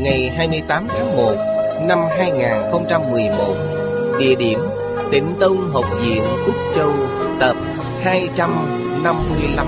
ngày 0.00 0.30
28 0.36 0.86
tháng 0.88 1.16
1 1.16 1.34
năm 1.88 1.98
2011 2.18 3.56
Địa 4.18 4.34
điểm 4.34 4.58
Tịnh 5.12 5.34
Tông 5.40 5.70
Học 5.72 5.84
viện 6.02 6.22
Úc 6.46 6.56
Châu, 6.74 6.92
Tập 7.40 7.56
255 8.00 9.66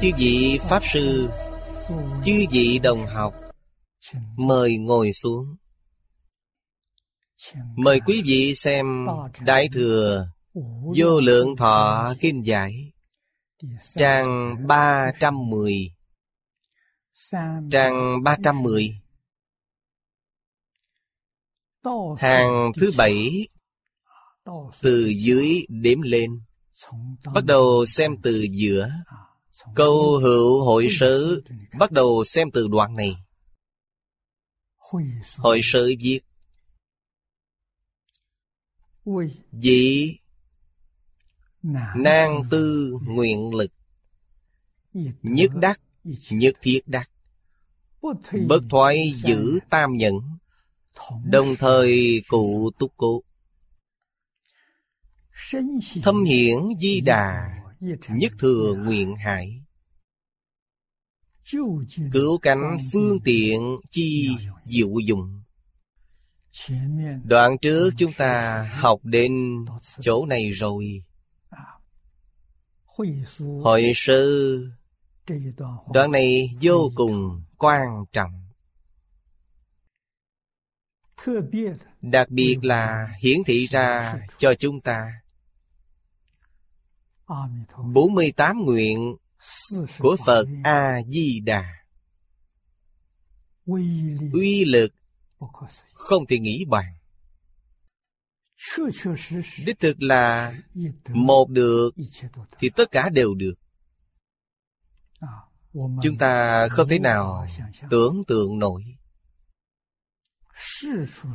Chư 0.00 0.08
vị 0.18 0.58
Pháp 0.68 0.82
Sư, 0.84 1.28
Chư 2.24 2.32
vị 2.50 2.80
đồng 2.82 3.06
học, 3.06 3.34
Mời 4.36 4.78
ngồi 4.78 5.12
xuống. 5.12 5.56
Mời 7.76 8.00
quý 8.06 8.22
vị 8.26 8.54
xem 8.54 9.06
Đại 9.40 9.68
Thừa 9.72 10.26
Vô 10.96 11.20
Lượng 11.20 11.56
Thọ 11.56 12.14
Kinh 12.20 12.46
Giải, 12.46 12.92
Trang 13.96 14.56
310 14.66 15.90
Trang 17.70 18.22
310 18.22 19.00
Hàng 22.18 22.72
thứ 22.80 22.90
bảy 22.96 23.48
Từ 24.80 25.06
dưới 25.06 25.66
đếm 25.68 26.00
lên. 26.00 26.40
Bắt 27.34 27.44
đầu 27.44 27.86
xem 27.86 28.16
từ 28.22 28.46
giữa. 28.50 28.90
Câu 29.74 30.18
hữu 30.18 30.64
hội 30.64 30.88
sớ 30.90 31.40
Bắt 31.78 31.92
đầu 31.92 32.24
xem 32.24 32.50
từ 32.50 32.68
đoạn 32.68 32.96
này. 32.96 33.16
Hội 35.36 35.60
sớ 35.62 35.88
viết. 36.00 36.20
Vị 39.52 40.18
Nan 41.94 42.30
tư 42.50 42.92
nguyện 43.02 43.54
lực. 43.54 43.70
Nhất 45.22 45.50
đắc 45.54 45.80
Nhất 46.30 46.54
thiết 46.62 46.80
đắc 46.86 47.10
Bất 48.46 48.62
thoái 48.70 49.12
giữ 49.16 49.58
tam 49.70 49.92
nhẫn. 49.92 50.14
Đồng 51.24 51.56
thời 51.56 52.22
cụ 52.28 52.70
túc 52.78 52.92
cố. 52.96 53.22
Thâm 56.02 56.24
hiển 56.24 56.58
di 56.80 57.00
đà 57.00 57.60
Nhất 58.08 58.32
thừa 58.38 58.74
nguyện 58.74 59.16
hải. 59.16 59.62
Cứu 62.12 62.38
cánh 62.38 62.78
phương 62.92 63.20
tiện 63.24 63.76
chi 63.90 64.36
diệu 64.64 64.90
dụng. 65.04 65.42
Đoạn 67.24 67.58
trước 67.58 67.90
chúng 67.96 68.12
ta 68.12 68.62
học 68.80 69.00
đến 69.04 69.64
chỗ 70.00 70.26
này 70.26 70.50
rồi. 70.50 71.04
Hội 73.62 73.92
sư 73.94 74.70
Đoạn 75.92 76.10
này 76.10 76.50
vô 76.62 76.90
cùng 76.94 77.42
quan 77.58 78.04
trọng. 78.12 78.32
Đặc 82.00 82.30
biệt 82.30 82.58
là 82.62 83.08
hiển 83.20 83.38
thị 83.46 83.66
ra 83.66 84.14
cho 84.38 84.54
chúng 84.54 84.80
ta. 84.80 85.12
48 87.92 88.58
nguyện 88.64 89.16
của 89.98 90.16
Phật 90.26 90.46
A-di-đà. 90.64 91.64
Uy 94.32 94.64
lực 94.64 94.92
không 95.92 96.26
thể 96.26 96.38
nghĩ 96.38 96.64
bàn. 96.68 96.94
Đích 99.64 99.78
thực 99.80 100.02
là 100.02 100.54
một 101.08 101.50
được 101.50 101.90
thì 102.58 102.70
tất 102.76 102.90
cả 102.90 103.08
đều 103.08 103.34
được 103.34 103.54
Chúng 106.02 106.16
ta 106.18 106.68
không 106.68 106.88
thể 106.88 106.98
nào 106.98 107.46
tưởng 107.90 108.24
tượng 108.26 108.58
nổi. 108.58 108.84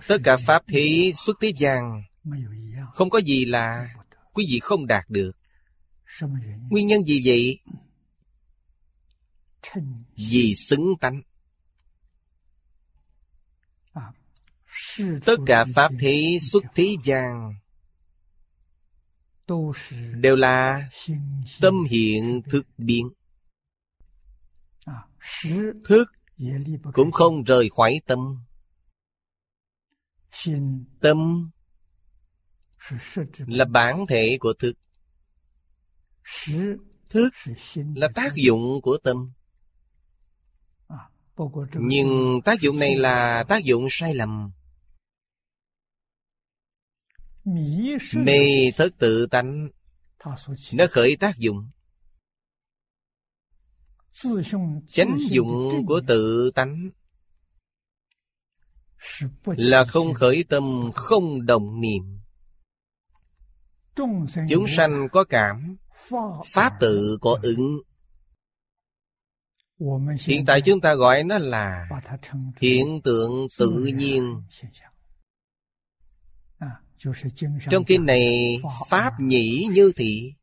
Tất 0.08 0.18
cả 0.24 0.38
Pháp 0.38 0.64
thế 0.68 1.12
xuất 1.16 1.38
thế 1.42 1.54
gian 1.58 2.04
Không 2.94 3.10
có 3.10 3.20
gì 3.20 3.46
là 3.46 3.96
quý 4.34 4.46
vị 4.50 4.60
không 4.60 4.88
đạt 4.88 5.06
được. 5.10 5.32
Nguyên 6.70 6.88
nhân 6.88 7.04
gì 7.06 7.22
vậy? 7.26 7.60
Vì 10.16 10.56
xứng 10.56 10.94
tánh. 11.02 11.22
Tất 15.26 15.36
cả 15.46 15.66
Pháp 15.76 15.92
thế 16.00 16.38
xuất 16.42 16.64
thế 16.76 16.96
gian 17.04 17.54
Đều 20.16 20.36
là 20.36 20.90
tâm 21.62 21.74
hiện 21.90 22.42
thức 22.50 22.66
biến 22.78 23.10
Thức 25.86 26.06
cũng 26.94 27.12
không 27.12 27.44
rời 27.44 27.70
khỏi 27.70 28.00
tâm. 28.06 28.20
Tâm 31.02 31.50
là 33.38 33.66
bản 33.66 34.06
thể 34.10 34.38
của 34.40 34.54
thức. 34.60 34.74
Thức 37.10 37.30
là 37.96 38.08
tác 38.16 38.36
dụng 38.36 38.82
của 38.82 38.98
tâm. 39.04 39.32
Nhưng 41.74 42.42
tác 42.46 42.62
dụng 42.62 42.80
này 42.80 42.96
là 42.96 43.44
tác 43.48 43.64
dụng 43.64 43.88
sai 43.90 44.14
lầm. 44.14 44.52
Mê 48.14 48.72
thất 48.76 48.90
tự 48.98 49.28
tánh 49.28 49.70
Nó 50.74 50.86
khởi 50.92 51.16
tác 51.16 51.38
dụng 51.38 51.70
Chánh 54.88 55.18
dụng 55.30 55.86
của 55.86 56.02
tự 56.08 56.52
tánh 56.52 56.90
Là 59.46 59.86
không 59.86 60.14
khởi 60.14 60.44
tâm, 60.50 60.92
không 60.94 61.46
đồng 61.46 61.82
niệm. 61.82 62.20
Chúng 64.50 64.68
sanh 64.68 65.08
có 65.12 65.24
cảm, 65.24 65.78
Pháp 66.46 66.74
tự 66.80 67.18
có 67.22 67.38
ứng. 67.42 67.80
Hiện 70.20 70.46
tại 70.46 70.62
chúng 70.62 70.82
ta 70.82 70.96
gọi 70.96 71.24
nó 71.24 71.38
là 71.38 71.90
Hiện 72.62 73.02
tượng 73.04 73.48
tự 73.60 73.86
nhiên. 73.96 74.42
Trong 77.70 77.84
kinh 77.88 78.06
này, 78.06 78.58
Pháp 78.90 79.12
nhĩ 79.20 79.68
như 79.72 79.92
thị. 79.96 80.34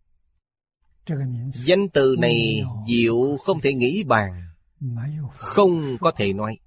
Danh 1.54 1.88
từ 1.88 2.16
này 2.18 2.64
diệu 2.88 3.36
không 3.44 3.60
thể 3.60 3.74
nghĩ 3.74 4.04
bàn. 4.04 4.42
Không 5.34 5.98
có 6.00 6.10
thể 6.10 6.32
nói. 6.32 6.58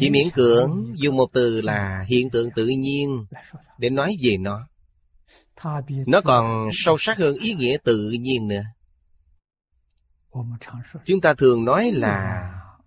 Chỉ 0.00 0.10
miễn 0.10 0.30
cưỡng 0.34 0.94
dùng 0.96 1.16
một 1.16 1.30
từ 1.32 1.60
là 1.60 2.04
hiện 2.08 2.30
tượng 2.30 2.50
tự 2.56 2.66
nhiên 2.66 3.26
Để 3.78 3.90
nói 3.90 4.16
về 4.22 4.36
nó. 4.36 4.68
Nó 6.06 6.20
còn 6.20 6.70
sâu 6.72 6.96
sắc 6.98 7.18
hơn 7.18 7.36
ý 7.38 7.54
nghĩa 7.54 7.76
tự 7.84 8.10
nhiên 8.10 8.48
nữa. 8.48 8.62
Chúng 11.04 11.20
ta 11.20 11.34
thường 11.34 11.64
nói 11.64 11.90
là 11.90 12.42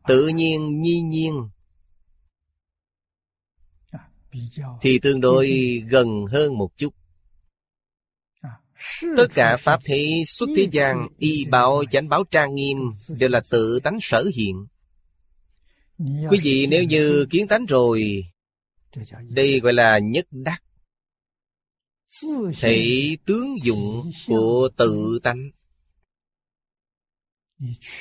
tự 0.08 0.28
nhiên 0.28 0.82
nhi 0.82 1.02
nhiên. 1.02 1.50
Thì 4.82 5.00
tương 5.00 5.22
đối 5.22 5.48
gần 5.90 6.08
hơn 6.32 6.58
một 6.58 6.78
chút 6.78 6.94
Tất 9.18 9.28
cả 9.34 9.58
Pháp 9.58 9.80
thế 9.86 10.24
xuất 10.28 10.50
thế 10.56 10.68
gian 10.72 11.08
Y 11.18 11.46
bảo 11.46 11.84
chánh 11.92 12.10
báo 12.10 12.24
trang 12.32 12.56
nghiêm 12.56 12.78
Đều 13.10 13.30
là 13.30 13.42
tự 13.50 13.80
tánh 13.80 13.98
sở 14.02 14.24
hiện. 14.36 14.68
Quý 16.30 16.40
vị 16.44 16.68
nếu 16.70 16.84
như 16.84 17.26
kiến 17.30 17.48
tánh 17.48 17.66
rồi 17.66 18.24
Đây 19.30 19.60
gọi 19.60 19.74
là 19.74 20.00
nhất 20.00 20.28
đắc. 20.32 20.64
Thể 22.60 23.18
tướng 23.26 23.64
dụng 23.64 24.12
của 24.28 24.70
tự 24.78 25.20
tánh. 25.24 25.50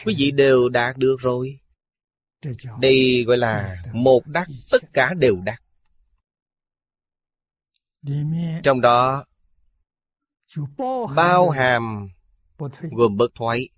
Quý 0.05 0.15
vị 0.19 0.31
đều 0.31 0.69
đạt 0.69 0.97
được 0.97 1.17
rồi. 1.21 1.61
Đây 2.81 3.25
gọi 3.27 3.39
là 3.39 3.83
một 3.93 4.27
đắc 4.27 4.49
Tất 4.71 4.93
cả 4.93 5.15
đều 5.15 5.37
đắc. 5.45 5.63
Trong 8.63 8.81
đó 8.81 9.25
Bao 11.17 11.51
hàm 11.51 12.09
Gồm 12.91 13.17
bất 13.17 13.35
thoái 13.35 13.69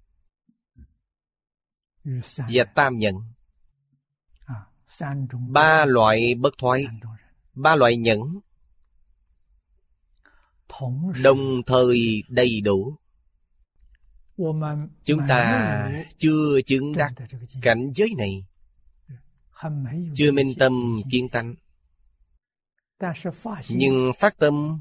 Và 2.35 2.65
tam 2.75 2.99
nhận. 2.99 3.15
Ba 5.49 5.85
loại 5.85 6.35
bất 6.35 6.55
thoái, 6.59 6.87
Ba 7.55 7.77
loại 7.77 7.97
nhẫn 7.97 8.21
Đồng 11.23 11.63
thời 11.67 12.23
đầy 12.29 12.61
đủ. 12.61 12.97
Chúng 15.05 15.21
ta 15.29 15.91
chưa 16.19 16.61
chứng 16.67 16.93
đắc 16.93 17.13
cảnh 17.63 17.93
giới 17.95 18.15
này, 18.19 18.45
Chưa 20.15 20.33
minh 20.33 20.55
tâm 20.59 20.73
kiên 21.11 21.29
tánh. 21.29 21.55
Nhưng 23.69 24.13
phát 24.19 24.39
tâm 24.39 24.81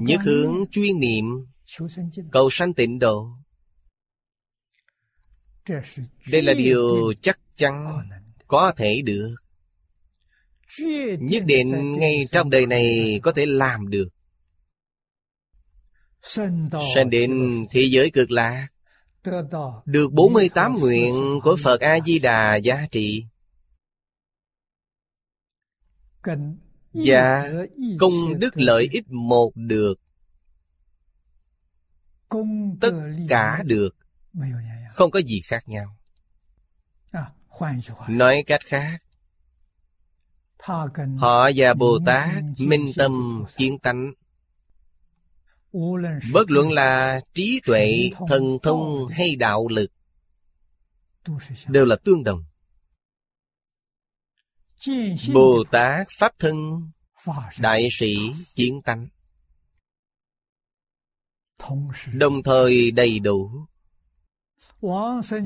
Nhất 0.00 0.20
hướng 0.24 0.54
chuyên 0.70 1.00
niệm, 1.00 1.24
Cầu 2.32 2.50
sanh 2.50 2.74
tịnh 2.74 2.98
độ. 2.98 3.28
Đây 6.30 6.42
là 6.42 6.54
điều 6.54 7.12
chắc 7.22 7.38
chắn 7.56 8.00
có 8.46 8.72
thể 8.76 9.02
được. 9.02 9.34
Nhất 11.20 11.42
định 11.46 11.98
ngay 11.98 12.26
trong 12.30 12.50
đời 12.50 12.66
này 12.66 13.20
có 13.22 13.32
thể 13.32 13.46
làm 13.46 13.90
được. 13.90 14.08
Sanh 16.94 17.10
định 17.10 17.66
thế 17.70 17.80
giới 17.80 18.10
cực 18.10 18.30
lạc, 18.30 18.68
Được 19.84 20.12
48 20.12 20.76
nguyện 20.80 21.14
của 21.42 21.56
Phật 21.62 21.80
A-di-đà 21.80 22.56
giá 22.56 22.86
trị. 22.90 23.24
Và 26.94 27.52
công 27.98 28.38
đức 28.38 28.56
lợi 28.56 28.88
ích 28.92 29.10
một 29.10 29.52
được. 29.54 29.94
Tất 32.80 32.92
cả 33.28 33.62
được. 33.64 33.96
Không 34.90 35.10
có 35.10 35.18
gì 35.18 35.40
khác 35.40 35.68
nhau. 35.68 35.96
Nói 38.08 38.42
cách 38.46 38.60
khác. 38.64 38.98
Họ 41.18 41.50
và 41.56 41.74
Bồ 41.74 41.98
Tát 42.06 42.44
minh 42.58 42.92
tâm 42.96 43.44
kiến 43.56 43.78
tánh. 43.78 44.12
Bất 46.32 46.50
luận 46.50 46.72
là 46.72 47.20
trí 47.34 47.60
tuệ, 47.66 48.10
thần 48.28 48.42
thông 48.62 49.08
hay 49.08 49.36
đạo 49.36 49.68
lực 49.68 49.90
Đều 51.68 51.84
là 51.84 51.96
tương 52.04 52.24
đồng 52.24 52.44
Bồ 55.32 55.64
Tát 55.70 56.06
Pháp 56.18 56.32
Thân 56.38 56.56
Đại 57.58 57.88
sĩ 57.90 58.16
kiến 58.56 58.82
tánh. 58.84 59.08
Đồng 62.12 62.42
thời 62.42 62.90
đầy 62.90 63.18
đủ. 63.18 63.66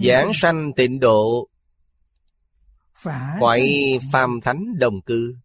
Giảng 0.02 0.30
sanh 0.34 0.72
tịnh 0.76 1.00
độ. 1.00 1.48
Quậy 3.40 3.98
phàm 4.12 4.40
thánh 4.40 4.78
đồng 4.78 5.02
cư. 5.02 5.36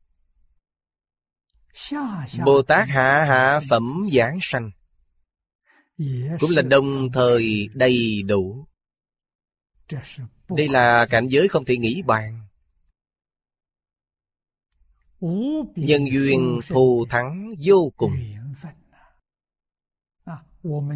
Bồ 2.46 2.62
Tát 2.62 2.88
hạ 2.90 3.26
hạ 3.28 3.60
phẩm 3.70 4.10
giảng 4.14 4.38
sanh. 4.42 4.72
Cũng 6.40 6.50
là 6.50 6.62
đồng 6.62 7.12
thời 7.14 7.70
đầy 7.74 8.24
đủ. 8.24 8.68
Đây 10.50 10.68
là 10.70 11.06
cảnh 11.10 11.28
giới 11.28 11.48
không 11.48 11.66
thể 11.66 11.78
nghĩ 11.78 12.02
bàn 12.06 12.43
Nhân 15.76 16.06
duyên 16.12 16.60
thù 16.68 17.06
thắng 17.10 17.54
vô 17.66 17.92
cùng. 17.98 18.12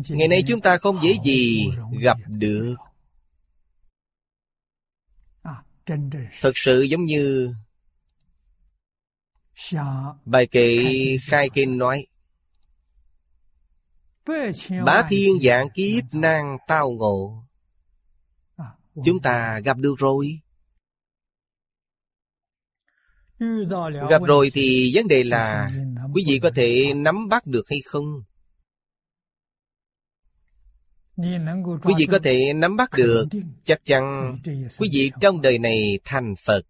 Ngày 0.09 0.27
nay 0.27 0.43
chúng 0.47 0.61
ta 0.61 0.77
không 0.77 0.97
dễ 1.03 1.17
gì 1.23 1.67
gặp 1.99 2.17
được. 2.27 2.75
Thật 6.41 6.51
sự 6.55 6.81
giống 6.81 7.03
như 7.03 7.53
Bài 10.25 10.47
kệ 10.47 10.83
khai 11.21 11.49
kinh 11.53 11.77
nói, 11.77 12.07
Bá 14.85 15.03
thiên 15.09 15.33
dạng 15.43 15.69
kiếp 15.69 16.03
năng 16.13 16.57
tao 16.67 16.91
ngộ. 16.91 17.43
Chúng 19.05 19.19
ta 19.19 19.59
gặp 19.59 19.77
được 19.77 19.95
rồi. 19.97 20.39
Gặp 24.09 24.21
rồi 24.27 24.51
thì 24.53 24.91
vấn 24.93 25.07
đề 25.07 25.23
là 25.23 25.71
Quý 26.13 26.23
vị 26.27 26.39
có 26.39 26.51
thể 26.55 26.93
nắm 26.95 27.29
bắt 27.29 27.45
được 27.45 27.69
hay 27.69 27.81
không? 27.85 28.23
Quý 31.83 31.93
vị 31.97 32.05
có 32.11 32.19
thể 32.23 32.53
nắm 32.53 32.77
bắt 32.77 32.89
được 32.97 33.25
Chắc 33.63 33.81
chắn 33.85 34.37
quý 34.77 34.89
vị 34.91 35.11
trong 35.21 35.41
đời 35.41 35.59
này 35.59 35.99
thành 36.03 36.35
Phật. 36.45 36.61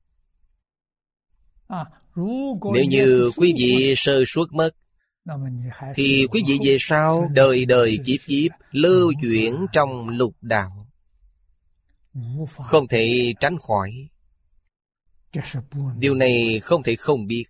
Nếu 2.74 2.86
như 2.90 3.32
quý 3.36 3.54
vị 3.58 3.94
sơ 3.98 4.24
suất 4.28 4.48
mất 4.52 4.70
Thì 5.96 6.28
quý 6.32 6.44
vị 6.48 6.60
về 6.64 6.78
sau 6.80 7.30
đời 7.34 7.66
đời 7.66 8.00
kiếp 8.06 8.20
kiếp 8.28 8.52
Lưu 8.72 9.14
chuyển 9.22 9.66
trong 9.74 10.10
lục 10.10 10.36
đạo 10.42 10.88
Không 12.58 12.88
thể 12.88 13.34
tránh 13.40 13.58
khỏi 13.60 14.08
Điều 15.98 16.16
này 16.16 16.60
không 16.60 16.84
thể 16.84 16.96
không 16.96 17.28
biết. 17.28 17.46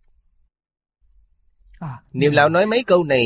Niệm 2.14 2.32
lão 2.32 2.50
nói 2.50 2.66
mấy 2.66 2.84
câu 2.84 3.04
này 3.04 3.26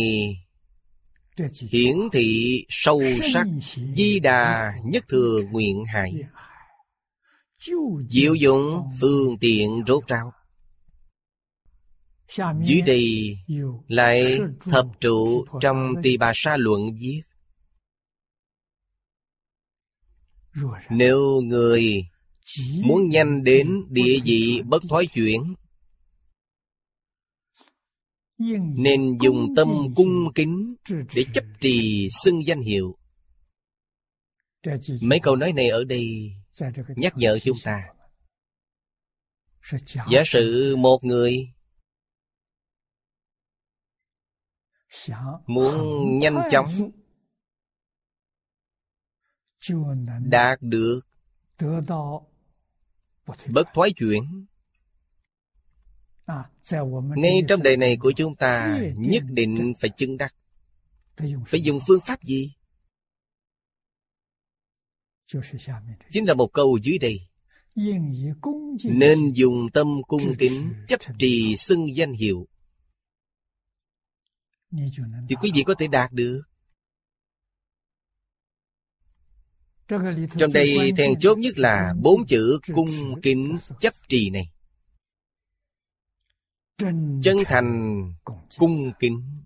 hiển 1.70 1.96
thị 2.12 2.66
sâu 2.70 3.02
sắc 3.34 3.48
di 3.96 4.20
đà 4.20 4.74
nhất 4.84 5.06
thừa 5.08 5.42
nguyện 5.52 5.86
hại 5.86 6.14
diệu 8.10 8.36
dụng 8.36 8.90
phương 9.02 9.38
tiện 9.40 9.84
rốt 9.88 10.08
ráo. 10.08 10.34
Dưới 12.64 12.82
đây 12.82 13.38
lại 13.88 14.40
thập 14.60 14.86
trụ 15.00 15.46
trong 15.62 15.94
tỳ 16.04 16.18
bà 16.18 16.32
sa 16.36 16.58
luận 16.58 16.82
viết. 17.00 17.22
Nếu 20.90 21.42
người 21.42 22.06
muốn 22.60 23.10
nhanh 23.10 23.44
đến 23.44 23.84
địa 23.90 24.18
vị 24.26 24.62
bất 24.66 24.84
thoái 24.90 25.06
chuyển. 25.06 25.56
Nên 28.76 29.18
dùng 29.22 29.56
tâm 29.56 29.68
cung 29.96 30.34
kính 30.36 30.76
để 30.90 31.26
chấp 31.34 31.44
trì 31.60 32.08
xưng 32.24 32.46
danh 32.48 32.62
hiệu. 32.62 32.98
Mấy 35.02 35.20
câu 35.20 35.36
nói 35.36 35.54
này 35.54 35.70
ở 35.70 35.84
đây 35.84 36.32
nhắc 36.96 37.14
nhở 37.18 37.40
chúng 37.44 37.58
ta. 37.64 37.84
Giả 40.12 40.24
sử 40.26 40.76
một 40.76 41.00
người 41.04 41.54
muốn 45.48 45.76
nhanh 46.20 46.48
chóng 46.52 46.92
đạt 50.30 50.60
được 50.62 51.02
bất 53.48 53.68
thoái 53.74 53.92
chuyển 53.92 54.46
ngay 57.16 57.42
trong 57.48 57.64
đời 57.64 57.78
này 57.78 57.98
của 57.98 58.12
chúng 58.12 58.36
ta 58.36 58.80
nhất 58.96 59.24
định 59.28 59.74
phải 59.80 59.90
chứng 59.98 60.18
đắc. 60.18 60.36
Phải 61.48 61.62
dùng 61.62 61.80
phương 61.88 62.00
pháp 62.06 62.24
gì? 62.24 62.54
Chính 66.10 66.28
là 66.28 66.34
một 66.34 66.48
câu 66.54 66.78
dưới 66.84 66.98
đây. 66.98 67.20
Nên 68.84 69.32
dùng 69.34 69.70
tâm 69.74 69.88
cung 70.08 70.36
kính 70.40 70.74
chấp 70.88 71.00
trì 71.20 71.56
xưng 71.58 71.96
danh 71.96 72.14
hiệu. 72.14 72.48
Thì 75.30 75.36
quý 75.42 75.52
vị 75.56 75.64
có 75.66 75.76
thể 75.80 75.88
đạt 75.88 76.12
được 76.12 76.42
trong 80.38 80.54
đây 80.54 80.94
then 80.98 81.20
chốt 81.20 81.38
nhất 81.38 81.58
là 81.58 81.94
bốn 82.02 82.26
chữ 82.28 82.60
cung 82.76 83.22
kính 83.22 83.58
chấp 83.80 83.94
trì 84.08 84.30
này. 84.30 84.52
Chân 87.24 87.38
thành 87.46 88.14
cung 88.58 88.92
kính. 89.00 89.44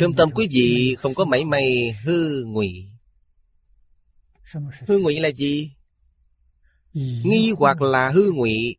Trong 0.00 0.12
tâm 0.16 0.30
quý 0.34 0.48
vị 0.50 0.96
không 0.98 1.14
có 1.14 1.24
mảy 1.24 1.44
may 1.44 1.92
hư 2.04 2.44
ngụy. 2.44 2.88
Hư 4.86 4.98
ngụy 4.98 5.20
là 5.20 5.28
gì? 5.28 5.70
Nghi 7.24 7.52
hoặc 7.58 7.82
là 7.82 8.10
hư 8.10 8.30
ngụy. 8.32 8.76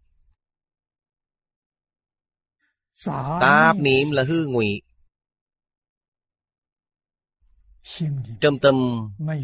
Tạp 3.42 3.76
niệm 3.76 4.12
là 4.12 4.24
hư 4.24 4.48
ngụy. 4.48 4.82
Trong 8.42 8.60
tâm 8.62 8.76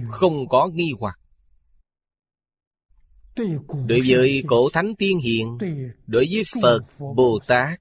không 0.10 0.48
có 0.50 0.70
nghi 0.74 0.92
hoặc. 1.00 1.20
Đối 3.88 4.02
với 4.08 4.44
cổ 4.48 4.70
thánh 4.74 4.96
tiên 4.98 5.20
hiện 5.20 5.58
Đối 6.08 6.28
với 6.32 6.44
Phật, 6.62 6.80
Bồ 7.00 7.40
Tát. 7.48 7.80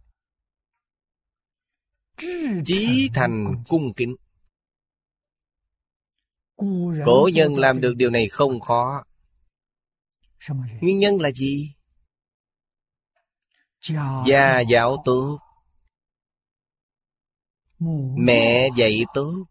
Chí 2.66 3.10
thành 3.14 3.62
cung 3.68 3.94
kính. 3.94 4.16
Cổ 7.06 7.30
nhân 7.34 7.56
làm 7.56 7.80
được 7.80 7.94
điều 7.96 8.10
này 8.10 8.28
không 8.28 8.60
khó. 8.60 9.04
Nguyên 10.80 10.98
nhân 10.98 11.20
là 11.20 11.30
gì? 11.30 11.74
Gia 14.26 14.60
giáo 14.60 15.02
tốt. 15.04 15.38
Mẹ 18.16 18.68
dạy 18.76 19.00
tốt 19.14 19.49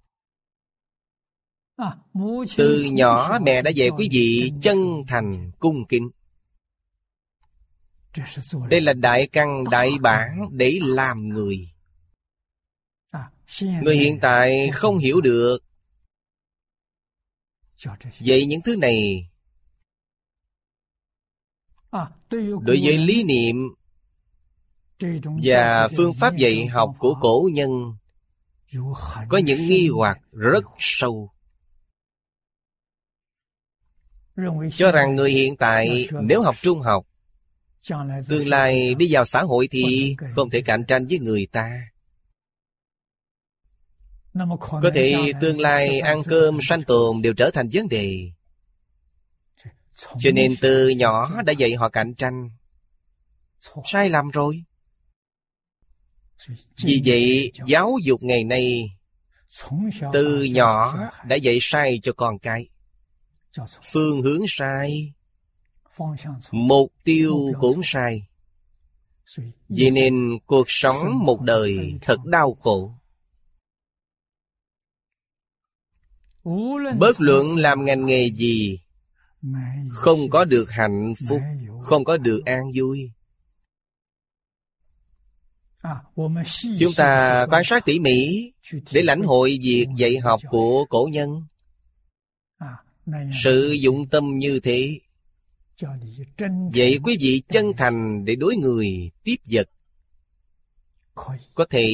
Từ 2.58 2.84
nhỏ 2.92 3.40
mẹ 3.42 3.62
đã 3.62 3.70
dạy 3.70 3.90
quý 3.98 4.10
vị 4.12 4.54
chân 4.62 4.78
thành 5.08 5.52
cung 5.60 5.86
kính. 5.86 6.10
Đây 8.70 8.82
là 8.82 8.94
đại 8.94 9.28
căn 9.28 9.64
đại 9.72 9.90
bản 10.02 10.40
để 10.52 10.80
làm 10.82 11.28
người. 11.28 11.70
Người 13.82 13.98
hiện 13.98 14.20
tại 14.22 14.70
không 14.74 14.98
hiểu 14.98 15.22
được. 15.22 15.58
Vậy 18.20 18.46
những 18.46 18.62
thứ 18.62 18.76
này 18.76 19.30
Đối 22.30 22.82
với 22.84 22.98
lý 22.98 23.24
niệm 23.24 23.56
Và 25.44 25.90
phương 25.98 26.14
pháp 26.14 26.36
dạy 26.36 26.66
học 26.66 26.96
của 27.00 27.16
cổ 27.22 27.50
nhân 27.54 27.70
Có 29.30 29.38
những 29.38 29.68
nghi 29.68 29.88
hoặc 29.88 30.20
rất 30.32 30.64
sâu 30.80 31.32
Cho 34.74 34.92
rằng 34.92 35.16
người 35.16 35.32
hiện 35.32 35.58
tại 35.58 36.08
nếu 36.22 36.42
học 36.42 36.56
trung 36.62 36.80
học 36.80 37.06
Tương 38.28 38.48
lai 38.48 38.96
đi 38.96 39.08
vào 39.14 39.26
xã 39.26 39.42
hội 39.42 39.68
thì 39.72 40.16
không 40.36 40.50
thể 40.50 40.62
cạnh 40.62 40.86
tranh 40.86 41.08
với 41.08 41.20
người 41.20 41.48
ta. 41.52 41.90
Có 44.60 44.92
thể 44.94 45.34
tương 45.42 45.60
lai 45.60 46.00
ăn 46.00 46.22
cơm 46.24 46.60
sanh 46.62 46.84
tồn 46.84 47.22
đều 47.22 47.34
trở 47.34 47.52
thành 47.52 47.70
vấn 47.74 47.90
đề. 47.90 48.32
Cho 49.98 50.32
nên 50.34 50.56
từ 50.62 50.90
nhỏ 50.90 51.42
đã 51.42 51.54
dạy 51.54 51.74
họ 51.74 51.90
cạnh 51.90 52.14
tranh. 52.16 52.50
Sai 53.86 54.10
lầm 54.10 54.30
rồi. 54.30 54.64
Vì 56.84 57.02
vậy 57.06 57.52
giáo 57.68 57.98
dục 58.04 58.24
ngày 58.24 58.44
nay 58.44 58.90
Từ 60.14 60.44
nhỏ 60.44 60.98
đã 61.26 61.36
dạy 61.36 61.58
sai 61.62 62.00
cho 62.04 62.14
con 62.14 62.40
cái 62.40 62.70
Phương 63.92 64.22
hướng 64.22 64.42
sai. 64.48 65.14
Mục 66.52 66.94
tiêu 67.04 67.36
cũng 67.60 67.82
sai. 67.84 68.28
Vì 69.70 69.90
nên 69.90 70.40
cuộc 70.46 70.66
sống 70.68 71.26
một 71.26 71.42
đời 71.42 71.94
thật 72.02 72.26
đau 72.26 72.54
khổ. 72.54 72.94
Bất 76.98 77.22
luận 77.22 77.56
làm 77.56 77.86
ngành 77.86 78.06
nghề 78.06 78.30
gì 78.30 78.80
Không 79.90 80.30
có 80.30 80.46
được 80.46 80.72
hạnh 80.72 81.14
phúc 81.30 81.42
Không 81.82 82.04
có 82.04 82.18
được 82.18 82.42
an 82.46 82.72
vui. 82.76 83.12
Chúng 86.80 86.94
ta 86.96 87.46
quan 87.52 87.64
sát 87.66 87.86
tỉ 87.86 88.00
mỉ 88.00 88.52
Để 88.92 89.02
lãnh 89.02 89.22
hội 89.22 89.60
việc 89.64 89.88
dạy 89.98 90.18
học 90.18 90.42
của 90.50 90.86
cổ 90.90 91.10
nhân 91.12 91.30
Sự 93.44 93.72
dụng 93.72 94.08
tâm 94.08 94.38
như 94.38 94.60
thế. 94.60 95.00
Vậy 96.74 97.00
quý 97.04 97.18
vị 97.20 97.44
chân 97.50 97.66
thành 97.78 98.26
để 98.26 98.36
đối 98.36 98.56
người 98.56 99.12
tiếp 99.24 99.36
vật. 99.52 99.70
Có 101.54 101.66
thể 101.70 101.94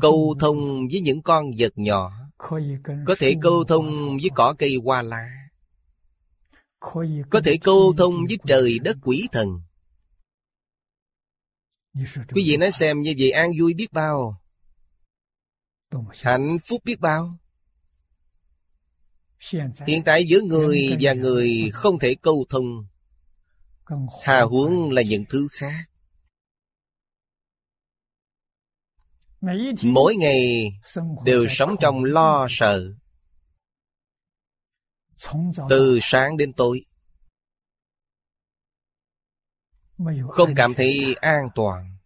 câu 0.00 0.36
thông 0.40 0.88
với 0.92 1.00
những 1.00 1.22
con 1.22 1.50
vật 1.58 1.72
nhỏ. 1.76 2.12
Có 3.06 3.14
thể 3.18 3.34
câu 3.42 3.64
thông 3.64 4.16
với 4.16 4.30
cỏ. 4.34 4.54
cây 4.58 4.76
hoa 4.84 5.02
lá. 5.02 5.28
Có 7.30 7.40
thể 7.44 7.56
câu 7.62 7.94
thông 7.98 8.14
với 8.28 8.38
trời 8.46 8.78
đất 8.78 8.96
quỷ 9.02 9.28
thần. 9.32 9.60
Quý 12.34 12.44
vị 12.46 12.56
nói 12.56 12.70
xem 12.70 13.00
như 13.00 13.14
vậy 13.18 13.30
an 13.30 13.50
vui 13.58 13.74
biết 13.74 13.92
bao. 13.92 14.40
Hạnh 16.10 16.58
phúc 16.64 16.82
biết 16.84 17.00
bao 17.00 17.38
hiện 19.86 20.02
tại 20.04 20.24
giữa 20.28 20.40
người 20.40 20.96
và 21.00 21.12
người 21.12 21.70
không 21.72 21.98
thể 21.98 22.16
câu 22.22 22.46
thông. 22.48 22.86
Hà 24.22 24.40
huống 24.40 24.90
là 24.90 25.02
những 25.02 25.24
thứ 25.28 25.48
khác. 25.50 25.84
Mỗi 29.82 30.16
ngày 30.16 30.72
đều 31.24 31.46
sống 31.48 31.76
trong 31.80 32.04
lo 32.04 32.46
sợ. 32.50 32.94
Từ 35.68 35.98
sáng 36.02 36.36
đến 36.36 36.52
tối. 36.52 36.84
Không 40.28 40.54
cảm 40.56 40.74
thấy 40.74 41.14
an 41.20 41.48
toàn. 41.54 41.96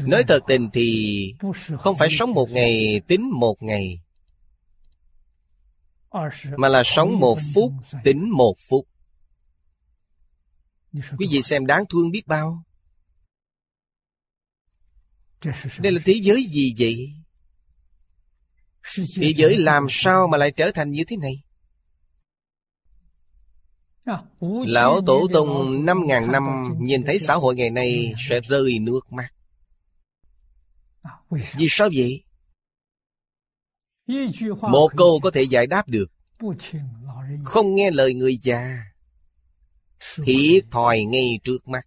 Nói 0.00 0.24
thật 0.28 0.40
tình 0.46 0.70
thì 0.72 1.32
không 1.78 1.96
phải 1.98 2.08
sống 2.10 2.32
một 2.32 2.50
ngày, 2.50 3.00
tính 3.08 3.30
một 3.32 3.56
ngày 3.60 4.00
mà 6.56 6.68
là 6.68 6.82
sống 6.84 7.18
một 7.20 7.38
phút 7.54 7.72
tính 8.04 8.30
một 8.30 8.54
phút 8.68 8.88
quý 11.18 11.26
vị 11.30 11.42
xem 11.42 11.66
đáng 11.66 11.84
thương 11.86 12.10
biết 12.10 12.26
bao 12.26 12.62
đây 15.78 15.92
là 15.92 16.00
thế 16.04 16.12
giới 16.22 16.44
gì 16.44 16.74
vậy? 16.78 17.12
Thế 19.14 19.32
giới 19.36 19.58
làm 19.58 19.86
sao 19.90 20.28
mà 20.28 20.38
lại 20.38 20.52
trở 20.56 20.70
thành 20.74 20.90
như 20.90 21.04
thế 21.04 21.16
này? 21.16 21.42
Lão 24.66 25.00
Tổ 25.06 25.28
Tông 25.32 25.84
năm 25.86 25.98
ngàn 26.06 26.32
năm 26.32 26.42
nhìn 26.80 27.02
thấy 27.04 27.18
xã 27.18 27.34
hội 27.34 27.54
ngày 27.54 27.70
nay 27.70 28.14
sẽ 28.28 28.40
rơi 28.40 28.78
nước 28.78 29.12
mắt. 29.12 29.34
Vì 31.30 31.66
sao 31.70 31.88
vậy? 31.94 32.25
Một 34.60 34.92
câu 34.96 35.20
có 35.22 35.30
thể 35.30 35.42
giải 35.42 35.66
đáp 35.66 35.88
được. 35.88 36.06
Không 37.44 37.74
nghe 37.74 37.90
lời 37.90 38.14
người 38.14 38.38
già. 38.42 38.84
Thiệt 40.24 40.64
thòi 40.70 41.04
ngay 41.04 41.40
trước 41.44 41.68
mắt. 41.68 41.86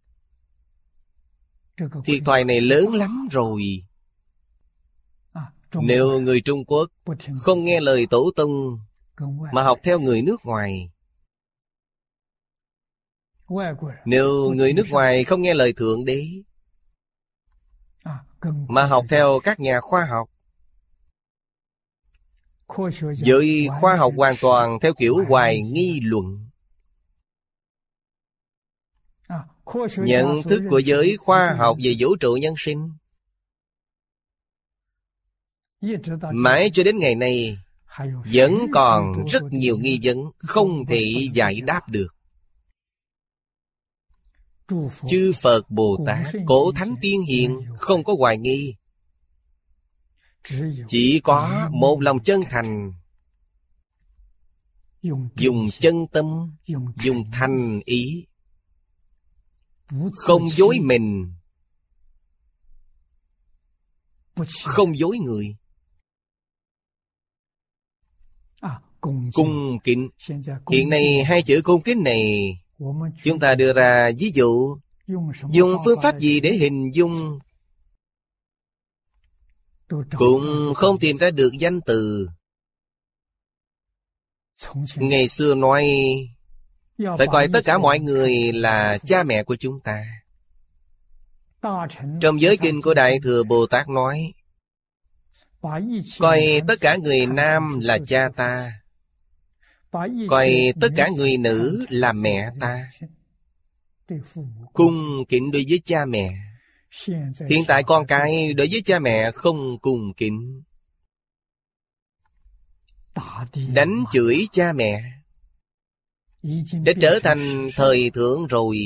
Thiệt 2.06 2.22
thòi 2.26 2.44
này 2.44 2.62
lớn 2.62 2.94
lắm 2.94 3.28
rồi 3.32 3.64
Nếu 5.74 6.22
người 6.22 6.42
Trung 6.42 6.66
Quốc 6.66 6.90
Không 7.42 7.64
nghe 7.64 7.80
lời 7.80 8.08
tổ 8.10 8.32
tông 8.36 8.80
Mà 9.54 9.64
học 9.64 9.80
theo 9.84 10.00
người 10.00 10.22
nước 10.22 10.46
ngoài 10.46 10.92
Nếu 14.06 14.52
người 14.52 14.74
nước 14.74 14.86
ngoài 14.90 15.24
không 15.24 15.42
nghe 15.42 15.54
lời 15.54 15.74
Thượng 15.74 16.06
Đế 16.06 16.28
Mà 18.68 18.86
học 18.86 19.06
theo 19.10 19.40
các 19.44 19.60
nhà 19.60 19.82
khoa 19.82 20.06
học 20.06 20.30
với 23.26 23.68
khoa 23.82 23.96
học 23.96 24.14
hoàn 24.18 24.36
toàn 24.42 24.80
theo 24.80 24.94
kiểu 24.94 25.26
hoài 25.28 25.62
nghi 25.62 26.00
luận. 26.04 26.50
Nhận 29.98 30.44
thức 30.44 30.64
của 30.70 30.80
giới 30.80 31.18
khoa 31.18 31.56
học 31.58 31.78
về 31.84 31.96
vũ 32.00 32.16
trụ 32.16 32.36
nhân 32.42 32.54
sinh. 32.58 32.92
Mãi 36.32 36.70
cho 36.74 36.84
đến 36.84 36.98
ngày 36.98 37.16
nay, 37.16 37.58
vẫn 38.34 38.58
còn 38.74 39.26
rất 39.26 39.44
nhiều 39.52 39.78
nghi 39.78 40.00
vấn 40.04 40.18
không 40.38 40.86
thể 40.86 41.14
giải 41.34 41.62
đáp 41.62 41.82
được. 41.90 42.16
Chư 45.10 45.34
phật 45.42 45.70
bồ 45.70 46.04
tát, 46.06 46.28
cổ 46.48 46.72
thánh 46.76 46.96
tiên 47.02 47.22
hiền 47.22 47.60
không 47.78 48.04
có 48.04 48.16
hoài 48.20 48.38
nghi 48.38 48.76
chỉ 50.88 51.22
có 51.24 51.70
một 51.72 52.02
lòng 52.02 52.24
chân 52.24 52.42
thành. 52.50 52.94
Dùng 55.36 55.70
chân 55.80 56.08
tâm 56.12 56.52
dùng 56.96 57.24
thành 57.32 57.80
ý. 57.86 58.26
Không 60.12 60.50
dối 60.50 60.78
mình. 60.82 61.34
Không 64.64 64.98
dối 64.98 65.18
người. 65.18 65.56
Cung 69.34 69.80
kính. 69.84 70.10
Hiện 70.72 70.90
nay 70.90 71.24
hai 71.24 71.42
chữ 71.42 71.62
cung 71.64 71.82
kính 71.82 72.04
này 72.04 72.54
chúng 73.24 73.40
ta 73.40 73.56
đưa 73.56 73.74
ra 73.74 74.12
ví 74.18 74.32
dụ. 74.34 74.78
Dùng 75.52 75.78
phương 75.86 76.00
pháp 76.04 76.20
gì 76.20 76.40
để 76.40 76.52
hình 76.52 76.92
dung 76.94 77.40
cũng 80.18 80.74
không 80.76 81.00
tìm 81.00 81.18
ra 81.18 81.32
được 81.32 81.52
danh 81.60 81.82
từ. 81.82 82.30
Ngày 84.96 85.28
xưa 85.28 85.56
nói 85.56 85.86
phải 87.18 87.28
coi 87.32 87.48
tất 87.54 87.60
cả 87.66 87.78
mọi 87.78 88.00
người 88.00 88.52
là 88.54 88.98
cha 88.98 89.24
mẹ 89.24 89.44
của 89.44 89.56
chúng 89.56 89.80
ta. 89.80 90.06
Trong 92.22 92.42
giới 92.42 92.58
kinh 92.58 92.82
của 92.82 92.94
đại 92.94 93.20
thừa 93.24 93.44
bồ 93.44 93.68
tát 93.68 93.90
nói 93.90 94.34
coi 96.20 96.62
tất 96.68 96.76
cả 96.82 96.96
người 96.96 97.26
nam 97.26 97.80
là 97.80 97.98
cha 98.08 98.30
ta. 98.36 98.74
Coi 100.30 100.74
tất 100.82 100.88
cả 100.96 101.10
người 101.16 101.38
nữ 101.38 101.86
là 101.90 102.14
mẹ 102.14 102.52
ta. 102.60 102.92
cung 104.74 105.26
kính 105.30 105.52
đối 105.52 105.66
với 105.70 105.82
cha 105.86 106.06
mẹ 106.06 106.49
hiện 107.50 107.64
tại 107.68 107.84
con 107.84 108.08
cái 108.08 108.54
đối 108.54 108.68
với 108.72 108.82
cha 108.86 109.00
mẹ 109.00 109.32
không 109.32 109.80
cung 109.80 110.14
kính 110.14 110.64
đánh 113.74 114.04
chửi 114.12 114.48
cha 114.52 114.74
mẹ. 114.74 115.04
Đã 116.84 116.94
trở 117.02 117.20
thành 117.24 117.70
thời 117.76 118.10
thượng 118.10 118.48
rồi. 118.48 118.78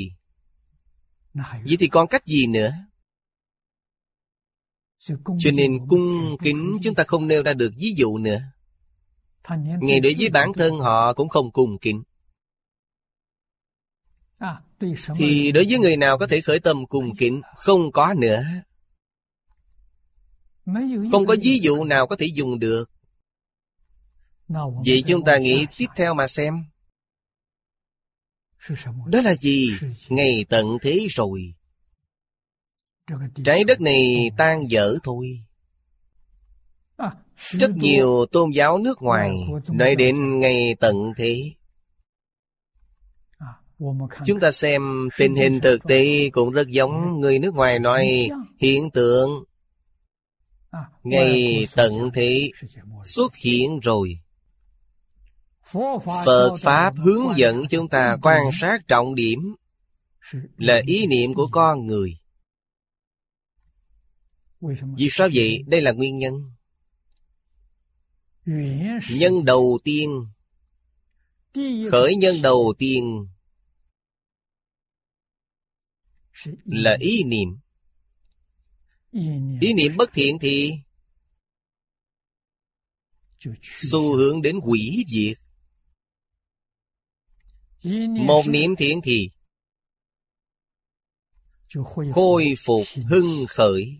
Vậy 1.34 1.78
thì 1.80 1.88
còn 1.88 2.08
cách 2.08 2.26
gì 2.26 2.48
nữa? 2.48 2.74
Cho 5.40 5.52
nên 5.54 5.88
cung 5.88 6.38
kính 6.44 6.78
chúng 6.84 6.96
ta 6.96 7.04
không 7.04 7.28
nêu 7.28 7.44
ra 7.44 7.54
được 7.54 7.74
ví 7.78 7.94
dụ 7.98 8.18
nữa. 8.18 8.42
Ngay 9.82 10.00
đối 10.00 10.16
với 10.20 10.30
bản 10.30 10.54
thân 10.54 10.74
họ 10.76 11.14
cũng 11.14 11.30
không 11.30 11.52
cung 11.52 11.78
kính 11.82 12.04
thì 15.16 15.52
đối 15.52 15.66
với 15.70 15.80
người 15.80 15.98
nào 15.98 16.18
có 16.18 16.28
thể 16.28 16.42
khởi 16.42 16.60
tâm 16.60 16.86
cùng 16.86 17.16
kính, 17.16 17.42
không 17.56 17.92
có 17.92 18.14
nữa. 18.14 18.44
Không 21.12 21.26
có 21.28 21.36
ví 21.42 21.60
dụ 21.60 21.84
nào 21.84 22.08
có 22.08 22.16
thể 22.16 22.26
dùng 22.34 22.60
được. 22.60 22.90
Vậy 24.86 25.04
chúng 25.08 25.24
ta 25.24 25.38
nghĩ 25.38 25.66
tiếp 25.78 25.86
theo 25.96 26.14
mà 26.14 26.28
xem. 26.28 26.66
Đó 29.06 29.22
là 29.22 29.36
gì? 29.36 29.72
Ngày 30.10 30.46
tận 30.50 30.66
thế 30.82 31.08
rồi. 31.10 31.54
Trái 33.46 33.64
đất 33.64 33.82
này 33.82 34.32
tan 34.38 34.72
dở 34.72 34.96
thôi. 35.04 35.40
Rất 37.38 37.72
nhiều 37.76 38.26
tôn 38.32 38.52
giáo 38.52 38.78
nước 38.78 39.02
ngoài 39.02 39.38
nói 39.70 39.96
đến 39.96 40.40
ngày 40.40 40.76
tận 40.80 40.96
thế 41.18 41.52
chúng 44.26 44.40
ta 44.40 44.52
xem 44.52 45.10
tình 45.18 45.36
hình 45.36 45.60
thực 45.60 45.84
tế 45.84 46.30
cũng 46.30 46.52
rất 46.52 46.68
giống 46.68 47.20
người 47.22 47.40
nước 47.40 47.54
ngoài 47.54 47.80
nói, 47.80 48.30
hiện 48.60 48.90
tượng 48.92 49.30
ngày 51.04 51.68
tận 51.76 52.10
thế 52.14 52.52
xuất 53.06 53.36
hiện 53.36 53.80
rồi. 53.80 54.20
Phật 56.26 56.56
pháp 56.62 56.94
hướng 56.98 57.38
dẫn 57.38 57.64
chúng 57.70 57.90
ta 57.90 58.18
quan 58.22 58.44
sát 58.62 58.88
trọng 58.88 59.16
điểm 59.16 59.56
là 60.58 60.82
ý 60.86 61.08
niệm 61.08 61.34
của 61.34 61.48
con 61.52 61.86
người. 61.86 62.18
Vì 64.98 65.08
sao 65.12 65.30
vậy? 65.34 65.64
Đây 65.68 65.82
là 65.82 65.92
nguyên 65.92 66.18
nhân. 66.18 66.52
Nhân 69.10 69.46
đầu 69.46 69.80
tiên, 69.84 70.28
khởi 71.92 72.16
nhân 72.16 72.42
đầu 72.42 72.74
tiên 72.78 73.28
là 76.66 76.98
ý 77.00 77.24
niệm. 77.24 77.58
Ý 79.62 79.74
niệm. 79.74 79.98
Bất 79.98 80.10
thiện 80.14 80.38
thì 80.42 80.74
xu 83.62 84.16
hướng 84.18 84.42
đến 84.42 84.60
quỷ 84.64 85.04
diệt. 85.08 85.38
Một 88.10 88.44
niệm 88.48 88.76
thiện 88.76 89.00
thì 89.04 89.30
khôi 92.14 92.54
phục 92.66 92.84
hưng 93.10 93.46
khởi. 93.50 94.00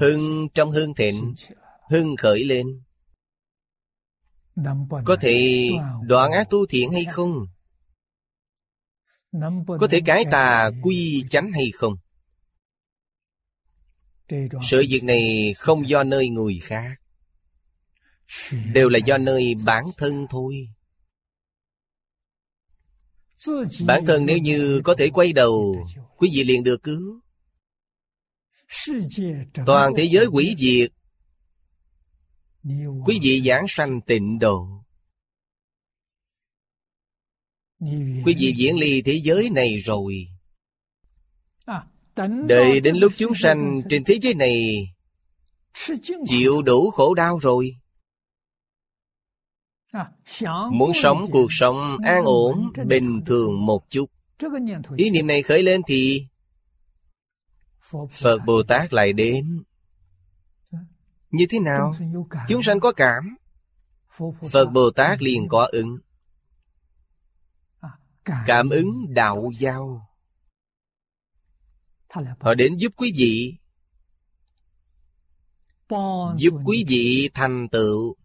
Hưng 0.00 0.48
trong 0.54 0.70
hưng 0.70 0.94
thịnh 0.94 1.34
hưng 1.90 2.16
khởi 2.16 2.44
lên. 2.44 2.82
Có 5.04 5.16
thể 5.20 5.68
đoạn 6.02 6.32
ác 6.32 6.50
tu 6.50 6.66
thiện 6.66 6.92
hay 6.92 7.04
không 7.04 7.46
có 9.80 9.88
thể 9.90 10.00
cải 10.04 10.24
tà 10.30 10.70
quy 10.82 11.24
chánh 11.30 11.52
hay 11.52 11.70
không? 11.74 11.94
Sự 14.70 14.84
việc 14.88 15.04
này 15.04 15.54
không 15.56 15.88
do 15.88 16.04
nơi 16.04 16.28
người 16.28 16.58
khác. 16.62 16.96
Đều 18.72 18.88
là 18.88 18.98
do 18.98 19.18
nơi 19.18 19.54
bản 19.64 19.84
thân 19.96 20.26
thôi. 20.30 20.68
Bản 23.86 24.06
thân 24.06 24.26
nếu 24.26 24.38
như 24.38 24.80
có 24.84 24.94
thể 24.98 25.08
quay 25.08 25.32
đầu 25.32 25.86
quý 26.16 26.30
vị 26.34 26.44
liền 26.44 26.64
được 26.64 26.82
cứu 26.82 27.20
toàn 29.66 29.92
thế 29.96 30.04
giới 30.04 30.26
quỷ 30.32 30.54
diệt. 30.58 30.92
quý 33.06 33.18
vị 33.22 33.42
giảng 33.44 33.64
sanh 33.68 34.00
tịnh 34.00 34.38
độ 34.38 34.79
quý 38.24 38.34
vị 38.38 38.54
diễn 38.56 38.78
ly 38.78 39.02
thế 39.02 39.20
giới 39.24 39.50
này 39.50 39.78
rồi. 39.78 40.26
Đợi 42.46 42.80
đến 42.80 42.96
lúc 42.96 43.12
chúng 43.16 43.32
sanh 43.34 43.82
trên 43.90 44.04
thế 44.04 44.18
giới 44.22 44.34
này 44.34 44.86
chịu 46.26 46.62
đủ 46.62 46.90
khổ 46.90 47.14
đau 47.14 47.38
rồi. 47.38 47.76
Muốn 50.72 50.92
sống 50.94 51.30
cuộc 51.32 51.46
sống 51.50 51.96
an 52.04 52.24
ổn 52.24 52.72
bình 52.86 53.20
thường 53.26 53.66
một 53.66 53.90
chút. 53.90 54.10
Ý 54.96 55.10
niệm 55.10 55.26
này 55.26 55.42
khởi 55.42 55.62
lên 55.62 55.80
thì 55.86 56.26
phật 58.10 58.38
bồ 58.46 58.62
tát 58.62 58.92
lại 58.94 59.12
đến. 59.12 59.62
Như 61.30 61.46
thế 61.50 61.60
nào? 61.60 61.94
Chúng 62.48 62.62
sanh 62.62 62.80
có 62.80 62.92
cảm. 62.92 63.36
Phật 64.50 64.66
bồ 64.72 64.90
tát 64.90 65.22
liền 65.22 65.48
có 65.48 65.68
ứng 65.72 65.98
cảm 68.24 68.70
ứng 68.70 69.14
đạo 69.14 69.50
giao. 69.58 70.08
Họ 72.40 72.54
đến 72.54 72.76
giúp 72.76 72.92
quý 72.96 73.12
vị. 73.16 73.54
Giúp 76.36 76.54
quý 76.64 76.84
vị 76.88 77.30
thành 77.34 77.68
tựu. 77.68 78.16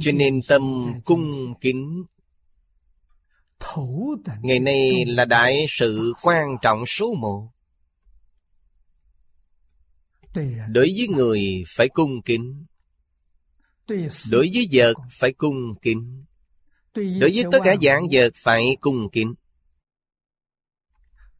Cho 0.00 0.12
nên 0.14 0.40
tâm 0.48 0.62
cung 1.04 1.54
kính. 1.60 2.04
Ngày 4.42 4.58
nay 4.58 5.04
là 5.06 5.24
đại 5.24 5.66
sự 5.68 6.12
quan 6.22 6.48
trọng 6.62 6.86
số 6.86 7.14
một. 7.14 7.48
Đối 10.68 10.94
với 10.96 11.08
người 11.08 11.64
phải 11.76 11.88
cung 11.88 12.22
kính. 12.22 12.66
Đối 14.30 14.50
với 14.54 14.68
vật 14.72 14.94
phải 15.18 15.32
cung 15.32 15.74
kính 15.82 16.24
đối 16.94 17.30
với 17.34 17.44
tất 17.52 17.58
cả 17.64 17.76
dạng 17.82 18.06
vật 18.12 18.32
phải 18.34 18.76
cung 18.80 19.10
kính. 19.10 19.34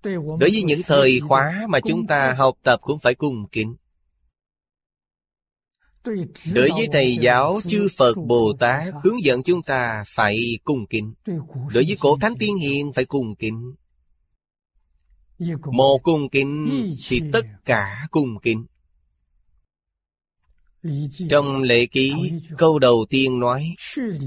Đối 0.03 0.51
với 0.51 0.63
những 0.63 0.83
thời 0.87 1.21
khóa 1.21 1.67
mà 1.69 1.81
chúng 1.81 2.07
ta 2.07 2.35
học 2.35 2.59
tập 2.63 2.81
cũng 2.83 2.99
phải 2.99 3.15
cung 3.15 3.49
kính. 3.53 3.77
Đối 6.53 6.71
với 6.77 6.89
thầy 6.93 7.17
giáo 7.17 7.61
chư 7.69 7.89
phật 7.97 8.15
bồ 8.27 8.53
tát 8.61 8.95
hướng 9.03 9.25
dẫn 9.25 9.43
chúng 9.43 9.63
ta 9.63 10.05
phải 10.07 10.59
cung 10.65 10.87
kính. 10.87 11.15
Đối 11.75 11.85
với 11.85 11.97
cổ 12.01 12.19
thánh 12.21 12.35
tiên 12.39 12.57
hiền 12.57 12.93
phải 12.93 13.05
cung 13.05 13.37
kính. 13.37 13.75
Một 15.73 15.99
cung 16.03 16.29
kính 16.31 16.69
thì 17.09 17.23
tất 17.33 17.47
cả 17.65 18.07
cung 18.11 18.41
kính 18.43 18.67
trong 21.31 21.63
lệ 21.63 21.87
ký, 21.87 22.13
câu 22.59 22.79
đầu 22.79 23.07
tiên 23.11 23.41
nói, 23.41 23.75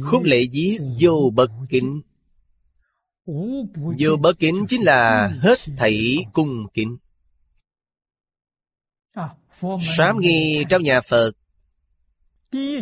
khúc 0.03 0.23
lệ 0.23 0.45
viết 0.51 0.77
vô 0.99 1.31
bất 1.35 1.51
kính. 1.69 2.01
Vô 3.99 4.17
bất 4.21 4.39
kính 4.39 4.65
chính 4.69 4.81
là 4.81 5.27
hết 5.27 5.59
thảy 5.77 6.17
cung 6.33 6.67
kính. 6.73 6.97
Sám 9.97 10.19
nghi 10.19 10.63
trong 10.69 10.83
nhà 10.83 11.01
phật, 11.01 11.31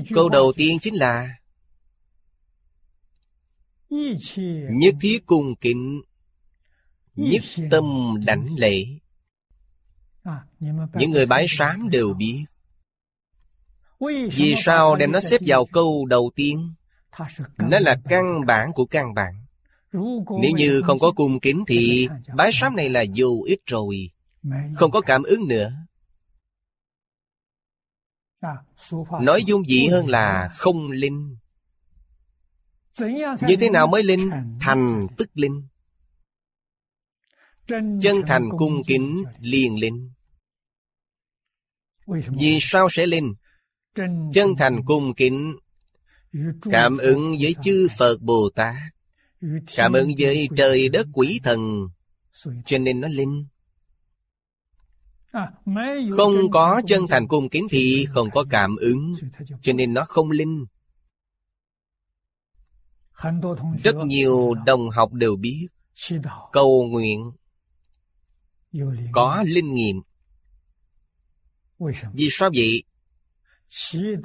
câu 0.09 0.29
đầu 0.29 0.53
tiên 0.55 0.79
chính 0.81 0.95
là, 0.95 1.35
nhất 4.69 4.95
thiết 5.01 5.25
cung 5.25 5.55
kính, 5.55 6.01
nhất 7.15 7.43
tâm 7.71 7.83
đảnh 8.25 8.55
lễ. 8.57 8.85
Những 10.93 11.11
người 11.11 11.25
bái 11.25 11.45
sám 11.49 11.89
đều 11.89 12.13
biết. 12.13 12.45
Vì 14.31 14.53
sao 14.57 14.95
đem 14.95 15.11
nó 15.11 15.19
xếp 15.19 15.41
vào 15.45 15.65
câu 15.65 16.05
đầu 16.05 16.31
tiên? 16.35 16.73
Nó 17.57 17.79
là 17.79 17.95
căn 18.09 18.45
bản 18.45 18.73
của 18.73 18.85
căn 18.85 19.13
bản. 19.13 19.33
Nếu 20.41 20.51
như 20.55 20.81
không 20.85 20.99
có 20.99 21.11
cung 21.11 21.39
kính 21.39 21.63
thì 21.67 22.07
bái 22.35 22.51
sám 22.53 22.75
này 22.75 22.89
là 22.89 23.03
vô 23.15 23.43
ích 23.45 23.61
rồi. 23.65 24.11
Không 24.75 24.91
có 24.91 25.01
cảm 25.01 25.23
ứng 25.23 25.47
nữa. 25.47 25.71
Nói 29.21 29.43
dung 29.47 29.67
dị 29.67 29.87
hơn 29.87 30.07
là 30.07 30.49
không 30.53 30.91
linh. 30.91 31.37
Như 33.47 33.55
thế 33.59 33.69
nào 33.69 33.87
mới 33.87 34.03
linh? 34.03 34.29
Thành 34.61 35.07
tức 35.17 35.29
linh. 35.33 35.67
Chân 38.01 38.21
thành 38.27 38.49
cung 38.57 38.81
kính 38.87 39.23
liền 39.39 39.79
linh. 39.79 40.11
Vì 42.07 42.59
sao 42.61 42.87
sẽ 42.91 43.05
linh? 43.07 43.33
Chân 44.33 44.55
thành 44.57 44.85
cung 44.85 45.13
kính 45.13 45.55
Cảm 46.71 46.97
ứng 46.97 47.35
với 47.39 47.55
chư 47.63 47.87
Phật 47.97 48.21
Bồ 48.21 48.49
Tát 48.55 48.75
Cảm 49.75 49.93
ứng 49.93 50.11
với 50.19 50.47
trời 50.55 50.89
đất 50.89 51.07
quỷ 51.13 51.39
thần 51.43 51.87
Cho 52.65 52.77
nên 52.77 53.01
nó 53.01 53.07
linh. 53.07 53.45
Không 56.17 56.51
có 56.51 56.81
chân 56.87 57.07
thành 57.09 57.27
cung 57.27 57.49
kính 57.49 57.67
thì 57.71 58.05
không 58.09 58.29
có 58.31 58.45
cảm 58.49 58.75
ứng 58.75 59.15
Cho 59.61 59.73
nên 59.73 59.93
nó 59.93 60.05
không 60.07 60.31
linh. 60.31 60.65
Rất 63.83 63.95
nhiều 64.05 64.53
đồng 64.65 64.89
học 64.89 65.13
đều 65.13 65.35
biết 65.35 65.67
Cầu 66.51 66.87
nguyện 66.89 67.31
Có 69.11 69.43
linh 69.47 69.73
nghiệm. 69.73 70.01
Vì 72.13 72.27
sao 72.31 72.49
vậy? 72.55 72.83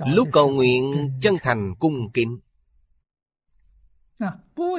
Lúc 0.06 0.28
cầu 0.32 0.50
nguyện 0.50 1.10
chân 1.22 1.34
thành 1.42 1.74
cung 1.78 2.10
kính. 2.14 2.40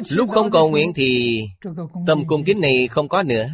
Lúc 0.10 0.30
không 0.34 0.52
cầu 0.52 0.70
nguyện 0.70 0.92
thì 0.96 1.42
Tâm 2.08 2.28
cung 2.28 2.44
kính 2.44 2.62
này 2.62 2.88
không 2.88 3.10
có 3.10 3.24
nữa. 3.24 3.50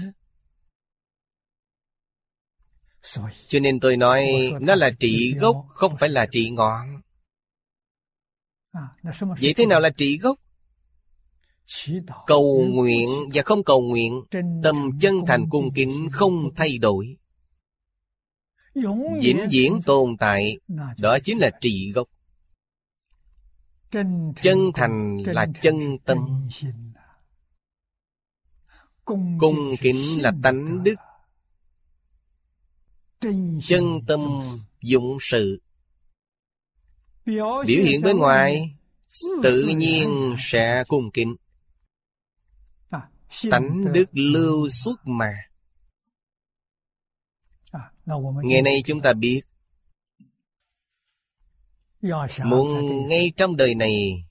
Cho 3.48 3.60
nên 3.60 3.80
tôi 3.80 3.98
nói, 3.98 4.28
Nó 4.62 4.76
là 4.76 4.92
trị 5.00 5.34
gốc, 5.40 5.66
Không 5.70 5.98
phải 6.00 6.10
là 6.10 6.26
trị 6.32 6.50
ngọn. 6.50 7.02
Vậy 9.42 9.54
thế 9.58 9.66
nào 9.66 9.80
là 9.80 9.90
trị 9.90 10.18
gốc? 10.18 10.40
Cầu 12.28 12.66
nguyện 12.70 13.10
và 13.34 13.42
không 13.46 13.64
cầu 13.64 13.82
nguyện, 13.82 14.22
Tâm 14.64 15.00
chân 15.02 15.16
thành 15.28 15.50
cung 15.50 15.74
kính 15.74 16.10
không 16.12 16.34
thay 16.56 16.78
đổi 16.78 17.18
vĩnh 19.22 19.48
viễn 19.52 19.80
tồn 19.86 20.18
tại 20.18 20.58
đó 20.98 21.18
chính 21.24 21.40
là 21.40 21.50
trị 21.62 21.92
gốc. 21.92 22.08
Chân 24.42 24.72
thành 24.76 25.18
là 25.26 25.48
chân 25.62 25.98
tâm. 26.06 26.18
cung 29.40 29.76
kính 29.82 30.22
là 30.22 30.34
tánh 30.44 30.84
đức. 30.84 30.96
Chân 33.68 34.00
tâm 34.08 34.20
dụng 34.82 35.18
sự. 35.22 35.62
Biểu 37.26 37.64
hiện 37.66 38.02
bên 38.02 38.18
ngoài 38.18 38.76
tự 39.44 39.68
nhiên 39.78 40.36
sẽ 40.38 40.84
cung 40.88 41.12
kính. 41.12 41.36
Tánh 43.52 43.94
đức 43.94 44.06
lưu 44.12 44.70
xuất 44.70 45.08
mà 45.08 45.34
Ngày 48.44 48.62
nay 48.62 48.82
chúng 48.86 49.02
ta 49.02 49.14
biết. 49.14 49.42
Muốn 52.46 52.68
ngay 53.08 53.32
trong 53.38 53.56
đời 53.58 53.76
này 53.76 54.26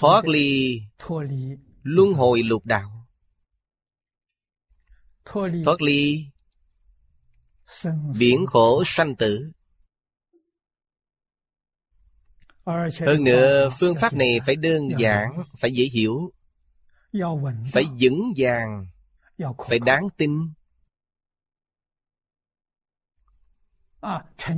Thoát 0.00 0.24
ly 0.24 0.80
Luân 1.82 2.12
hồi 2.12 2.42
lục 2.42 2.66
đạo. 2.66 3.06
Thoát 5.64 5.82
ly 5.82 6.24
Biển 8.18 8.46
khổ 8.46 8.82
sanh 8.86 9.16
tử. 9.16 9.52
Hơn 13.06 13.24
nữa 13.24 13.70
phương 13.80 13.96
pháp 14.00 14.12
này 14.12 14.40
phải 14.46 14.56
đơn 14.56 14.88
giản 14.98 15.44
Phải 15.58 15.72
dễ 15.72 15.84
hiểu 15.84 16.32
Phải 17.72 17.84
vững 18.00 18.32
vàng 18.36 18.86
phải 19.68 19.78
đáng 19.78 20.02
tin. 20.16 20.52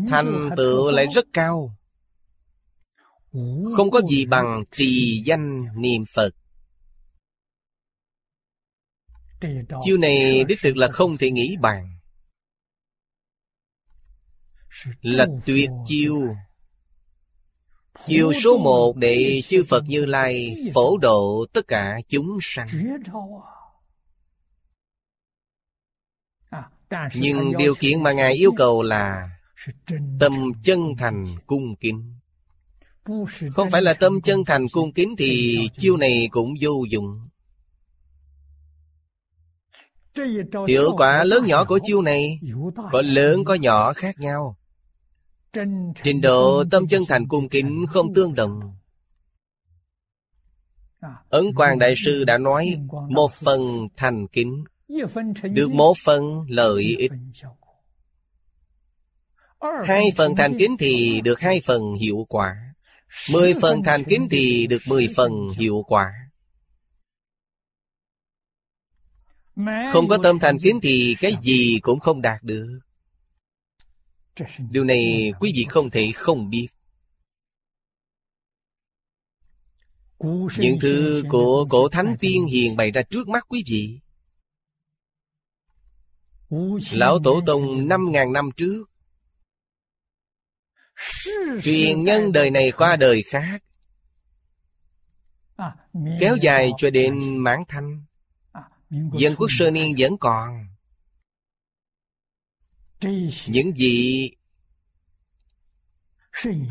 Thành 0.09 0.51
tựu 0.57 0.91
lại 0.91 1.07
rất 1.15 1.25
cao. 1.33 1.77
Không 3.77 3.91
có 3.93 4.01
gì 4.11 4.27
bằng 4.27 4.65
trì 4.71 5.23
danh 5.27 5.67
niệm 5.77 6.05
phật. 6.15 6.35
Chiêu 9.85 9.99
này 9.99 10.45
đích 10.45 10.59
thực 10.63 10.77
là 10.77 10.89
không 10.89 11.17
thể 11.17 11.31
nghĩ 11.31 11.57
bàn. 11.61 11.99
Là 15.01 15.27
tuyệt 15.47 15.71
chiêu. 15.87 16.35
chiêu 18.07 18.33
số 18.33 18.59
một 18.59 18.97
để 18.97 19.43
chư 19.49 19.65
phật 19.69 19.85
như 19.87 20.05
lai 20.05 20.57
phổ 20.75 20.99
độ 20.99 21.47
tất 21.53 21.69
cả 21.69 21.99
chúng 22.09 22.39
sanh 22.41 22.69
nhưng 27.15 27.57
điều 27.57 27.75
kiện 27.75 28.03
mà 28.03 28.13
ngài 28.13 28.35
yêu 28.35 28.53
cầu 28.57 28.83
là 28.83 29.31
tâm 30.19 30.33
chân 30.63 30.97
thành 30.99 31.37
cung 31.47 31.77
kính 31.77 32.15
không 33.53 33.71
phải 33.71 33.83
là 33.83 33.95
tâm 33.95 34.21
chân 34.21 34.45
thành 34.45 34.69
cung 34.69 34.93
kính 34.93 35.15
thì 35.19 35.59
chiêu 35.79 35.97
này 35.97 36.29
cũng 36.31 36.55
vô 36.61 36.85
dụng. 36.91 37.29
Hiệu 40.69 40.93
quả 40.97 41.25
lớn 41.25 41.47
nhỏ 41.47 41.65
của 41.65 41.79
chiêu 41.83 42.03
này 42.03 42.41
có 42.91 43.03
lớn 43.03 43.45
có 43.45 43.55
nhỏ 43.55 43.93
khác 43.93 44.15
nhau. 44.19 44.57
Trình 46.03 46.21
độ 46.21 46.65
tâm 46.71 46.89
chân 46.89 47.05
thành 47.09 47.29
cung 47.29 47.49
kính 47.49 47.87
không 47.89 48.15
tương 48.15 48.35
đồng. 48.35 48.61
Ấn 51.29 51.55
quang 51.55 51.79
đại 51.79 51.95
sư 51.97 52.25
đã 52.25 52.39
nói 52.39 52.77
một 53.09 53.33
phần 53.33 53.89
thành 53.97 54.29
kính 54.29 54.65
được 55.43 55.71
một 55.71 55.95
phần 56.05 56.23
lợi 56.49 56.83
ích. 56.99 57.13
hai 59.85 60.05
phần 60.17 60.37
thành 60.37 60.55
kính 60.59 60.77
thì 60.79 61.21
được 61.25 61.41
hai 61.41 61.63
phần 61.67 61.95
hiệu 62.01 62.27
quả. 62.29 62.75
mười 63.33 63.55
phần 63.63 63.83
thành 63.83 64.05
kính 64.05 64.29
thì 64.31 64.67
được 64.67 64.83
mười 64.87 65.09
phần 65.17 65.33
hiệu 65.59 65.85
quả. 65.87 66.13
Không 69.93 70.09
có 70.09 70.19
tâm 70.23 70.39
thành 70.39 70.59
kính 70.59 70.81
thì 70.83 71.17
cái 71.21 71.33
gì 71.43 71.79
cũng 71.83 72.01
không 72.01 72.23
đạt 72.23 72.43
được. 72.43 72.81
Điều 74.71 74.85
này 74.85 75.33
quý 75.41 75.53
vị 75.57 75.67
không 75.69 75.91
thể 75.91 76.13
không 76.15 76.51
biết. 76.51 76.69
Những 80.59 80.79
thứ 80.81 81.23
của 81.29 81.67
cổ 81.71 81.89
thánh 81.89 82.17
tiên 82.21 82.47
hiền 82.47 82.77
bày 82.77 82.91
ra 82.91 83.03
trước 83.03 83.29
mắt 83.29 83.47
quý 83.49 83.65
vị 83.67 83.99
Lão 86.93 87.19
Tổ 87.25 87.41
Tông 87.47 87.89
năm 87.89 88.01
ngàn 88.13 88.33
năm 88.33 88.51
trước. 88.57 88.85
Truyền 91.63 92.05
nhân 92.05 92.33
đời 92.33 92.51
này 92.51 92.73
qua 92.73 92.97
đời 92.97 93.23
khác. 93.27 93.63
Kéo 96.21 96.37
dài 96.43 96.71
cho 96.79 96.91
đến 96.91 97.37
mãn 97.39 97.61
thanh. 97.69 98.05
Dân 98.91 99.37
quốc 99.37 99.49
sơ 99.51 99.71
niên 99.71 99.95
vẫn 99.99 100.19
còn. 100.21 100.67
Những 103.47 103.73
vị 103.77 104.31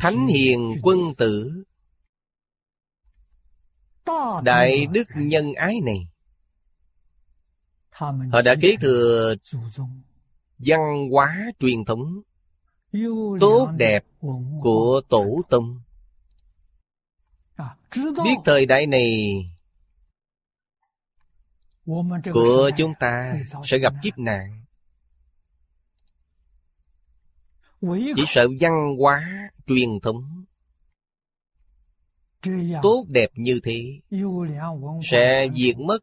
Thánh 0.00 0.26
hiền 0.26 0.80
quân 0.82 0.98
tử. 1.18 1.64
Đại 4.42 4.86
đức 4.86 5.08
nhân 5.16 5.52
ái 5.54 5.80
này 5.84 6.08
Họ 8.00 8.42
đã 8.44 8.54
kế 8.60 8.76
thừa 8.80 9.34
văn 10.58 11.08
hóa 11.10 11.50
truyền 11.58 11.84
thống 11.84 12.20
tốt 13.40 13.68
đẹp 13.76 14.04
của 14.60 15.02
tổ 15.08 15.42
tông. 15.50 15.80
Biết 17.96 18.36
thời 18.44 18.66
đại 18.66 18.86
này 18.86 19.36
của 22.32 22.70
chúng 22.76 22.92
ta 23.00 23.40
sẽ 23.64 23.78
gặp 23.78 23.94
kiếp 24.02 24.18
nạn. 24.18 24.64
Chỉ 28.16 28.24
sợ 28.26 28.48
văn 28.60 28.96
hóa 28.98 29.50
truyền 29.66 30.00
thống 30.02 30.39
tốt 32.82 33.06
đẹp 33.08 33.30
như 33.34 33.60
thế 33.62 34.00
sẽ 35.10 35.48
diệt 35.56 35.78
mất 35.78 35.98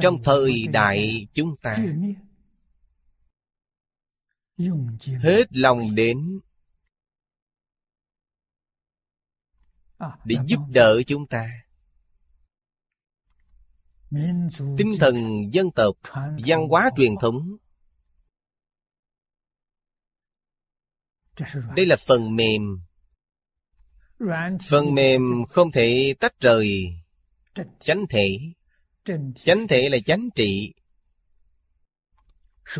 trong 0.00 0.22
thời 0.22 0.66
đại 0.72 1.26
chúng 1.34 1.56
ta. 1.62 1.76
Hết 5.20 5.44
lòng 5.50 5.94
đến 5.94 6.40
để 10.24 10.36
giúp 10.46 10.60
đỡ 10.70 11.02
chúng 11.06 11.26
ta. 11.26 11.50
Tinh 14.78 14.92
thần 15.00 15.16
dân 15.52 15.70
tộc 15.74 15.96
văn 16.46 16.68
hóa 16.68 16.90
truyền 16.96 17.12
thống. 17.20 17.56
Đây 21.76 21.86
là 21.86 21.96
phần 21.96 22.36
mềm 22.36 22.87
phần 24.68 24.94
mềm 24.94 25.44
không 25.48 25.72
thể 25.72 26.14
tách 26.20 26.40
rời. 26.40 26.92
Chánh 27.80 28.04
thể. 28.10 28.38
Chánh 29.44 29.68
thể 29.68 29.88
là 29.88 29.98
chánh 30.06 30.28
trị. 30.34 30.72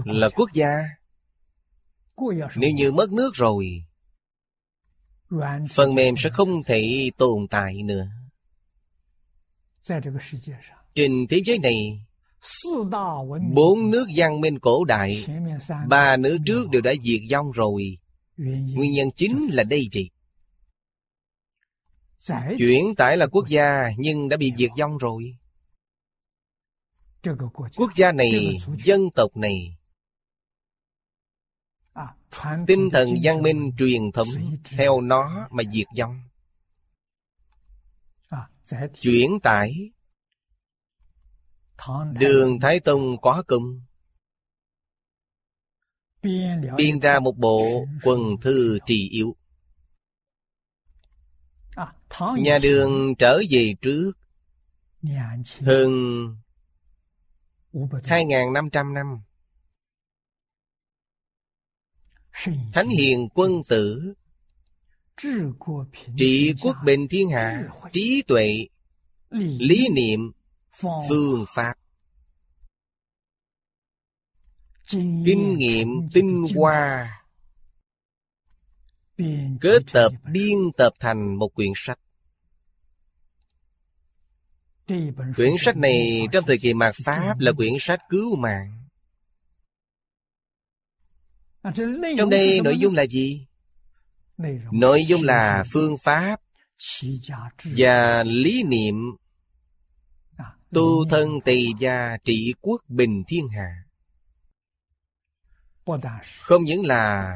Là 0.05 0.29
quốc 0.29 0.51
gia. 0.53 0.75
Nếu 2.57 2.71
như 2.71 2.93
mất 2.93 3.13
nước 3.13 3.31
rồi, 3.35 3.85
phần 5.71 5.95
mềm 5.95 6.15
sẽ 6.19 6.31
không 6.31 6.63
thể 6.63 7.11
tồn 7.17 7.49
tại 7.51 7.83
nữa. 7.83 8.07
Trên 10.95 11.27
thế 11.31 11.41
giới 11.47 11.59
này, 11.59 12.01
bốn 13.55 13.91
nước 13.91 14.07
văn 14.17 14.41
minh 14.41 14.59
cổ 14.59 14.85
đại, 14.85 15.27
ba 15.89 16.17
nước 16.17 16.39
trước 16.47 16.71
đều 16.71 16.83
đã 16.83 16.93
diệt 17.03 17.21
vong 17.31 17.53
rồi. 17.53 17.99
Nguyên 18.37 18.93
nhân 18.93 19.09
chính 19.17 19.49
là 19.53 19.63
đây 19.63 19.89
gì 19.93 20.11
chuyển 22.59 22.95
tải 22.97 23.17
là 23.17 23.27
quốc 23.27 23.49
gia 23.49 23.91
nhưng 23.99 24.29
đã 24.29 24.37
bị 24.37 24.53
diệt 24.59 24.71
vong 24.79 24.99
rồi. 24.99 25.37
Quốc 27.77 27.91
gia 27.97 28.13
này 28.13 28.57
dân 28.85 29.01
tộc 29.15 29.37
này. 29.37 29.77
Tinh 32.67 32.89
thần 32.93 33.15
văn 33.23 33.43
minh 33.43 33.73
truyền 33.79 34.13
thống 34.13 34.29
theo 34.65 35.01
nó 35.01 35.49
mà 35.51 35.63
diệt 35.73 35.87
vong. 35.99 36.23
Chuyển 39.01 39.41
tải. 39.43 39.91
Đường 42.13 42.61
thái 42.61 42.81
tông 42.81 43.21
có 43.21 43.43
công. 43.47 43.81
Biên 46.77 47.01
ra 47.03 47.21
một 47.21 47.37
bộ 47.37 47.87
quần 48.03 48.21
thư 48.41 48.79
trì 48.87 49.09
yếu 49.09 49.37
nhà 52.39 52.59
đường 52.63 53.15
trở 53.19 53.43
về 53.51 53.75
trước. 53.81 54.13
Hơn 55.61 55.91
hai 58.05 58.25
năm 58.55 58.71
trăm 58.73 58.95
năm. 58.95 59.07
Thánh 62.73 62.89
hiền 62.89 63.29
quân 63.35 63.53
tử. 63.69 64.15
Trị 66.19 66.55
quốc 66.63 66.77
bình 66.85 67.09
thiên 67.11 67.29
hạ. 67.29 67.69
Trí 67.93 68.23
tuệ. 68.27 68.67
Lý 69.59 69.87
niệm. 69.95 70.33
Phương 71.09 71.45
pháp. 71.55 71.75
Kinh 75.25 75.59
nghiệm 75.59 75.89
tinh 76.15 76.45
hoa 76.57 77.18
Kết 79.61 79.83
tập 79.93 80.13
biên 80.33 80.59
tập 80.77 80.93
thành 81.01 81.39
một 81.39 81.55
quyển 81.55 81.73
sách. 81.75 81.99
Quyển 85.37 85.53
sách 85.59 85.77
này 85.77 86.27
trong 86.33 86.45
thời 86.47 86.59
kỳ 86.59 86.75
mạt 86.75 86.95
Pháp 87.05 87.39
là 87.39 87.53
quyển 87.53 87.73
sách 87.81 88.01
cứu 88.09 88.37
mạng. 88.37 88.85
Trong 92.19 92.31
đây 92.31 92.61
nội 92.65 92.79
dung 92.79 92.95
là 92.95 93.07
gì? 93.07 93.47
Nội 94.73 95.05
dung 95.05 95.23
là 95.23 95.65
phương 95.73 95.99
pháp 95.99 96.41
và 97.65 98.25
lý 98.25 98.63
niệm 98.63 98.95
tu 100.71 101.09
thân 101.11 101.41
tỳ 101.45 101.67
gia 101.79 102.17
trị 102.25 102.55
quốc 102.61 102.83
bình 102.89 103.23
thiên 103.29 103.49
hạ. 103.49 103.85
Không 106.41 106.65
những 106.65 106.87
là 106.87 107.35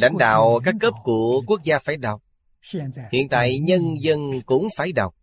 lãnh 0.00 0.18
đạo 0.18 0.60
các 0.64 0.74
cấp 0.80 0.94
của 1.04 1.42
quốc 1.46 1.60
gia 1.64 1.78
phải 1.78 1.96
đọc. 1.96 2.22
Hiện 3.12 3.28
tại 3.28 3.58
nhân 3.58 3.82
dân 4.00 4.42
cũng 4.46 4.68
phải 4.76 4.92
đọc. 4.92 5.14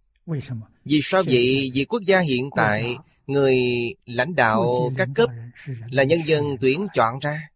Vì 0.85 0.99
sao 1.03 1.23
vậy? 1.25 1.71
Vì 1.73 1.85
quốc 1.85 2.01
gia 2.05 2.19
hiện 2.19 2.49
tại, 2.55 2.97
người 3.27 3.57
lãnh 4.05 4.35
đạo 4.35 4.91
các 4.97 5.09
cấp 5.15 5.29
là 5.91 6.03
nhân 6.03 6.19
dân 6.25 6.45
tuyển 6.61 6.87
chọn 6.93 7.19
ra. 7.19 7.47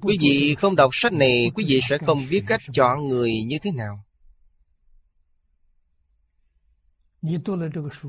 Quý 0.00 0.18
vị 0.20 0.54
không 0.54 0.76
đọc 0.76 0.90
sách 0.92 1.12
này, 1.12 1.50
Quý 1.54 1.64
vị 1.68 1.80
sẽ 1.88 1.98
không 1.98 2.26
biết 2.30 2.42
cách 2.46 2.60
chọn 2.72 3.08
người 3.08 3.42
như 3.42 3.58
thế 3.58 3.70
nào. 3.72 4.04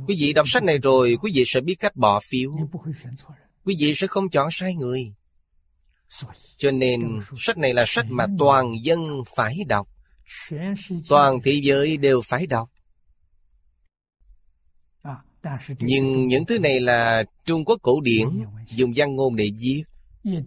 Quý 0.07 0.15
vị 0.19 0.33
đọc 0.33 0.45
sách 0.49 0.63
này 0.63 0.77
rồi, 0.77 1.17
Quý 1.21 1.31
vị 1.35 1.43
sẽ 1.47 1.61
biết 1.61 1.75
cách 1.79 1.95
bỏ 1.95 2.19
phiếu. 2.29 2.57
Quý 3.65 3.75
vị 3.79 3.93
sẽ 3.95 4.07
không 4.07 4.29
chọn 4.29 4.49
sai 4.51 4.75
người. 4.75 5.13
Cho 6.61 6.71
nên 6.71 7.19
sách 7.37 7.57
này 7.57 7.73
là 7.73 7.85
sách 7.87 8.05
mà 8.09 8.25
toàn 8.39 8.73
dân 8.83 8.99
phải 9.35 9.57
đọc. 9.67 9.87
Toàn 11.09 11.39
thế 11.43 11.51
giới 11.63 11.97
đều 11.97 12.21
phải 12.21 12.47
đọc. 12.47 12.69
Nhưng 15.79 16.27
những 16.27 16.45
thứ 16.45 16.59
này 16.59 16.79
là 16.79 17.23
Trung 17.45 17.65
Quốc 17.65 17.79
cổ 17.81 18.01
điển, 18.01 18.27
Dùng 18.75 18.93
văn 18.95 19.15
ngôn 19.15 19.35
để 19.35 19.49
viết. 19.59 19.83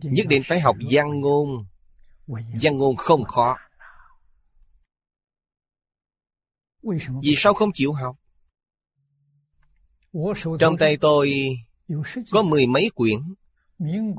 Nhất 0.02 0.26
định 0.28 0.42
phải 0.44 0.60
học 0.60 0.76
văn 0.90 1.20
ngôn. 1.20 1.66
Văn 2.62 2.78
ngôn 2.78 2.96
không 2.96 3.24
khó. 3.24 3.56
Vì 7.22 7.34
sao 7.36 7.54
không 7.54 7.70
chịu 7.74 7.92
học? 7.92 8.16
Trong 10.58 10.76
tay 10.78 10.96
tôi 10.96 11.56
Có 12.30 12.42
mười 12.42 12.66
mấy 12.66 12.90
quyển. 12.94 13.18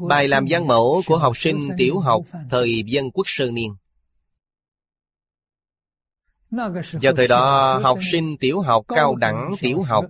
Bài 0.09 0.27
làm 0.27 0.45
văn 0.49 0.67
mẫu 0.67 1.01
của 1.05 1.17
học 1.17 1.37
sinh 1.37 1.69
tiểu 1.77 1.99
học 1.99 2.23
Thời 2.49 2.83
dân 2.85 3.11
quốc 3.11 3.23
sơ 3.27 3.51
niên. 3.51 3.75
Vào 7.01 7.13
thời 7.17 7.27
đó 7.27 7.77
học 7.83 7.99
sinh 8.11 8.37
tiểu 8.37 8.61
học 8.61 8.85
cao 8.87 9.15
đẳng 9.15 9.51
tiểu 9.59 9.81
học 9.81 10.05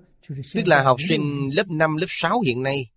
Tức 0.54 0.68
là 0.68 0.84
học 0.84 0.98
sinh 1.10 1.50
lớp 1.56 1.68
5, 1.68 1.96
lớp 1.96 2.08
6 2.10 2.42
hiện 2.46 2.64
nay. 2.64 2.90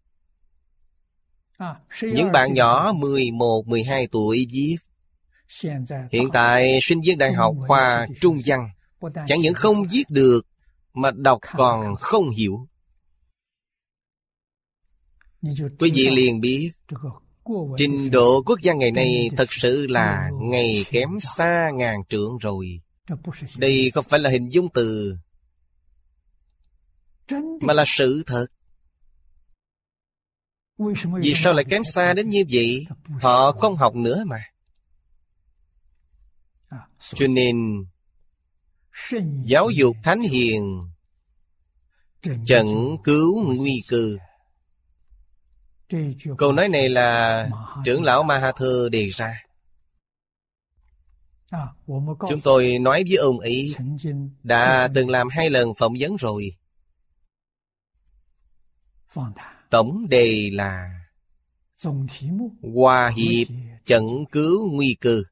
Những 2.03 2.33
bạn 2.33 2.55
nhỏ 2.55 2.93
11, 2.97 3.67
12 3.67 4.07
tuổi 4.07 4.47
viết. 4.53 4.77
Hiện 6.11 6.29
tại 6.33 6.79
sinh 6.83 7.01
viên 7.01 7.19
đại 7.19 7.33
học 7.33 7.55
khoa 7.67 8.07
trung 8.21 8.41
văn 8.47 8.71
Chẳng 9.27 9.41
những 9.41 9.55
không 9.55 9.87
viết 9.91 10.05
được 10.09 10.47
Mà 10.95 11.11
đọc 11.11 11.41
còn 11.57 11.97
không 11.97 12.31
hiểu. 12.31 12.67
Quý 15.79 15.91
vị 15.95 16.11
liền 16.11 16.41
biết, 16.41 16.71
Trình 17.77 18.11
độ 18.11 18.43
quốc 18.47 18.61
gia 18.63 18.73
ngày 18.73 18.91
nay 18.91 19.31
thật 19.37 19.53
sự 19.53 19.87
là 19.87 20.31
ngày 20.41 20.85
kém 20.91 21.09
xa 21.37 21.71
ngàn 21.75 22.01
trượng 22.09 22.39
rồi. 22.39 22.81
Đây 23.57 23.91
không 23.95 24.05
phải 24.09 24.21
là 24.21 24.31
hình 24.31 24.49
dung 24.53 24.69
từ, 24.75 25.17
Mà 27.61 27.73
là 27.73 27.85
sự 27.87 28.23
thật. 28.27 28.47
Vì 31.21 31.35
sao 31.35 31.53
lại 31.53 31.65
kém 31.65 31.83
xa 31.83 32.15
đến 32.15 32.31
như 32.31 32.45
vậy? 32.53 32.87
Họ 33.21 33.53
không 33.53 33.77
học 33.77 33.95
nữa 33.95 34.25
mà. 34.27 34.45
Cho 37.15 37.27
nên, 37.27 37.85
Giáo 39.45 39.71
dục 39.71 39.97
thánh 40.05 40.21
hiền 40.21 40.81
Chẩn 42.23 42.67
cứu 43.05 43.55
nguy 43.55 43.83
cơ. 43.89 44.17
Câu 46.39 46.53
nói 46.53 46.69
này 46.69 46.89
là 46.89 47.49
trưởng 47.85 48.03
lão 48.03 48.23
Mahathir 48.23 48.91
đề 48.93 49.09
ra. 49.09 49.45
Chúng 52.29 52.41
tôi 52.45 52.79
nói 52.79 53.05
với 53.09 53.17
ông 53.17 53.39
ấy, 53.41 53.75
Đã 54.43 54.89
từng 54.95 55.09
làm 55.09 55.29
hai 55.29 55.51
lần 55.51 55.75
phỏng 55.75 55.95
vấn 56.01 56.17
rồi. 56.17 56.57
Tổng 59.71 60.09
đề 60.09 60.51
là 60.53 60.91
Hòa 62.75 63.09
hiệp 63.09 63.49
chẩn 63.85 64.03
cứu 64.33 64.71
nguy 64.73 64.97
cơ. 65.01 65.23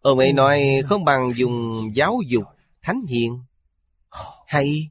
Ông 0.00 0.18
ấy 0.18 0.32
nói 0.32 0.62
không 0.84 1.04
bằng 1.04 1.32
dùng 1.36 1.90
giáo 1.94 2.18
dục 2.26 2.44
thánh 2.82 3.02
hiền. 3.08 3.42
Hay, 4.46 4.90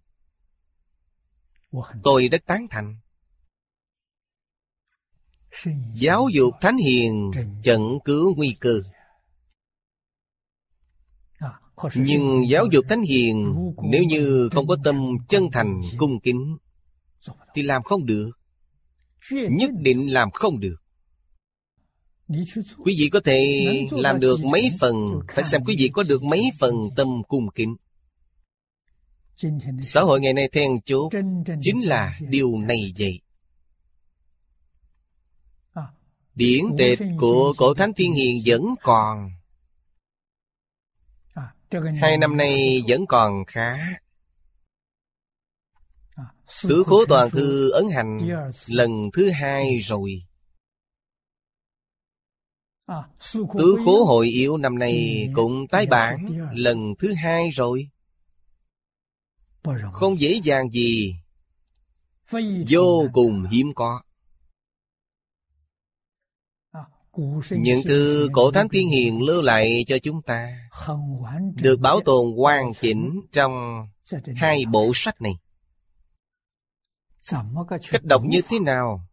Tôi 2.03 2.27
rất 2.27 2.45
tán 2.45 2.67
thành. 2.69 2.95
Giáo 5.93 6.27
dục 6.33 6.53
thánh 6.61 6.77
hiền 6.77 7.31
chẩn 7.63 7.81
cứu 8.05 8.35
nguy 8.35 8.55
cơ. 8.59 8.81
Nhưng 11.95 12.49
giáo 12.49 12.65
dục 12.71 12.85
thánh 12.89 13.01
hiền, 13.01 13.55
Nếu 13.91 14.03
như 14.03 14.49
không 14.51 14.67
có 14.67 14.77
tâm 14.83 14.95
chân 15.29 15.43
thành 15.51 15.81
cung 15.97 16.19
kính, 16.19 16.57
thì 17.55 17.61
làm 17.61 17.83
không 17.83 18.05
được. 18.05 18.31
Nhất 19.31 19.71
định 19.79 20.13
làm 20.13 20.31
không 20.31 20.59
được. 20.59 20.75
Quý 22.77 22.95
vị 22.99 23.09
có 23.09 23.19
thể 23.19 23.63
làm 23.91 24.19
được 24.19 24.39
mấy 24.43 24.69
phần, 24.79 24.95
Phải 25.33 25.43
xem 25.43 25.61
quý 25.65 25.75
vị 25.79 25.89
có 25.93 26.03
được 26.03 26.23
mấy 26.23 26.49
phần 26.59 26.75
tâm 26.95 27.07
cung 27.27 27.51
kính. 27.55 27.75
Xã 29.81 30.01
hội 30.01 30.19
ngày 30.19 30.33
nay 30.33 30.49
then 30.51 30.81
chốt 30.85 31.11
Chính 31.61 31.81
là 31.81 32.19
điều 32.29 32.57
này 32.57 32.93
vậy 32.99 33.19
Điển 36.37 36.65
tịch 36.77 36.99
của 37.19 37.53
cổ 37.57 37.73
thánh 37.73 37.93
thiên 37.93 38.13
hiền 38.13 38.43
vẫn 38.45 38.61
còn. 38.81 39.31
Hai 42.01 42.17
năm 42.17 42.37
nay 42.37 42.83
vẫn 42.87 43.05
còn 43.05 43.45
khá. 43.45 43.77
Tứ 46.63 46.83
khố 46.87 47.05
toàn 47.05 47.29
thư 47.29 47.69
ấn 47.69 47.85
hành 47.95 48.19
lần 48.67 48.91
thứ 49.13 49.29
hai 49.29 49.79
rồi. 49.79 50.23
Tứ 53.31 53.77
khố 53.85 54.03
hội 54.05 54.27
yếu 54.27 54.57
năm 54.57 54.79
nay 54.79 55.27
cũng 55.35 55.67
tái 55.67 55.85
bản 55.85 56.27
lần 56.55 56.95
thứ 56.99 57.13
hai 57.13 57.49
rồi. 57.49 57.89
Không 59.91 60.19
dễ 60.19 60.39
dàng 60.43 60.69
gì. 60.69 61.15
Vô 62.69 63.07
cùng 63.13 63.43
hiếm 63.51 63.71
có. 63.75 64.01
Những 67.51 67.81
thư 67.87 68.29
cổ 68.33 68.51
thánh 68.51 68.69
tiên 68.69 68.89
hiền 68.89 69.21
lưu 69.21 69.41
lại 69.41 69.83
cho 69.87 69.97
chúng 69.99 70.21
ta 70.21 70.69
Được 71.55 71.79
bảo 71.79 72.01
tồn 72.01 72.25
hoàn 72.37 72.73
chỉnh 72.81 73.21
trong 73.31 73.51
hai 74.35 74.65
bộ 74.71 74.91
sách 74.95 75.21
này 75.21 75.33
Cách 77.91 78.03
đọc 78.03 78.21
như 78.25 78.41
thế 78.49 78.59
nào? 78.59 79.07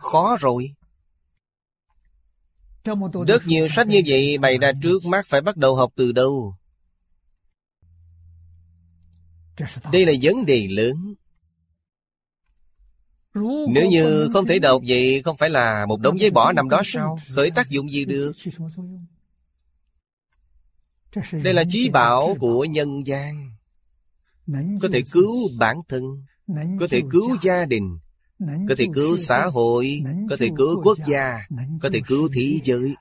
Khó 0.00 0.36
rồi 0.40 0.74
Rất 3.26 3.40
nhiều 3.46 3.68
sách 3.68 3.86
như 3.86 4.02
vậy 4.06 4.38
bày 4.38 4.58
ra 4.58 4.72
trước 4.82 5.04
mắt 5.04 5.26
phải 5.28 5.40
bắt 5.40 5.56
đầu 5.56 5.74
học 5.74 5.92
từ 5.96 6.12
đâu? 6.12 6.54
Đây 9.92 10.06
là 10.06 10.12
vấn 10.22 10.46
đề 10.46 10.66
lớn 10.70 11.14
nếu 13.68 13.86
như 13.90 14.28
không 14.32 14.46
thể 14.46 14.58
đọc 14.58 14.82
vậy 14.86 15.22
Không 15.22 15.36
phải 15.36 15.50
là 15.50 15.86
một 15.86 16.00
đống 16.00 16.20
giấy 16.20 16.30
bỏ 16.30 16.52
nằm 16.52 16.68
đó 16.68 16.82
sao? 16.84 17.18
Khởi 17.34 17.50
tác 17.50 17.70
dụng 17.70 17.90
gì 17.92 18.04
được? 18.04 18.32
Đây 21.44 21.54
là 21.54 21.64
trí 21.68 21.90
bảo 21.90 22.34
của 22.40 22.64
nhân 22.64 23.06
gian. 23.06 23.50
Có 24.82 24.88
thể 24.92 25.02
cứu 25.12 25.34
bản 25.58 25.76
thân, 25.88 26.02
Có 26.80 26.86
thể 26.90 27.02
cứu 27.10 27.36
gia 27.42 27.64
đình, 27.64 27.98
Có 28.68 28.74
thể 28.78 28.86
cứu 28.94 29.18
xã 29.18 29.46
hội, 29.46 30.02
Có 30.30 30.36
thể 30.36 30.48
cứu 30.56 30.82
quốc 30.82 30.98
gia, 31.06 31.38
Có 31.82 31.90
thể 31.92 32.00
cứu 32.06 32.28
thế 32.34 32.60
giới. 32.64 32.94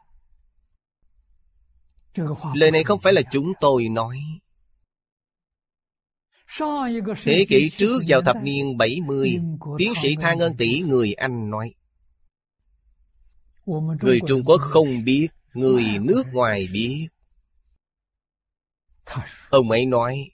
Lời 2.53 2.71
này 2.71 2.83
không 2.83 2.99
phải 2.99 3.13
là 3.13 3.21
chúng 3.31 3.53
tôi 3.61 3.89
nói. 3.89 4.17
Thế 7.23 7.45
kỷ 7.49 7.69
trước 7.69 8.03
vào 8.07 8.21
thập 8.21 8.35
niên 8.43 8.77
70 8.77 9.39
Tiến 9.77 9.93
sĩ 10.01 10.15
Thang 10.15 10.39
Ân 10.39 10.57
Tỷ 10.57 10.79
người 10.79 11.13
Anh 11.13 11.49
nói 11.49 11.73
Người 14.01 14.19
Trung 14.27 14.43
Quốc 14.45 14.61
không 14.61 15.03
biết 15.03 15.27
Người 15.53 15.83
nước 16.01 16.23
ngoài 16.33 16.67
biết. 16.73 17.07
Ông 19.49 19.71
ấy 19.71 19.85
nói 19.85 20.31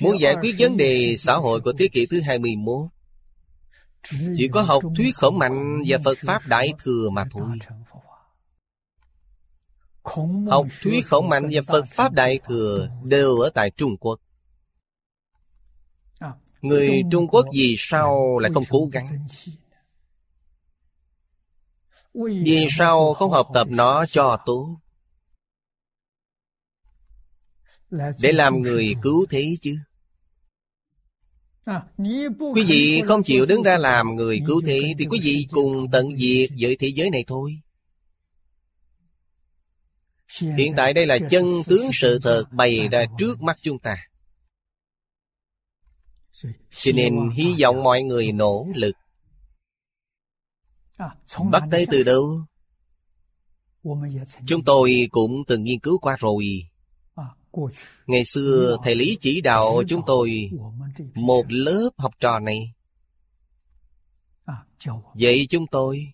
Muốn 0.00 0.20
giải 0.20 0.34
quyết 0.40 0.54
vấn 0.58 0.76
đề 0.76 1.16
xã 1.18 1.34
hội 1.34 1.60
của 1.60 1.72
thế 1.78 1.88
kỷ 1.88 2.06
thứ 2.06 2.20
21 2.20 2.74
Chỉ 4.36 4.48
có 4.48 4.62
học 4.62 4.82
thuyết 4.96 5.16
khổng 5.16 5.38
mạnh 5.38 5.82
và 5.86 5.98
Phật 6.04 6.18
Pháp 6.26 6.42
Đại 6.46 6.72
Thừa 6.82 7.10
mà 7.10 7.24
thôi. 7.30 7.58
Học 10.50 10.66
thuyết 10.82 11.06
khổng 11.06 11.28
mạnh 11.28 11.48
và 11.52 11.62
Phật 11.66 11.84
Pháp 11.88 12.12
Đại 12.12 12.38
Thừa 12.48 12.88
đều 13.04 13.38
ở 13.38 13.50
tại 13.54 13.70
Trung 13.70 13.96
Quốc 13.96 14.20
Người 16.62 17.02
Trung 17.10 17.28
Quốc 17.28 17.46
vì 17.54 17.76
sao 17.78 18.38
lại 18.38 18.50
không 18.54 18.64
cố 18.68 18.88
gắng 18.92 19.26
Vì 22.14 22.66
sao 22.78 23.14
không 23.14 23.30
học 23.30 23.48
tập 23.54 23.66
nó 23.70 24.06
cho 24.06 24.38
tốt 24.46 24.76
Để 27.90 28.32
làm 28.32 28.62
người 28.62 28.94
cứu 29.02 29.26
thế 29.30 29.56
chứ. 29.60 29.78
Quý 32.54 32.64
vị 32.66 33.02
không 33.06 33.22
chịu 33.22 33.46
đứng 33.46 33.62
ra 33.62 33.78
làm 33.78 34.16
người 34.16 34.40
cứu 34.46 34.62
thế 34.66 34.94
Thì 34.98 35.06
quý 35.10 35.20
vị 35.22 35.46
cùng 35.50 35.90
tận 35.92 36.18
diệt 36.18 36.50
với 36.60 36.76
thế 36.76 36.88
giới 36.88 37.10
này 37.10 37.24
thôi. 37.26 37.60
Hiện 40.40 40.72
tại 40.76 40.92
đây 40.92 41.06
là 41.06 41.18
chân 41.30 41.44
tướng 41.66 41.90
sự 41.92 42.18
thật 42.22 42.44
bày 42.50 42.88
ra 42.88 43.04
trước 43.18 43.42
mắt 43.42 43.58
chúng 43.62 43.78
ta 43.78 43.96
cho 46.70 46.92
nên 46.94 47.30
hy 47.30 47.54
vọng 47.62 47.82
mọi 47.82 48.02
người 48.02 48.32
nỗ 48.32 48.66
lực. 48.74 48.96
Bắt 51.50 51.62
tay 51.70 51.86
từ 51.90 52.02
đâu? 52.02 52.44
Chúng 54.46 54.64
tôi 54.64 55.08
cũng 55.10 55.32
từng 55.46 55.64
nghiên 55.64 55.80
cứu 55.80 55.98
qua 55.98 56.16
rồi. 56.18 56.68
Ngày 58.06 58.24
xưa, 58.24 58.76
thầy 58.84 58.94
Lý 58.94 59.18
chỉ 59.20 59.40
đạo 59.40 59.82
chúng 59.88 60.02
tôi 60.06 60.50
Một 61.14 61.44
lớp 61.48 61.90
học 61.96 62.12
trò 62.20 62.38
này. 62.38 62.72
Vậy 65.14 65.46
chúng 65.50 65.66
tôi. 65.66 66.12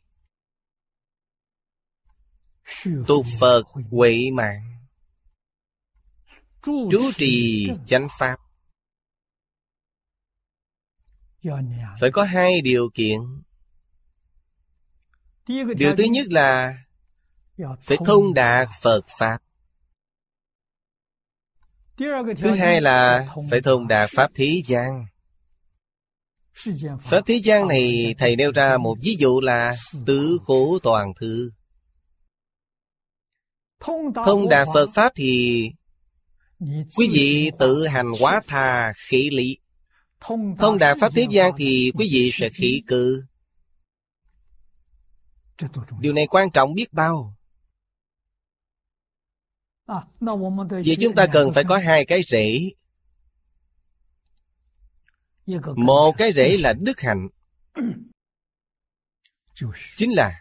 Tu 2.84 3.22
Phật 3.40 3.62
huệ 3.90 4.30
mạng. 4.32 4.62
Chú 6.62 7.10
trì 7.16 7.66
chánh 7.86 8.08
Pháp 8.18 8.36
phải 12.00 12.10
có 12.10 12.24
hai 12.24 12.60
điều 12.60 12.90
kiện. 12.94 13.20
Điều 15.76 15.96
thứ 15.96 16.04
nhất 16.04 16.26
là 16.30 16.78
phải 17.82 17.98
thông 18.06 18.34
đạt 18.34 18.68
phật 18.80 19.00
pháp. 19.18 19.38
Thứ 22.42 22.50
hai 22.58 22.80
là 22.80 23.28
phải 23.50 23.60
thông 23.60 23.88
đạt 23.88 24.10
pháp 24.12 24.30
thế 24.34 24.62
gian 24.66 25.04
pháp 27.02 27.20
thế 27.26 27.40
gian 27.44 27.68
này 27.68 28.14
thầy 28.18 28.36
nêu 28.36 28.52
ra 28.52 28.76
một 28.76 28.96
ví 29.02 29.16
dụ 29.18 29.40
là 29.40 29.76
tứ 30.06 30.38
khổ 30.44 30.78
toàn 30.82 31.12
thư. 31.20 31.50
Thông 34.24 34.48
đạt 34.48 34.68
phật 34.74 34.90
pháp 34.94 35.12
thì 35.16 35.64
quý 36.96 37.08
vị 37.12 37.50
tự 37.58 37.86
hành 37.86 38.12
hóa 38.20 38.40
thà 38.46 38.92
khỉ 38.96 39.30
lý 39.30 39.58
Thông 40.20 40.78
đạt 40.78 40.96
Pháp 41.00 41.12
Thế 41.14 41.26
gian 41.30 41.52
thì 41.58 41.92
quý 41.94 42.08
vị 42.12 42.30
sẽ 42.32 42.48
khỉ 42.48 42.82
cư 42.86 43.24
Điều 46.00 46.12
này 46.12 46.26
quan 46.26 46.50
trọng 46.50 46.74
biết 46.74 46.92
bao. 46.92 47.34
Vì 50.84 50.96
chúng 51.00 51.14
ta 51.14 51.26
cần 51.32 51.52
phải 51.54 51.64
có 51.64 51.78
hai 51.78 52.04
cái 52.04 52.22
rễ. 52.22 52.70
Một 55.76 56.14
cái 56.18 56.32
rễ 56.32 56.56
là 56.56 56.72
đức 56.72 57.00
hạnh. 57.00 57.28
Chính 59.96 60.12
là 60.12 60.40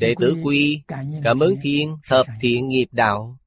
Đệ 0.00 0.14
tử 0.20 0.36
quy 0.44 0.82
Cảm 1.24 1.40
ơn 1.40 1.54
thiên 1.62 1.96
Hợp 2.04 2.26
thiện 2.40 2.68
nghiệp 2.68 2.88
đạo. 2.92 3.38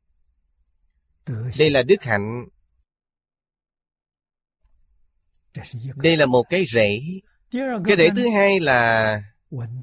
Đây 1.58 1.69
là 1.69 1.84
đức 1.84 2.04
hạnh 2.04 2.46
đây 5.95 6.17
là 6.17 6.25
một 6.25 6.43
cái 6.49 6.65
rễ. 6.65 7.01
Cái 7.85 7.97
rễ. 7.97 8.10
Thứ 8.15 8.29
hai 8.29 8.60
là 8.60 9.21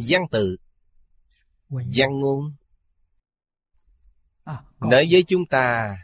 văn 0.08 0.22
tự. 0.30 0.56
Văn 1.68 2.20
ngôn. 2.20 2.52
Nói 4.80 5.08
với 5.10 5.22
chúng 5.22 5.46
ta 5.46 5.96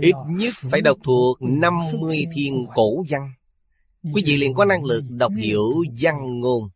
ít 0.00 0.14
nhất 0.28 0.54
phải 0.70 0.80
đọc 0.80 0.98
thuộc 1.04 1.38
50 1.40 2.26
thiên 2.34 2.66
cổ 2.74 3.04
văn. 3.08 3.32
Quý 4.14 4.22
vị 4.26 4.36
liền 4.36 4.54
có 4.54 4.64
năng 4.64 4.84
lực 4.84 5.04
đọc 5.08 5.32
hiểu 5.36 5.84
văn 6.00 6.40
ngôn. 6.40 6.68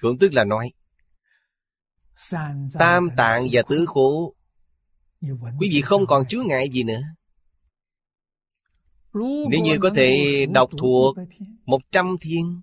Cũng 0.00 0.18
tức 0.18 0.34
là 0.34 0.44
nói 0.44 0.72
tam 2.78 3.08
tạng 3.16 3.46
và 3.52 3.62
tứ 3.68 3.84
khổ. 3.88 4.34
Quý 5.58 5.68
vị 5.72 5.80
không 5.80 6.06
còn 6.06 6.24
chứa 6.28 6.42
ngại 6.46 6.68
gì 6.72 6.82
nữa 6.82 7.00
nếu 9.14 9.60
như 9.64 9.78
có 9.80 9.90
thể 9.96 10.46
đọc 10.46 10.70
thuộc 10.78 11.16
một 11.64 11.80
trăm 11.92 12.16
thiên 12.20 12.60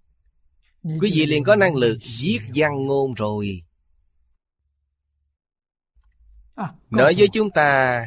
Quý 0.83 1.11
vị 1.13 1.25
liền 1.25 1.43
có 1.43 1.55
năng 1.55 1.75
lực 1.75 1.97
viết 2.19 2.39
văn 2.55 2.87
ngôn 2.87 3.13
rồi. 3.13 3.63
Nói 6.89 7.13
với 7.17 7.27
chúng 7.27 7.49
ta 7.49 8.01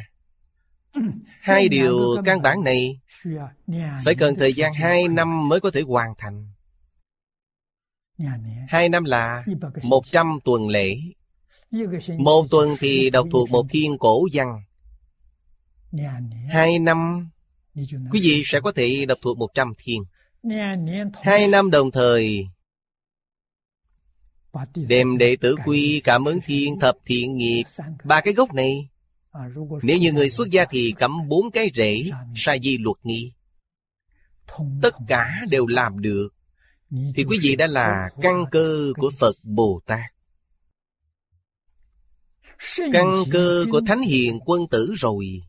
Hai 1.41 1.69
điều 1.69 2.15
căn 2.25 2.41
bản 2.41 2.63
này. 2.63 2.99
Phải 4.05 4.15
cần 4.15 4.35
thời 4.35 4.53
gian 4.53 4.73
hai 4.73 5.07
năm 5.07 5.49
mới 5.49 5.59
có 5.59 5.71
thể 5.71 5.81
hoàn 5.81 6.13
thành. 6.17 6.47
Hai 8.67 8.89
năm 8.89 9.03
là 9.03 9.45
một 9.83 10.01
trăm 10.11 10.39
tuần 10.43 10.67
lễ. 10.67 10.97
Một 12.17 12.47
tuần 12.51 12.75
thì 12.79 13.09
đọc 13.09 13.27
thuộc 13.31 13.49
một 13.49 13.65
thiên 13.69 13.97
cổ 13.97 14.27
văn. 14.33 14.61
Hai 16.49 16.79
năm 16.79 17.29
Quý 18.11 18.19
vị 18.21 18.41
sẽ 18.45 18.59
có 18.59 18.71
thể 18.71 19.05
đọc 19.05 19.17
thuộc 19.21 19.37
một 19.37 19.49
trăm 19.53 19.73
thiên. 19.77 20.03
Hai 21.23 21.47
năm 21.47 21.71
đồng 21.71 21.91
thời 21.91 22.45
Đem 24.75 25.17
đệ 25.17 25.35
tử 25.35 25.55
quy 25.65 26.01
cảm 26.03 26.25
ứng 26.25 26.39
thiên 26.45 26.79
thập 26.79 26.97
thiện 27.05 27.37
nghiệp 27.37 27.63
Ba 28.03 28.21
cái 28.21 28.33
gốc 28.33 28.53
này. 28.53 28.89
Nếu 29.83 29.97
như 29.97 30.11
người 30.11 30.29
xuất 30.29 30.49
gia 30.49 30.65
thì 30.65 30.93
cắm 30.97 31.11
bốn 31.27 31.51
cái 31.51 31.71
rễ 31.75 32.03
Sa 32.35 32.55
di 32.63 32.77
luật 32.77 32.97
nghi. 33.03 33.33
Tất 34.81 34.95
cả 35.07 35.41
đều 35.49 35.67
làm 35.67 36.01
được. 36.01 36.27
Thì 37.15 37.23
quý 37.23 37.39
vị 37.41 37.55
đã 37.55 37.67
là 37.67 38.09
căn 38.21 38.45
cơ 38.51 38.93
của 38.97 39.11
Phật 39.19 39.35
Bồ 39.43 39.81
Tát. 39.85 40.13
Căn 42.93 43.23
cơ 43.31 43.65
của 43.71 43.81
Thánh 43.87 44.01
Hiền 44.01 44.39
Quân 44.45 44.67
Tử 44.71 44.93
rồi 44.97 45.41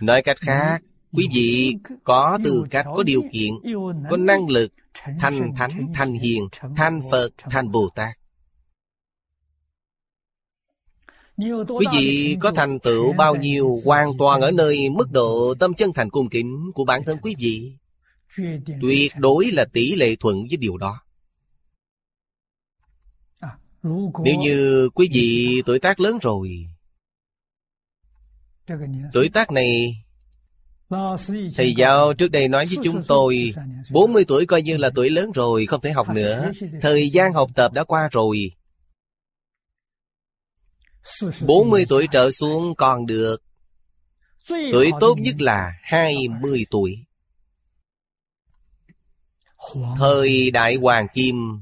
Nói 0.00 0.22
cách 0.22 0.36
khác 0.40 0.82
Quý 1.12 1.28
vị 1.34 1.76
có 2.04 2.38
tư 2.44 2.64
cách, 2.70 2.86
có 2.96 3.02
điều 3.02 3.22
kiện, 3.32 3.54
có 4.10 4.16
năng 4.16 4.50
lực 4.50 4.72
thành 5.18 5.54
thánh, 5.56 5.92
thành 5.94 6.12
hiền, 6.12 6.48
thành 6.76 7.00
Phật, 7.10 7.28
thành 7.38 7.72
Bồ 7.72 7.88
Tát. 7.94 8.18
Quý 11.78 11.86
vị 11.92 12.36
có 12.40 12.50
thành 12.50 12.78
tựu 12.78 13.12
bao 13.12 13.36
nhiêu 13.36 13.76
hoàn 13.84 14.12
toàn 14.18 14.40
ở 14.40 14.50
nơi 14.50 14.90
mức 14.90 15.12
độ 15.12 15.54
tâm 15.60 15.74
chân 15.74 15.92
thành 15.92 16.10
cung 16.10 16.28
kính 16.28 16.70
của 16.74 16.84
bản 16.84 17.02
thân 17.06 17.18
quý 17.22 17.34
vị. 17.38 17.72
Tuyệt 18.82 19.12
đối 19.16 19.46
là 19.52 19.64
tỷ 19.64 19.94
lệ 19.94 20.16
thuận 20.16 20.46
với 20.48 20.56
điều 20.56 20.76
đó. 20.76 21.00
Nếu 24.24 24.36
như 24.40 24.88
quý 24.94 25.08
vị 25.12 25.62
tuổi 25.66 25.78
tác 25.78 26.00
lớn 26.00 26.18
rồi, 26.22 26.68
tuổi 29.12 29.28
tác 29.28 29.50
này 29.50 29.94
Thầy 31.56 31.74
giáo 31.74 32.14
trước 32.14 32.30
đây 32.30 32.48
nói 32.48 32.66
với 32.66 32.76
chúng 32.84 33.02
tôi 33.08 33.54
40 33.90 34.24
tuổi 34.28 34.46
coi 34.46 34.62
như 34.62 34.76
là 34.76 34.90
tuổi 34.94 35.10
lớn 35.10 35.32
rồi 35.32 35.66
Không 35.66 35.80
thể 35.80 35.92
học 35.92 36.08
nữa. 36.08 36.50
Thời 36.82 37.10
gian 37.10 37.32
học 37.32 37.50
tập 37.54 37.72
đã 37.72 37.84
qua 37.84 38.08
rồi. 38.12 38.52
40 41.46 41.86
tuổi 41.88 42.06
trở 42.10 42.30
xuống 42.30 42.74
còn 42.74 43.06
được. 43.06 43.36
Tuổi 44.48 44.90
tốt 45.00 45.18
nhất 45.18 45.34
là 45.38 45.72
20 45.82 46.66
tuổi. 46.70 47.04
Thời 49.98 50.50
đại 50.50 50.74
hoàng 50.74 51.06
kim 51.14 51.60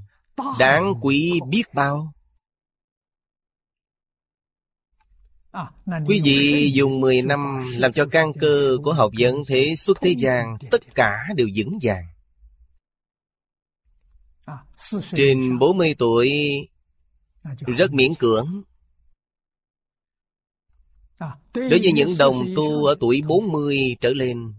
Đáng 0.58 0.94
quý 1.00 1.40
biết 1.48 1.74
bao 1.74 2.12
Quý 6.06 6.20
vị 6.24 6.70
dùng 6.74 7.00
10 7.00 7.22
năm 7.22 7.64
làm 7.76 7.92
cho 7.92 8.06
căn 8.06 8.32
cơ 8.40 8.76
của 8.82 8.92
học 8.92 9.12
vấn 9.18 9.34
thế 9.48 9.74
xuất 9.76 9.98
thế 10.00 10.14
gian 10.18 10.56
tất 10.70 10.94
cả 10.94 11.26
đều 11.36 11.48
vững 11.56 11.78
vàng. 11.82 12.04
Trên 15.14 15.58
40 15.58 15.94
tuổi 15.98 16.30
rất 17.76 17.92
miễn 17.92 18.14
cưỡng. 18.14 18.62
Đối 21.54 21.68
với 21.68 21.92
những 21.94 22.18
đồng 22.18 22.46
tu 22.56 22.84
ở 22.84 22.96
tuổi 23.00 23.22
40 23.26 23.96
trở 24.00 24.12
lên, 24.12 24.54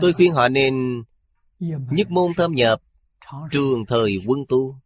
tôi 0.00 0.12
khuyên 0.12 0.32
họ 0.32 0.48
nên 0.48 1.02
nhất 1.60 2.10
môn 2.10 2.34
thâm 2.36 2.52
nhập, 2.52 2.82
trường 3.50 3.86
thời 3.86 4.18
quân 4.26 4.38
tu. 4.48 4.76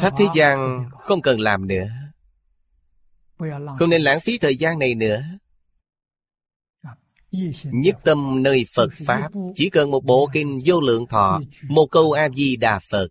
Pháp 0.00 0.14
thế 0.18 0.24
gian 0.34 0.84
không 0.98 1.22
cần 1.22 1.40
làm 1.40 1.66
nữa. 1.66 1.88
Không 3.78 3.90
nên 3.90 4.02
lãng 4.02 4.20
phí 4.20 4.38
thời 4.38 4.56
gian 4.56 4.78
này 4.78 4.94
nữa. 4.94 5.22
Nhất 7.64 7.96
tâm 8.04 8.42
nơi 8.42 8.66
Phật 8.74 8.90
Pháp 9.06 9.30
Chỉ 9.54 9.70
cần 9.70 9.90
một 9.90 10.04
bộ 10.04 10.28
kinh 10.32 10.60
vô 10.64 10.80
lượng 10.80 11.06
thọ 11.06 11.40
Một 11.68 11.86
câu 11.90 12.12
A-di-đà 12.12 12.78
Phật. 12.90 13.08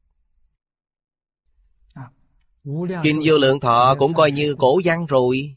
Kinh 3.03 3.21
vô 3.25 3.37
lượng 3.37 3.59
thọ 3.59 3.95
cũng 3.99 4.13
coi 4.13 4.31
như 4.31 4.55
cổ 4.55 4.81
văn 4.83 5.05
rồi. 5.05 5.55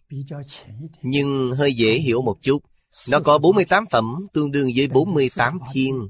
Nhưng 1.02 1.52
hơi 1.52 1.74
dễ 1.74 1.98
hiểu 1.98 2.22
một 2.22 2.36
chút. 2.42 2.62
Nó 3.10 3.20
có 3.20 3.38
48 3.38 3.84
phẩm 3.90 4.26
Tương 4.32 4.52
đương 4.52 4.70
với 4.76 4.88
48 4.88 5.58
thiên. 5.72 6.08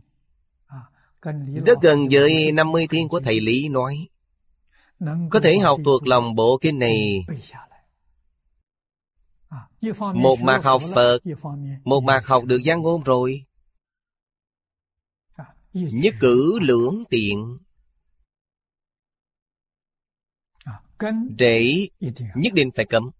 Rất 1.66 1.78
gần 1.82 2.08
với 2.10 2.52
50 2.52 2.86
thiên 2.86 3.08
của 3.08 3.20
Thầy 3.20 3.40
Lý. 3.40 3.68
Nói. 3.68 4.06
Có 5.30 5.40
thể 5.40 5.58
học 5.58 5.80
thuộc 5.84 6.06
lòng 6.06 6.34
bộ 6.34 6.58
kinh 6.60 6.78
này 6.78 7.24
một 10.14 10.40
mặt 10.40 10.64
học 10.64 10.82
Phật 10.94 11.18
Một 11.84 12.00
mặt 12.00 12.26
học 12.26 12.44
được 12.44 12.60
văn 12.64 12.82
ngôn 12.82 13.02
rồi. 13.02 13.44
Nhất 15.72 16.14
cử 16.20 16.58
lưỡng 16.62 17.04
tiện. 17.10 17.58
Rễ 21.38 21.88
nhất 22.34 22.52
định 22.54 22.70
phải 22.70 22.84
cấm. 22.84 23.10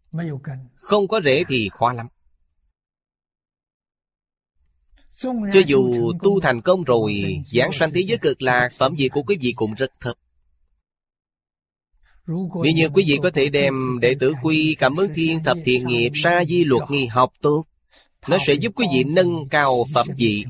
Không 0.75 1.09
có 1.09 1.21
rễ 1.25 1.45
thì 1.49 1.69
khó 1.73 1.93
lắm. 1.93 2.07
Cho 5.23 5.61
dù 5.67 6.13
tu 6.23 6.41
thành 6.41 6.63
công 6.63 6.85
rồi 6.85 7.43
Giảng 7.53 7.71
sanh 7.73 7.91
thế 7.95 8.01
giới 8.01 8.19
cực 8.19 8.43
lạc 8.43 8.69
Phẩm 8.79 8.95
vị 8.99 9.09
của 9.09 9.23
quý 9.23 9.37
vị 9.41 9.53
cũng 9.57 9.75
rất 9.75 9.91
thấp 10.01 10.15
nếu 12.29 12.73
như 12.75 12.89
quý 12.89 13.05
vị 13.07 13.19
có 13.23 13.31
thể 13.31 13.49
đem 13.49 13.99
đệ 14.01 14.15
tử 14.21 14.33
quy 14.43 14.77
cảm 14.79 14.97
ứng 14.97 15.15
thiên 15.15 15.45
thập 15.45 15.57
thiện 15.65 15.87
nghiệp 15.87 16.11
sa 16.15 16.45
di 16.49 16.65
luật 16.65 16.91
nghi 16.91 17.07
học 17.07 17.33
tốt 17.41 17.65
Nó 18.29 18.39
sẽ 18.47 18.55
giúp 18.55 18.73
quý 18.77 18.87
vị 18.93 19.05
nâng 19.05 19.49
cao 19.51 19.87
phẩm 19.95 20.07
vị. 20.17 20.45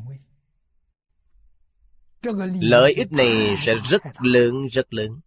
Lợi 2.61 2.95
ích 2.95 3.13
này 3.13 3.55
sẽ 3.59 3.75
rất 3.91 4.03
lớn 4.23 4.55
rất 4.73 4.95
lớn. 4.95 5.21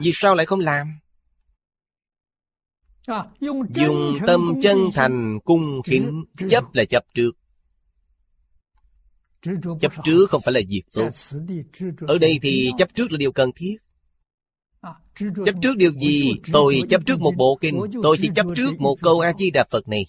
Vì 0.00 0.10
sao 0.14 0.34
lại 0.34 0.46
không 0.46 0.60
làm? 0.60 0.98
Dùng 3.74 4.18
tâm 4.26 4.54
chân 4.62 4.78
thành 4.94 5.38
cung 5.44 5.80
kính 5.84 6.24
Chấp 6.48 6.64
là 6.74 6.84
chấp 6.84 7.04
trước. 7.14 7.32
Chấp 9.80 9.92
trước 10.04 10.30
không 10.30 10.42
phải 10.44 10.54
là 10.54 10.60
việc 10.68 10.82
tốt. 10.92 11.08
Ở 12.00 12.18
đây 12.18 12.38
thì 12.42 12.70
chấp 12.78 12.94
trước 12.94 13.12
là 13.12 13.18
điều 13.18 13.32
cần 13.32 13.50
thiết 13.56 13.76
Chấp 15.18 15.54
trước 15.62 15.76
điều 15.76 15.92
gì? 15.92 16.32
Tôi 16.52 16.82
chấp 16.90 17.06
trước 17.06 17.20
một 17.20 17.32
bộ 17.36 17.58
kinh 17.60 17.80
Tôi 18.02 18.16
chỉ 18.20 18.30
chấp 18.34 18.46
trước 18.56 18.80
một 18.80 18.96
câu 19.02 19.20
A-di-đà 19.20 19.64
Phật 19.70 19.88
này. 19.88 20.06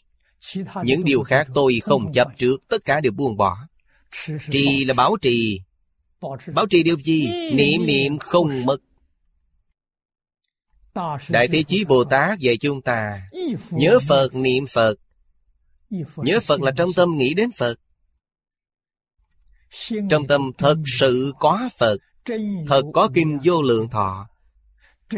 Những 0.84 1.04
điều 1.04 1.24
khác 1.24 1.48
tôi 1.54 1.80
không 1.84 2.12
chấp 2.12 2.28
trước 2.38 2.62
Tất 2.68 2.86
cả 2.86 3.00
đều 3.02 3.12
buông 3.12 3.38
bỏ. 3.38 3.58
Trì 4.52 4.86
là 4.86 4.94
bảo 4.94 5.18
trì. 5.22 5.62
Bảo 6.54 6.66
trì 6.70 6.84
điều 6.84 7.00
gì? 7.00 7.28
Niệm 7.54 7.86
niệm 7.86 8.20
không 8.20 8.66
mất. 8.66 8.78
Đại 11.30 11.48
Thế 11.48 11.64
Chí 11.64 11.86
Bồ 11.86 12.04
Tát 12.04 12.40
dạy 12.40 12.58
chúng 12.58 12.82
ta 12.82 13.22
Nhớ 13.72 14.00
Phật 14.08 14.36
niệm 14.36 14.66
Phật. 14.68 14.96
Nhớ 16.18 16.40
Phật 16.40 16.62
là 16.62 16.72
trong 16.72 16.94
tâm 16.94 17.18
nghĩ 17.18 17.34
đến 17.34 17.52
Phật. 17.52 17.80
Trong 20.10 20.28
tâm 20.28 20.52
thật 20.58 20.78
sự 21.00 21.34
có 21.40 21.70
Phật 21.78 21.98
Thật 22.68 22.82
có 22.94 23.10
kinh 23.14 23.40
vô 23.44 23.62
lượng 23.62 23.90
thọ 23.90 24.28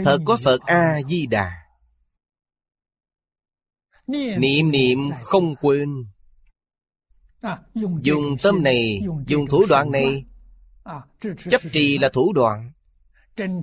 Thật 0.03 0.19
có 0.25 0.37
Phật 0.43 0.61
A-di-đà. 0.61 1.51
Niệm 4.37 4.71
niệm 4.71 4.99
không 5.23 5.55
quên. 5.61 6.05
Dùng 8.01 8.37
tâm 8.43 8.63
này, 8.63 9.01
Dùng 9.27 9.47
thủ 9.47 9.65
đoạn 9.69 9.91
này, 9.91 10.25
Chấp 11.49 11.61
trì 11.71 11.97
là 11.97 12.09
thủ 12.09 12.33
đoạn. 12.33 12.71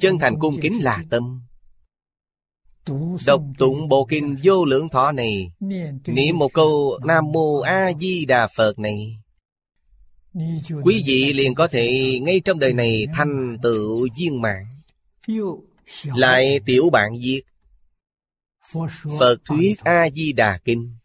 Chân 0.01 0.19
thành 0.21 0.39
cung 0.39 0.61
kính 0.61 0.79
là 0.83 1.05
tâm. 1.11 1.43
Đọc 3.27 3.43
tụng 3.59 3.89
bộ 3.89 4.05
kinh 4.05 4.37
vô 4.43 4.65
lượng 4.65 4.89
thọ 4.89 5.13
này, 5.13 5.53
Niệm 6.07 6.39
một 6.39 6.53
câu 6.53 6.99
Nam 7.05 7.25
Mô 7.33 7.61
A 7.61 7.93
Di 8.01 8.25
Đà 8.25 8.49
Phật 8.57 8.79
này. 8.79 9.19
Quý 10.83 11.03
vị 11.07 11.33
liền 11.33 11.55
có 11.55 11.69
thể 11.69 12.19
Ngay 12.23 12.41
trong 12.41 12.59
đời 12.59 12.73
này 12.73 13.07
thành 13.15 13.57
tựu 13.63 14.09
viên 14.19 14.41
mạng 14.41 14.67
lại 16.05 16.61
tiểu 16.67 16.91
bạn 16.91 17.13
viết 17.21 17.43
Phật 19.19 19.37
thuyết 19.45 19.81
A-di-đà 19.85 20.59
kinh. 20.59 20.97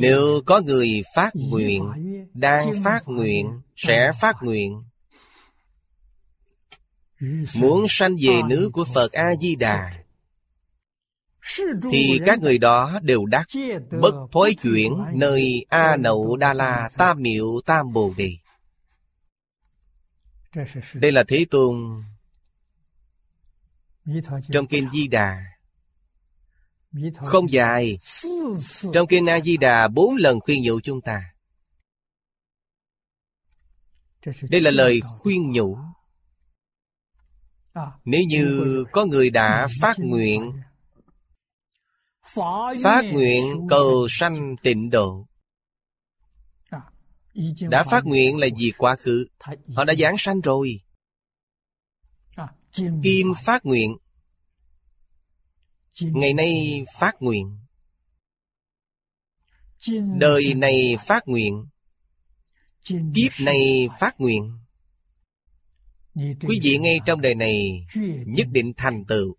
Nếu 0.00 0.42
có 0.46 0.60
người 0.60 1.02
phát 1.16 1.30
nguyện 1.34 1.92
Đang 2.34 2.84
phát 2.84 3.00
nguyện 3.06 3.60
Sẽ 3.76 4.12
phát 4.20 4.36
nguyện. 4.42 4.82
Muốn 7.56 7.86
sanh 7.88 8.16
về 8.20 8.40
nước 8.48 8.70
của 8.72 8.84
Phật 8.94 9.12
A-di-đà. 9.12 9.92
Thì 11.90 12.20
các 12.26 12.40
người 12.40 12.58
đó 12.58 13.00
đều 13.02 13.26
đắc 13.26 13.46
Bất 14.00 14.14
thối 14.32 14.56
chuyển 14.62 14.92
nơi 15.14 15.66
A 15.68 15.96
Nậu 15.96 16.36
Đa 16.36 16.52
La 16.52 16.90
Tam 16.96 17.22
Miệu 17.22 17.60
Tam 17.66 17.92
Bồ 17.92 18.14
Đề 18.16 18.36
Đây 20.94 21.12
là 21.12 21.24
Thế 21.28 21.46
Tôn 21.50 22.02
Trong 24.52 24.66
Kinh 24.66 24.90
Di 24.92 25.08
Đà. 25.08 25.44
Không 27.14 27.50
dài. 27.50 27.98
Trong 28.94 29.06
Kinh 29.08 29.26
A-di-đà 29.26 29.88
bốn 29.88 30.16
lần 30.16 30.40
khuyên 30.40 30.62
nhủ 30.62 30.80
chúng 30.80 31.00
ta. 31.00 31.34
Đây 34.50 34.60
là 34.60 34.70
lời 34.70 35.00
khuyên 35.18 35.52
nhủ. 35.52 35.78
Nếu 38.04 38.22
như 38.28 38.84
có 38.92 39.06
người 39.06 39.30
đã 39.30 39.68
phát 39.80 39.96
nguyện 39.98 40.52
Phát 42.82 43.02
nguyện 43.12 43.66
cầu 43.68 44.06
sanh 44.10 44.56
tịnh 44.62 44.90
độ. 44.90 45.26
Đã 47.70 47.84
phát 47.84 48.04
nguyện 48.04 48.38
là 48.38 48.46
gì 48.58 48.70
quá 48.78 48.96
khứ. 48.96 49.26
Họ 49.76 49.84
đã 49.84 49.94
giảng 49.94 50.14
sanh 50.18 50.40
rồi 50.40 50.80
Kim 52.72 53.26
phát 53.44 53.66
nguyện. 53.66 53.96
Ngày 56.00 56.34
nay 56.34 56.84
phát 57.00 57.22
nguyện. 57.22 57.58
Đời 60.18 60.54
này 60.54 60.96
phát 61.06 61.28
nguyện. 61.28 61.66
Kiếp 62.88 63.32
này 63.40 63.88
phát 64.00 64.20
nguyện. 64.20 64.58
Quý 66.14 66.60
vị 66.62 66.78
ngay 66.78 66.98
trong 67.06 67.20
đời 67.20 67.34
này 67.34 67.86
Nhất 68.26 68.46
định 68.50 68.72
thành 68.76 69.04
tựu. 69.04 69.36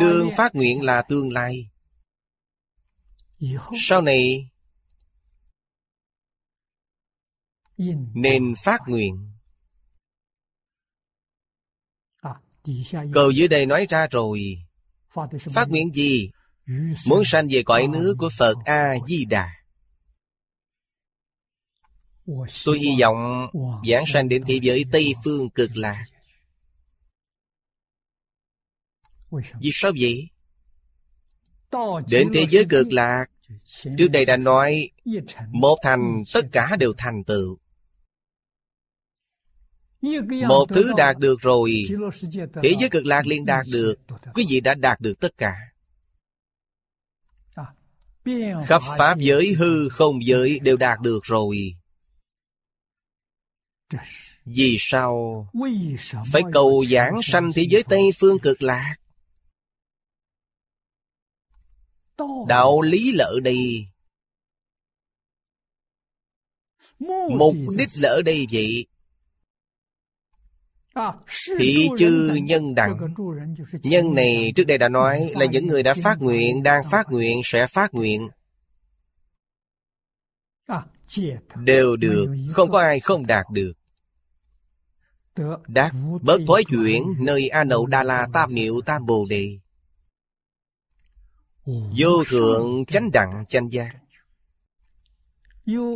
Đường 0.00 0.30
phát 0.36 0.54
nguyện 0.54 0.82
là 0.82 1.02
tương 1.02 1.32
lai. 1.32 1.68
Sau 3.88 4.02
này 4.02 4.50
Nên 8.14 8.54
phát 8.64 8.80
nguyện 8.86 9.37
Câu 13.12 13.30
dưới 13.30 13.48
đây 13.48 13.66
nói 13.66 13.86
ra 13.90 14.06
rồi 14.10 14.58
Phát 15.54 15.68
nguyện 15.68 15.94
gì? 15.94 16.30
Muốn 17.06 17.22
sanh 17.26 17.48
về 17.50 17.62
cõi 17.62 17.86
nước 17.86 18.14
của 18.18 18.30
Phật 18.38 18.54
A-di-đà 18.64 19.50
Tôi 22.64 22.78
hy 22.78 23.00
vọng 23.00 23.46
giảng 23.88 24.04
sanh 24.06 24.28
đến 24.28 24.44
thế 24.48 24.58
giới 24.62 24.84
Tây 24.92 25.14
Phương 25.24 25.50
cực 25.50 25.76
lạc 25.76 26.04
Vì 29.60 29.70
sao 29.72 29.92
vậy? 30.00 30.28
Đến 32.08 32.28
thế 32.34 32.46
giới 32.50 32.64
cực 32.68 32.92
lạc 32.92 33.24
Trước 33.98 34.08
đây 34.12 34.24
đã 34.24 34.36
nói 34.36 34.90
Một 35.48 35.78
thành 35.82 36.22
tất 36.32 36.46
cả 36.52 36.76
đều 36.80 36.92
thành 36.98 37.24
tựu 37.24 37.58
Một 40.48 40.66
thứ 40.68 40.92
đạt 40.96 41.18
được 41.18 41.40
rồi 41.40 41.84
Thế 42.62 42.74
giới 42.80 42.88
cực 42.90 43.06
lạc 43.06 43.26
liền 43.26 43.44
đạt 43.44 43.66
được 43.72 43.94
Quý 44.34 44.46
vị 44.48 44.60
đã 44.60 44.74
đạt 44.74 45.00
được 45.00 45.14
tất 45.20 45.38
cả. 45.38 45.54
Khắp 48.66 48.82
Pháp 48.98 49.18
giới 49.18 49.54
hư 49.58 49.88
không 49.88 50.26
giới 50.26 50.58
đều 50.58 50.76
đạt 50.76 51.00
được 51.00 51.20
rồi. 51.22 51.74
Vì 54.44 54.76
sao? 54.78 55.46
Phải 56.32 56.42
cầu 56.52 56.84
giảng 56.90 57.20
sanh 57.22 57.52
thế 57.54 57.66
giới 57.70 57.82
Tây 57.88 58.02
Phương 58.18 58.38
cực 58.38 58.62
lạc. 58.62 58.94
Đạo 62.48 62.80
lý 62.80 63.18
ở 63.18 63.40
đây. 63.40 63.86
Mục 67.38 67.54
đích 67.78 67.88
ở 68.02 68.22
đây 68.22 68.46
vậy 68.52 68.86
Thị 71.58 71.88
chư 71.98 72.38
nhân 72.42 72.74
đẳng 72.74 73.14
Nhân 73.82 74.14
này 74.14 74.52
trước 74.56 74.64
đây 74.64 74.78
đã 74.78 74.88
nói 74.88 75.30
Là 75.36 75.46
những 75.46 75.66
người 75.66 75.82
đã 75.82 75.94
phát 76.02 76.18
nguyện 76.20 76.62
Đang 76.62 76.90
phát 76.90 77.10
nguyện 77.10 77.40
Sẽ 77.44 77.66
phát 77.66 77.94
nguyện. 77.94 78.28
Đều 81.56 81.96
được 81.96 82.26
Không 82.52 82.70
có 82.70 82.80
ai 82.80 83.00
không 83.00 83.26
đạt 83.26 83.46
được. 83.52 83.72
Đạt 85.68 85.92
bớt 86.22 86.38
thói 86.48 86.64
chuyển 86.64 87.14
Nơi 87.18 87.48
A 87.48 87.64
Nậu 87.64 87.86
Đà 87.86 88.02
La 88.02 88.28
Tam 88.32 88.54
Miệu 88.54 88.80
Tam 88.80 89.06
Bồ 89.06 89.26
Đề. 89.30 89.58
Vô 91.98 92.24
thượng 92.28 92.84
chánh 92.84 93.10
đẳng 93.12 93.44
chánh 93.48 93.68
giác. 93.72 93.96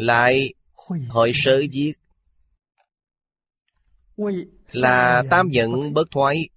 Lại 0.00 0.54
hội 1.08 1.32
sơ 1.34 1.62
viết 1.72 1.92
Là 4.72 5.22
tam 5.30 5.48
nhận 5.48 5.92
bất 5.92 6.10
thoái. 6.10 6.48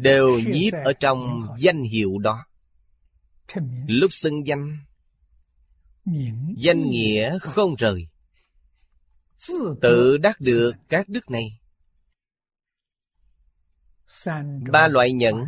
Đều 0.00 0.38
nhiếp 0.38 0.72
ở 0.84 0.92
trong 0.92 1.48
danh 1.58 1.82
hiệu 1.82 2.18
đó. 2.18 2.44
Lúc 3.86 4.12
xưng 4.12 4.46
danh 4.46 4.78
Danh 6.56 6.82
nghĩa 6.90 7.38
không 7.38 7.74
rời. 7.74 8.08
Tự 9.82 10.16
đắc 10.16 10.36
được 10.40 10.72
các 10.88 11.08
đức 11.08 11.30
này. 11.30 11.60
Ba 14.72 14.88
loại 14.88 15.12
nhẫn. 15.12 15.44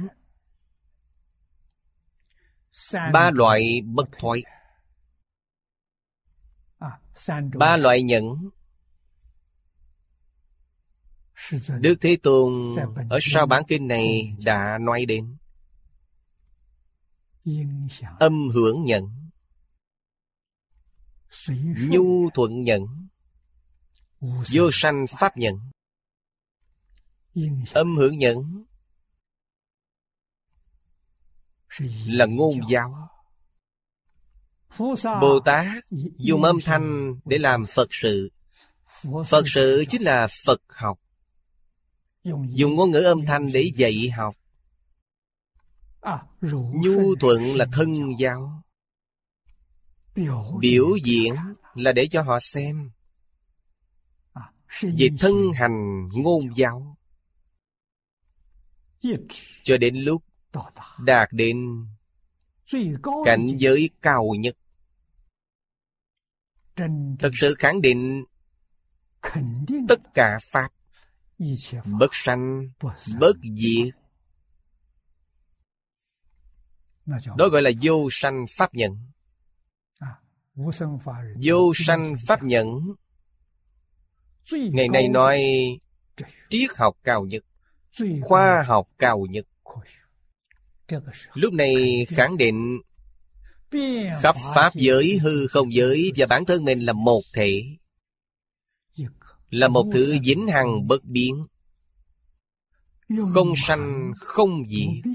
Ba 3.12 3.30
loại 3.30 3.80
bất 3.84 4.08
thoại 4.18 4.42
Ba 7.58 7.76
loại 7.76 8.02
nhẫn 8.02 8.50
Đức 11.80 11.94
Thế 12.00 12.16
Tôn 12.22 12.76
ở 13.10 13.18
sau 13.22 13.46
bản 13.46 13.62
kinh 13.68 13.88
này 13.88 14.36
đã 14.44 14.78
nói 14.80 15.04
đến. 15.06 15.36
Âm 18.18 18.48
hưởng 18.54 18.84
nhận 18.84 19.04
Nhu 21.90 22.30
thuận 22.30 22.62
nhận 22.62 23.08
Vô 24.20 24.70
sanh 24.72 25.06
pháp 25.18 25.36
nhận 25.36 25.60
Âm 27.72 27.96
hưởng 27.96 28.18
nhận 28.18 28.64
là 32.06 32.26
ngôn 32.26 32.60
giáo. 32.68 33.08
Bồ 35.20 35.40
tát 35.44 35.84
dùng 36.18 36.44
âm 36.44 36.60
thanh 36.64 37.14
để 37.24 37.38
làm 37.38 37.64
phật 37.74 37.88
sự. 37.90 38.32
Phật 39.26 39.44
sự 39.46 39.84
chính 39.88 40.02
là 40.02 40.28
phật 40.44 40.62
học 40.68 41.00
dùng 42.24 42.74
ngôn 42.76 42.90
ngữ 42.90 43.00
âm 43.00 43.26
thanh 43.26 43.52
để 43.52 43.70
dạy 43.74 44.10
học. 44.16 44.34
Nhu 46.72 47.16
thuận 47.20 47.56
là 47.56 47.66
thân 47.72 48.18
giáo 48.18 48.62
biểu 50.60 50.96
diễn 51.04 51.34
là 51.74 51.92
để 51.92 52.08
cho 52.10 52.22
họ 52.22 52.40
xem. 52.40 52.90
Về 54.82 55.08
thân 55.20 55.34
hành 55.54 56.08
ngôn 56.12 56.56
giáo. 56.56 56.96
Cho 59.62 59.78
đến 59.78 59.96
lúc 59.96 60.24
đạt 60.98 61.28
đến 61.32 61.86
cảnh 63.24 63.46
giới 63.58 63.90
cao 64.02 64.34
nhất. 64.38 64.56
Thật 67.18 67.30
sự 67.40 67.54
khẳng 67.58 67.80
định 67.80 68.24
tất 69.88 70.00
cả 70.14 70.38
pháp 70.42 70.72
bất 71.84 72.10
sanh 72.12 72.68
bất 73.18 73.36
diệt. 73.42 73.94
Đó 77.36 77.48
gọi 77.48 77.62
là 77.62 77.70
vô 77.82 78.08
sanh 78.10 78.46
pháp 78.56 78.74
nhận 78.74 78.96
vô 81.46 81.72
sanh 81.74 82.14
pháp 82.26 82.42
nhận 82.42 82.66
ngày 84.50 84.88
nay 84.88 85.08
nói 85.08 85.42
triết 86.50 86.70
học 86.76 86.96
cao 87.04 87.24
nhất 87.24 87.44
khoa 88.22 88.64
học 88.66 88.88
cao 88.98 89.26
nhất. 89.30 89.46
Lúc 91.34 91.52
này 91.52 92.06
khẳng 92.08 92.36
định 92.36 92.78
Khắp 94.22 94.36
Pháp 94.54 94.74
giới, 94.74 95.18
hư 95.22 95.46
không 95.46 95.72
giới 95.72 96.12
Và 96.16 96.26
bản 96.26 96.44
thân 96.44 96.64
mình 96.64 96.80
là 96.80 96.92
một 96.92 97.22
thể 97.34 97.64
Là 99.50 99.68
một 99.68 99.86
thứ 99.92 100.18
vĩnh 100.24 100.46
hằng 100.46 100.86
bất 100.86 101.04
biến. 101.04 101.46
Không 103.34 103.54
sanh, 103.56 104.12
không 104.16 104.68
diệt 104.68 105.12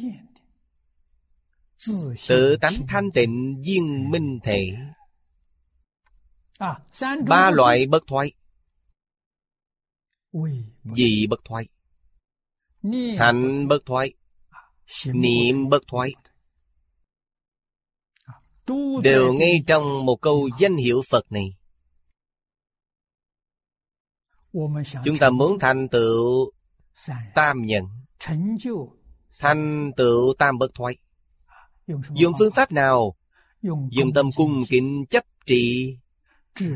Tự 2.27 2.57
tánh 2.61 2.87
thanh 2.87 3.11
tịnh 3.11 3.61
viên 3.65 4.11
minh 4.11 4.39
thể. 4.43 4.69
Ba 7.27 7.51
loại 7.51 7.87
bất 7.87 8.03
thoái. 8.07 8.31
Gì 10.95 11.27
bất 11.27 11.39
thoái. 11.45 11.65
Hạnh 13.17 13.67
bất 13.67 13.85
thoái. 13.85 14.13
niệm 15.05 15.69
bất 15.69 15.83
thoái. 15.87 16.11
Đều 19.03 19.33
ngay 19.33 19.63
trong 19.67 20.05
một 20.05 20.21
câu 20.21 20.49
danh 20.59 20.75
hiệu 20.75 21.01
phật 21.09 21.31
này 21.31 21.55
Chúng 25.05 25.17
ta 25.19 25.29
muốn 25.29 25.59
thành 25.59 25.89
tựu 25.89 26.51
tam 27.35 27.61
nhận。Thành 27.61 29.91
tựu 29.97 30.33
tam 30.37 30.57
bất 30.57 30.71
thoái。Dùng 30.75 32.33
phương 32.39 32.53
pháp 32.53 32.71
nào? 32.71 33.15
Dùng 33.91 34.13
tâm 34.15 34.29
cung 34.35 34.63
kính 34.69 35.05
chấp 35.09 35.23
trị 35.45 35.95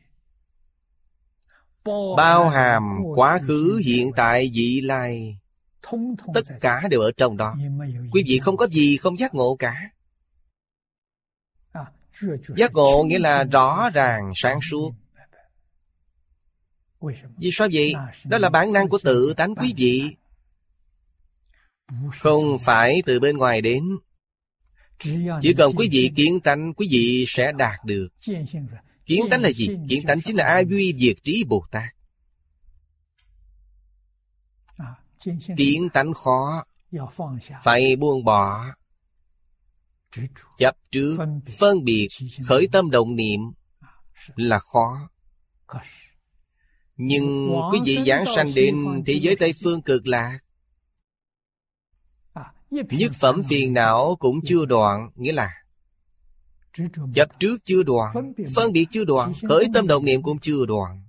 Bao 2.17 2.49
hàm 2.49 2.83
quá 3.15 3.39
khứ, 3.43 3.81
hiện 3.85 4.11
tại, 4.17 4.51
vị 4.55 4.81
lai. 4.85 5.39
Tất 6.35 6.43
cả 6.61 6.83
đều 6.91 7.01
ở 7.01 7.11
trong 7.17 7.37
đó. 7.37 7.55
Quý 8.13 8.25
vị 8.27 8.39
không 8.39 8.57
có 8.57 8.67
gì 8.67 8.97
không 8.97 9.19
giác 9.19 9.35
ngộ 9.35 9.57
cả. 9.59 9.91
Giác 12.57 12.73
ngộ 12.73 13.05
nghĩa 13.05 13.19
là 13.19 13.45
rõ 13.45 13.91
ràng, 13.95 14.33
sáng 14.35 14.59
suốt. 14.71 14.93
Vì 17.37 17.51
sao 17.53 17.69
vậy? 17.73 17.95
Đó 18.25 18.39
là 18.39 18.51
bản 18.51 18.73
năng 18.73 18.89
của 18.89 18.99
tự 19.05 19.35
tánh 19.37 19.55
quý 19.55 19.75
vị. 19.77 20.17
Không 22.19 22.59
phải 22.65 23.03
từ 23.07 23.21
bên 23.21 23.37
ngoài 23.37 23.61
đến 23.61 23.99
Chỉ 25.43 25.55
cần 25.57 25.73
quý 25.77 25.89
vị 25.93 26.11
kiến 26.17 26.41
tánh 26.41 26.75
Quý 26.75 26.89
vị 26.91 27.25
sẽ 27.29 27.53
đạt 27.53 27.85
được 27.85 28.09
Kiến 29.07 29.27
tánh 29.31 29.41
là 29.41 29.51
gì? 29.51 29.69
Kiến 29.89 30.05
tánh 30.07 30.21
chính 30.21 30.37
là 30.37 30.45
A 30.45 30.63
Duy 30.65 30.95
Diệt 30.99 31.17
Trí 31.23 31.45
Bồ 31.49 31.67
Tát 31.71 31.93
Kiến 35.57 35.89
tánh 35.93 36.13
khó 36.15 36.65
Phải 37.63 37.97
buông 37.97 38.25
bỏ 38.25 38.65
Chấp 40.59 40.77
trước, 40.91 41.19
phân 41.59 41.85
biệt, 41.85 42.09
khởi 42.47 42.69
tâm 42.73 42.91
động 42.91 43.17
niệm 43.17 43.41
là 44.35 44.59
khó. 44.59 45.09
Nhưng 46.97 47.51
quý 47.73 47.79
vị 47.85 47.99
giảng 48.07 48.25
sanh 48.37 48.55
đến 48.55 48.77
thế 49.07 49.13
giới 49.23 49.37
Tây 49.37 49.55
Phương 49.65 49.83
cực 49.83 50.07
lạc. 50.07 50.39
Nhất 52.71 53.13
phẩm 53.21 53.43
phiền 53.49 53.75
não 53.75 54.17
cũng 54.19 54.41
chưa 54.45 54.65
đoạn, 54.65 55.11
nghĩa 55.17 55.33
là 55.33 55.51
Chấp 57.15 57.41
trước 57.41 57.65
chưa 57.65 57.83
đoạn, 57.83 58.33
phân 58.55 58.73
biệt 58.73 58.87
chưa 58.91 59.05
đoạn, 59.05 59.33
khởi 59.49 59.67
tâm 59.75 59.87
động 59.87 60.05
niệm 60.05 60.23
cũng 60.23 60.39
chưa 60.39 60.67
đoạn. 60.67 61.03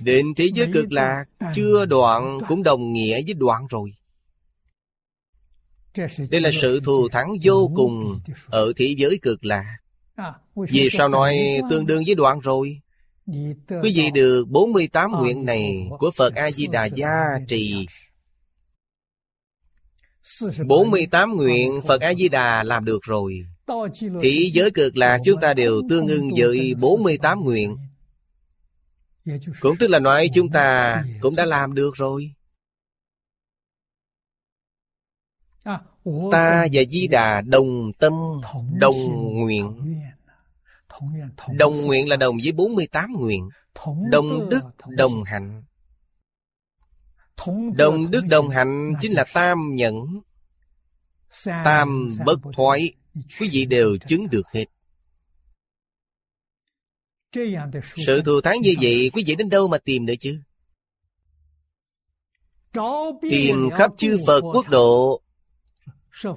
Đến 0.00 0.26
thế 0.36 0.48
giới 0.54 0.68
cực 0.72 0.92
lạc, 0.92 1.24
chưa 1.54 1.86
đoạn 1.86 2.38
cũng 2.48 2.62
đồng 2.62 2.92
nghĩa 2.92 3.22
với 3.22 3.34
đoạn 3.34 3.66
rồi. 3.66 3.94
Đây 6.30 6.40
là 6.40 6.50
sự 6.60 6.80
thù 6.80 7.08
thắng 7.08 7.28
vô 7.42 7.70
cùng 7.74 8.20
ở 8.46 8.72
thế 8.76 8.94
giới 8.98 9.18
cực 9.22 9.44
lạc. 9.44 9.76
Vì 10.54 10.88
sao 10.90 11.08
nói 11.08 11.38
tương 11.70 11.86
đương 11.86 12.02
với 12.06 12.14
đoạn 12.14 12.40
rồi? 12.40 12.80
Quý 13.68 13.92
vị 13.94 14.10
được 14.14 14.44
48 14.48 15.10
nguyện 15.12 15.44
này 15.44 15.88
của 15.98 16.10
Phật 16.16 16.34
A-di-đà 16.34 16.84
gia 16.84 17.10
trì. 17.48 17.86
48 20.66 21.36
nguyện 21.36 21.80
Phật 21.88 22.00
A-di-đà 22.00 22.62
làm 22.62 22.84
được 22.84 22.98
rồi. 23.02 23.46
Thì 24.22 24.50
giới 24.54 24.70
cực 24.70 24.96
lạc 24.96 25.18
chúng 25.24 25.40
ta 25.40 25.54
đều 25.54 25.82
tương 25.88 26.08
ưng 26.08 26.30
với 26.36 26.74
48 26.80 27.40
nguyện. 27.40 27.76
Cũng 29.60 29.76
tức 29.78 29.90
là 29.90 29.98
nói 29.98 30.30
chúng 30.34 30.48
ta 30.50 31.02
cũng 31.20 31.36
đã 31.36 31.44
làm 31.44 31.74
được 31.74 31.96
rồi. 31.96 32.32
Ta 36.32 36.66
và 36.72 36.82
Di 36.90 37.06
Đà 37.06 37.40
đồng 37.40 37.92
tâm, 37.98 38.12
đồng 38.78 38.96
nguyện. 39.40 39.96
Đồng 41.58 41.82
nguyện 41.86 42.08
là 42.08 42.16
đồng 42.16 42.36
với 42.42 42.52
48 42.52 43.12
nguyện. 43.18 43.48
Đồng 44.10 44.48
đức, 44.50 44.60
đồng 44.88 45.24
hạnh. 45.24 45.62
Đồng 47.76 48.10
đức 48.10 48.26
đồng 48.26 48.48
hạnh 48.48 48.92
chính 49.00 49.12
là 49.12 49.24
tam 49.34 49.58
nhẫn. 49.72 49.94
Tam 51.44 52.10
bất 52.26 52.38
thoái. 52.56 52.92
Quý 53.40 53.48
vị 53.52 53.64
đều 53.64 53.96
chứng 54.08 54.30
được 54.30 54.46
hết. 54.52 54.64
Sự 58.06 58.22
thù 58.22 58.40
thắng 58.40 58.60
như 58.60 58.74
vậy 58.80 59.10
quý 59.12 59.22
vị 59.26 59.34
đến 59.34 59.48
đâu 59.48 59.68
mà 59.68 59.78
tìm 59.78 60.06
nữa 60.06 60.14
chứ? 60.20 60.40
Tìm 63.30 63.70
khắp 63.74 63.90
chư 63.98 64.18
Phật 64.26 64.40
quốc 64.40 64.68
độ. 64.68 65.22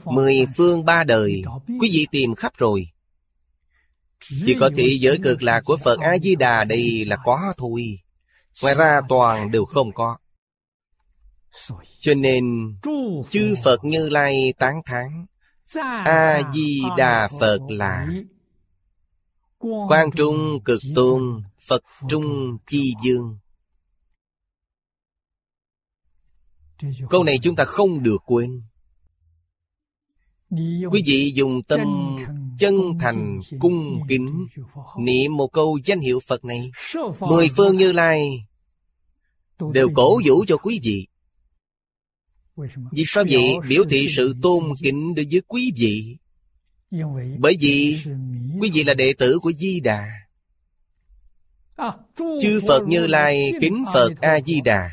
Mười 0.06 0.46
phương 0.58 0.86
ba 0.86 1.04
đời. 1.04 1.44
Quý 1.68 1.90
vị 1.94 2.08
tìm 2.12 2.36
khắp 2.36 2.58
rồi. 2.58 2.90
Chỉ 4.46 4.56
có 4.60 4.70
thị 4.78 4.98
giới 5.02 5.20
cực 5.24 5.44
lạc 5.44 5.62
của 5.66 5.78
Phật 5.78 6.00
A-di-đà 6.00 6.64
đây 6.64 7.06
là 7.06 7.18
có 7.26 7.54
thôi. 7.58 8.00
Ngoài 8.62 8.76
ra 8.76 9.02
toàn 9.10 9.52
đều 9.52 9.66
không 9.66 9.92
có 9.94 10.18
cho 12.00 12.14
nên, 12.14 12.76
Chư 13.30 13.56
Phật 13.64 13.84
Như 13.84 14.10
Lai 14.10 14.54
tán 14.60 14.82
thán, 14.86 15.26
A-di-đà 16.06 17.28
Phật 17.40 17.60
là 17.70 18.08
Quan 19.60 20.12
Trung 20.12 20.64
cực 20.66 20.82
tôn 20.96 21.44
Phật 21.68 21.84
Trung 22.10 22.58
chi 22.68 22.94
dương. 23.04 23.38
Câu 27.10 27.24
này 27.24 27.40
chúng 27.42 27.56
ta 27.56 27.66
không 27.66 28.04
được 28.04 28.18
quên. 28.26 28.62
Quý 30.92 31.04
vị 31.06 31.32
dùng 31.36 31.64
tâm 31.64 31.82
chân 32.60 32.76
thành 33.00 33.40
cung 33.60 34.02
kính, 34.08 34.48
Niệm 34.98 35.38
một 35.38 35.48
câu 35.48 35.80
danh 35.86 36.00
hiệu 36.00 36.20
Phật 36.28 36.46
này, 36.46 36.72
Mười 37.20 37.50
phương 37.58 37.78
như 37.78 37.92
lai 37.92 38.46
Đều 39.74 39.90
cổ 39.96 40.20
vũ 40.26 40.46
cho 40.48 40.58
quý 40.58 40.80
vị. 40.84 41.08
Vì 42.92 43.04
sao 43.08 43.24
vậy? 43.30 43.44
Biểu 43.68 43.84
thị 43.90 44.08
sự 44.10 44.36
tôn 44.42 44.64
kính 44.82 45.16
đối 45.16 45.28
với 45.32 45.42
quý 45.48 45.72
vị. 45.78 46.18
Bởi 47.38 47.58
vì 47.60 48.00
Quý 48.62 48.72
vị 48.74 48.84
là 48.84 48.94
đệ 48.94 49.14
tử 49.14 49.40
của 49.42 49.52
Di 49.52 49.80
Đà 49.80 50.08
Chư 52.42 52.62
Phật 52.68 52.84
Như 52.88 53.08
Lai 53.08 53.54
kính 53.62 53.86
Phật 53.94 54.12
A-di-đà. 54.22 54.90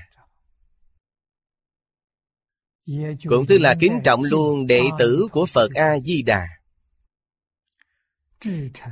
cũng 3.24 3.46
tức 3.48 3.58
là 3.58 3.74
kính 3.80 4.00
trọng 4.04 4.22
luôn 4.22 4.66
đệ 4.66 4.82
tử 4.98 5.28
của 5.32 5.46
Phật 5.46 5.70
A-di-đà. 5.74 6.48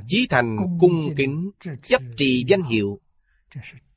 Chí 0.07 0.27
thành 0.29 0.57
cung 0.79 1.15
kính 1.17 1.51
Chấp 1.87 2.01
trì 2.17 2.43
danh 2.47 2.63
hiệu. 2.63 2.99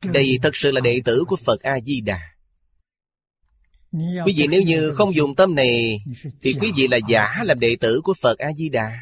Đây 0.05 0.39
thật 0.43 0.57
sự 0.57 0.70
là 0.70 0.81
đệ 0.81 1.01
tử 1.05 1.24
của 1.29 1.37
Phật 1.37 1.62
A-di-đà 1.62 2.38
Quý 3.93 4.34
vị 4.36 4.47
nếu 4.51 4.62
như 4.62 4.93
không 4.95 5.14
dùng 5.14 5.34
tâm 5.34 5.55
này 5.55 6.03
Thì 6.43 6.55
quý 6.61 6.72
vị 6.76 6.89
là 6.89 6.99
giả 7.09 7.43
làm 7.45 7.59
đệ 7.61 7.76
tử 7.80 8.01
của 8.05 8.14
Phật 8.20 8.39
A-di-đà. 8.39 8.93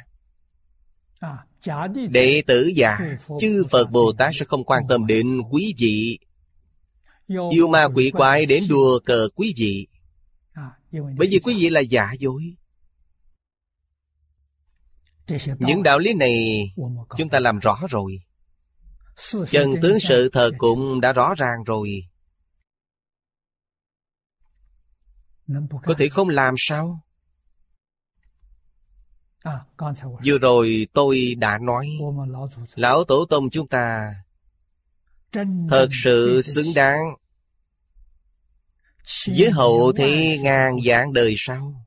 Đệ 2.11 2.43
tử 2.47 2.73
giả 2.77 2.99
Chư 3.41 3.65
Phật 3.71 3.91
Bồ 3.91 4.13
Tát 4.19 4.35
sẽ 4.35 4.45
không 4.45 4.65
quan 4.65 4.83
tâm 4.89 5.07
đến 5.07 5.43
quý 5.51 5.75
vị. 5.79 6.19
Yêu 7.29 7.69
ma 7.69 7.89
quỷ 7.95 8.11
quái 8.11 8.47
đến 8.47 8.65
đùa 8.69 8.99
cờ 9.05 9.29
quý 9.35 9.55
vị. 9.57 9.87
Bởi 10.93 11.29
vì 11.31 11.39
quý 11.39 11.55
vị 11.59 11.71
là 11.71 11.81
giả 11.81 12.13
dối. 12.19 12.43
Những 15.59 15.83
đạo 15.83 15.99
lý 15.99 16.15
này 16.15 16.67
Chúng 17.17 17.29
ta 17.29 17.41
làm 17.41 17.59
rõ 17.59 17.79
rồi. 17.91 18.19
Chân 19.51 19.75
tướng 19.83 20.01
sự 20.01 20.29
thật 20.29 20.51
cũng 20.59 21.01
đã 21.01 21.13
rõ 21.13 21.35
ràng 21.37 21.65
rồi 21.67 22.03
Có 25.85 25.95
thể 25.99 26.09
không 26.09 26.29
làm 26.29 26.55
sao? 26.59 27.01
Vừa 30.25 30.39
rồi 30.41 30.87
tôi 30.93 31.35
đã 31.39 31.59
nói 31.59 31.89
Lão 32.75 33.05
Tổ 33.05 33.25
Tông 33.25 33.51
chúng 33.51 33.69
ta 33.69 34.15
Thật 35.71 35.89
sự 36.05 36.43
xứng 36.43 36.75
đáng. 36.75 37.01
Với 39.27 39.51
hậu 39.51 39.93
thế 39.97 40.39
ngàn 40.43 40.77
dạng 40.87 41.13
đời 41.13 41.35
sau. 41.39 41.85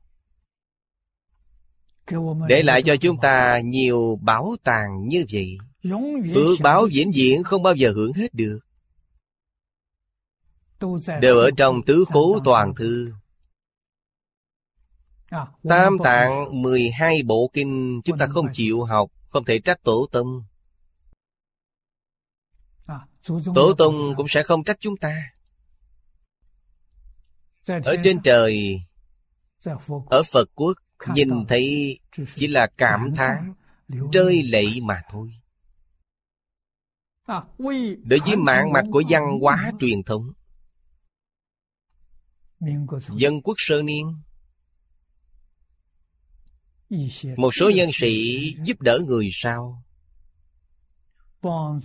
Để 2.48 2.62
lại 2.62 2.82
cho 2.82 2.96
chúng 2.96 3.20
ta 3.20 3.60
nhiều 3.64 4.18
bảo 4.22 4.56
tàng 4.64 5.08
như 5.08 5.24
vậy. 5.32 5.58
Phước 6.34 6.60
báo 6.60 6.86
vĩnh 6.92 7.10
viễn 7.14 7.42
không 7.42 7.62
bao 7.62 7.74
giờ 7.74 7.92
hưởng 7.94 8.12
hết 8.12 8.34
được. 8.34 8.58
Đều 11.20 11.38
ở 11.38 11.50
trong 11.56 11.82
tứ 11.86 12.04
khố 12.08 12.38
toàn 12.44 12.74
thư 12.74 13.12
Tam 15.68 15.98
tạng 16.04 16.62
12 16.62 17.22
bộ 17.22 17.50
kinh 17.52 18.00
Chúng 18.04 18.18
ta 18.18 18.26
không 18.26 18.46
chịu 18.52 18.84
học 18.84 19.10
Không 19.28 19.44
thể 19.44 19.58
trách 19.58 19.82
tổ 19.82 20.06
tông. 20.12 20.44
Tổ 23.54 23.74
tông 23.78 24.14
cũng 24.16 24.28
sẽ 24.28 24.42
không 24.42 24.64
trách 24.64 24.76
chúng 24.80 24.96
ta. 24.96 25.32
Ở 27.66 27.96
trên 28.04 28.22
trời. 28.22 28.82
Ở 30.06 30.22
Phật 30.32 30.48
quốc 30.54 30.72
Nhìn 31.14 31.28
thấy 31.48 31.98
chỉ 32.34 32.46
là 32.46 32.66
cảm 32.66 33.14
thán 33.16 33.54
Rơi 34.12 34.42
lệ 34.42 34.64
mà 34.82 35.02
thôi. 35.10 35.30
Đối 38.04 38.18
với 38.26 38.36
mạng 38.36 38.72
mạch 38.72 38.84
của 38.92 39.02
văn 39.08 39.22
hóa 39.40 39.72
truyền 39.80 40.02
thống. 40.02 40.32
Dân 43.16 43.42
quốc 43.42 43.54
sơ 43.56 43.82
niên 43.82 44.06
Một 47.36 47.50
số 47.54 47.70
nhân 47.70 47.90
sĩ 47.92 48.38
giúp 48.64 48.80
đỡ 48.80 48.98
người 49.06 49.28
sao 49.32 49.82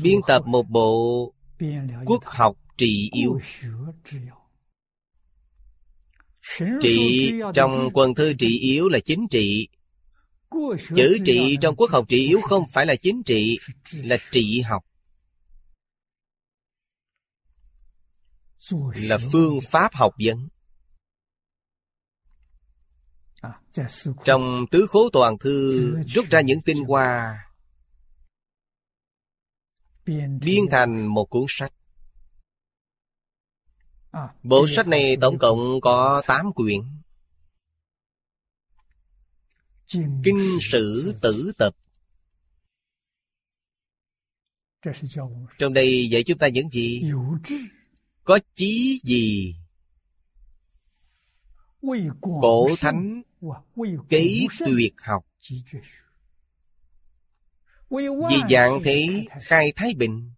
Biên 0.01 0.19
tập 0.27 0.43
một 0.45 0.69
bộ 0.69 1.33
Quốc 2.05 2.25
học 2.25 2.57
trị 2.77 3.09
yếu 3.13 3.39
Trị 6.81 7.31
trong 7.53 7.89
quần 7.93 8.15
thư 8.15 8.33
trị 8.33 8.59
yếu 8.59 8.89
là 8.89 8.99
chính 9.05 9.27
trị. 9.27 9.67
Chữ 10.95 11.17
trị 11.25 11.57
trong 11.61 11.75
quốc 11.75 11.91
học 11.91 12.05
trị 12.09 12.27
yếu 12.27 12.41
không 12.41 12.63
phải 12.73 12.85
là 12.85 12.95
chính 12.95 13.23
trị 13.23 13.57
Là 13.91 14.17
trị 14.31 14.61
học. 14.61 14.85
Là 18.95 19.17
phương 19.31 19.59
pháp 19.61 19.93
học 19.93 20.13
vấn 20.25 20.47
Trong 24.25 24.65
tứ 24.71 24.87
khố 24.89 25.09
toàn 25.13 25.37
thư 25.37 25.95
Rút 26.07 26.25
ra 26.29 26.41
những 26.41 26.61
tinh 26.61 26.83
hoa 26.83 27.37
Biên 30.05 30.65
thành 30.71 31.05
một 31.07 31.25
cuốn 31.25 31.45
sách. 31.47 31.73
Bộ 34.43 34.67
sách 34.67 34.87
này 34.87 35.17
tổng 35.21 35.37
cộng 35.37 35.81
có 35.81 36.21
8 36.27 36.53
quyển. 36.53 36.81
Kinh 40.23 40.57
sử 40.61 41.15
tử 41.21 41.51
tập. 41.57 41.75
Trong 45.59 45.73
đây 45.73 46.07
dạy 46.09 46.23
chúng 46.23 46.37
ta 46.37 46.47
những 46.47 46.69
gì? 46.69 47.03
Có 48.23 48.39
chí 48.55 49.01
gì? 49.03 49.55
Cổ 52.21 52.67
thánh 52.79 53.21
ký 54.09 54.47
tuyệt 54.59 54.93
học. 55.01 55.25
Vì 57.89 58.39
dạng 58.49 58.79
thế, 58.83 59.25
khai 59.41 59.73
thái 59.75 59.93
bình. 59.93 60.31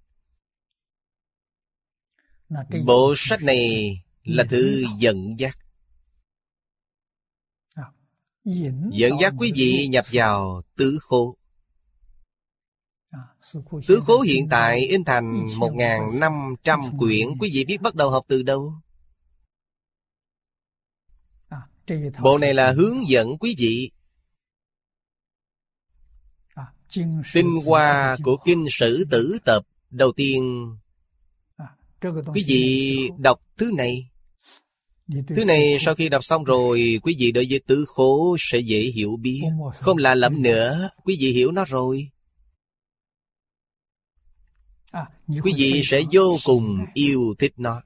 Bộ 2.86 3.14
sách 3.18 3.44
này 3.44 3.92
là 4.24 4.44
thư 4.50 4.84
dẫn 5.00 5.40
dắt. 5.40 5.58
Dẫn 8.92 9.20
dắt 9.22 9.34
quý 9.38 9.52
vị 9.56 9.88
nhập 9.88 10.06
vào 10.12 10.62
tứ 10.76 10.98
khố. 11.02 11.38
Tứ 13.88 14.02
khố 14.06 14.22
hiện 14.22 14.48
tại 14.50 14.80
in 14.80 15.04
thành 15.04 15.48
1.500 15.48 16.98
quyển. 16.98 17.28
Quý 17.40 17.50
vị 17.54 17.66
biết 17.66 17.82
bắt 17.82 17.96
đầu 17.96 18.12
học 18.12 18.26
từ 18.28 18.44
đâu? 18.44 18.74
Bộ 22.22 22.38
này 22.38 22.54
là 22.54 22.72
hướng 22.72 23.10
dẫn 23.10 23.38
quý 23.38 23.56
vị. 23.58 23.92
Tinh 27.34 27.60
hoa 27.66 28.18
của 28.24 28.38
kinh 28.46 28.66
sử 28.72 29.06
tử 29.12 29.38
tập 29.46 29.68
Đầu 29.90 30.12
tiên. 30.12 30.72
Quý 32.34 32.44
vị 32.48 33.10
đọc 33.18 33.42
thứ 33.58 33.72
này. 33.78 34.10
Thứ 35.08 35.46
này 35.48 35.78
sau 35.80 35.96
khi 35.96 36.10
đọc 36.10 36.24
xong 36.24 36.44
rồi 36.44 37.00
Quý 37.04 37.16
vị 37.20 37.32
đối 37.32 37.48
với 37.50 37.60
tứ 37.68 37.86
khố 37.88 38.38
sẽ 38.40 38.60
dễ 38.60 38.80
hiểu 38.80 39.18
biết. 39.22 39.42
Không 39.76 39.98
là 39.98 40.16
lầm 40.16 40.42
nữa 40.42 40.90
Quý 41.04 41.18
vị 41.20 41.32
hiểu 41.32 41.52
nó 41.52 41.66
rồi. 41.66 42.10
Quý 45.28 45.54
vị 45.58 45.82
sẽ 45.86 46.02
vô 46.12 46.38
cùng 46.46 46.78
yêu 46.94 47.36
thích 47.40 47.54
nó. 47.58 47.82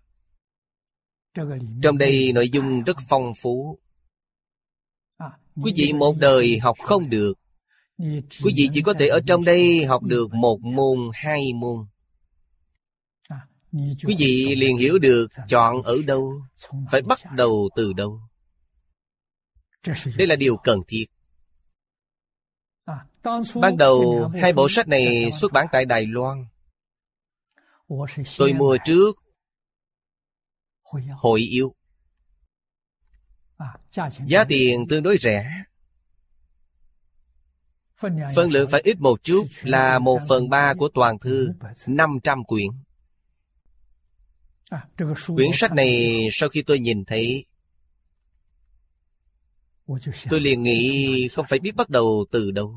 Trong 1.84 1.98
đây 1.98 2.32
nội 2.34 2.50
dung 2.50 2.84
rất 2.84 2.98
phong 3.10 3.34
phú 3.42 3.80
Quý 5.56 5.74
vị 5.76 5.94
một 5.94 6.18
đời 6.18 6.60
học 6.60 6.78
không 6.84 7.10
được. 7.10 7.34
Quý 8.44 8.54
vị 8.56 8.70
chỉ 8.74 8.82
có 8.82 8.94
thể 9.00 9.08
ở 9.08 9.20
trong 9.28 9.44
đây 9.44 9.86
học 9.86 10.04
được 10.04 10.34
một 10.34 10.62
môn, 10.62 10.98
hai 11.14 11.54
môn. 11.54 11.86
Quý 14.06 14.16
vị 14.18 14.56
liền 14.56 14.78
hiểu 14.78 15.00
được 15.00 15.28
chọn 15.48 15.84
ở 15.84 15.98
đâu 16.06 16.42
Phải 16.92 17.02
bắt 17.02 17.20
đầu 17.36 17.70
từ 17.76 17.94
đâu. 17.94 18.20
Đây 20.18 20.28
là 20.28 20.36
điều 20.36 20.58
cần 20.58 20.80
thiết. 20.88 21.06
Ban 23.62 23.78
đầu 23.78 24.28
hai 24.42 24.54
bộ 24.54 24.68
sách 24.70 24.88
này 24.88 25.32
xuất 25.32 25.52
bản 25.52 25.68
tại 25.72 25.86
Đài 25.86 26.06
Loan. 26.06 26.46
Tôi 28.38 28.54
mua 28.54 28.78
trước. 28.86 29.16
Hội 31.18 31.40
yêu 31.40 31.74
Giá 34.26 34.44
tiền 34.44 34.88
tương 34.90 35.04
đối 35.04 35.18
rẻ. 35.18 35.64
Phân 38.36 38.52
lượng 38.52 38.70
phải 38.72 38.82
ít 38.82 39.00
một 39.00 39.24
chút 39.24 39.48
Là 39.62 40.00
một 40.00 40.20
phần 40.30 40.50
ba 40.50 40.74
của 40.74 40.90
toàn 40.94 41.20
thư 41.20 41.54
500 41.88 42.44
quyển. 42.44 42.68
Quyển 45.36 45.52
sách 45.54 45.72
này 45.72 46.28
sau 46.32 46.50
khi 46.50 46.62
tôi 46.62 46.80
nhìn 46.80 47.06
thấy 47.06 47.46
Tôi 50.30 50.42
liền 50.42 50.64
nghĩ 50.64 51.28
không 51.28 51.46
phải 51.50 51.60
biết 51.60 51.76
bắt 51.76 51.90
đầu 51.90 52.26
từ 52.32 52.52
đâu. 52.52 52.76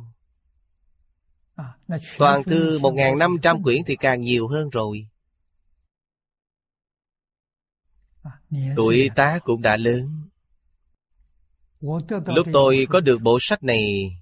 Toàn 2.19 2.45
thư 2.45 2.79
1.500 2.79 3.63
quyển 3.63 3.83
thì 3.87 3.97
càng 3.97 4.21
nhiều 4.21 4.49
hơn 4.49 4.71
rồi. 4.71 5.09
Tuổi 8.77 9.11
tá 9.15 9.39
cũng 9.45 9.63
đã 9.63 9.77
lớn 9.77 10.25
Lúc 12.27 12.47
tôi 12.53 12.87
có 12.91 13.01
được. 13.01 13.23
bộ 13.23 13.39
sách 13.41 13.65
này 13.65 14.17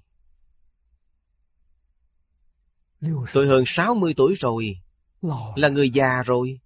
Tôi 3.32 3.46
hơn 3.46 3.64
60 3.66 4.14
tuổi 4.16 4.34
rồi 4.38 4.80
Là 5.56 5.68
người 5.68 5.90
già 5.90 6.22
rồi. 6.22 6.60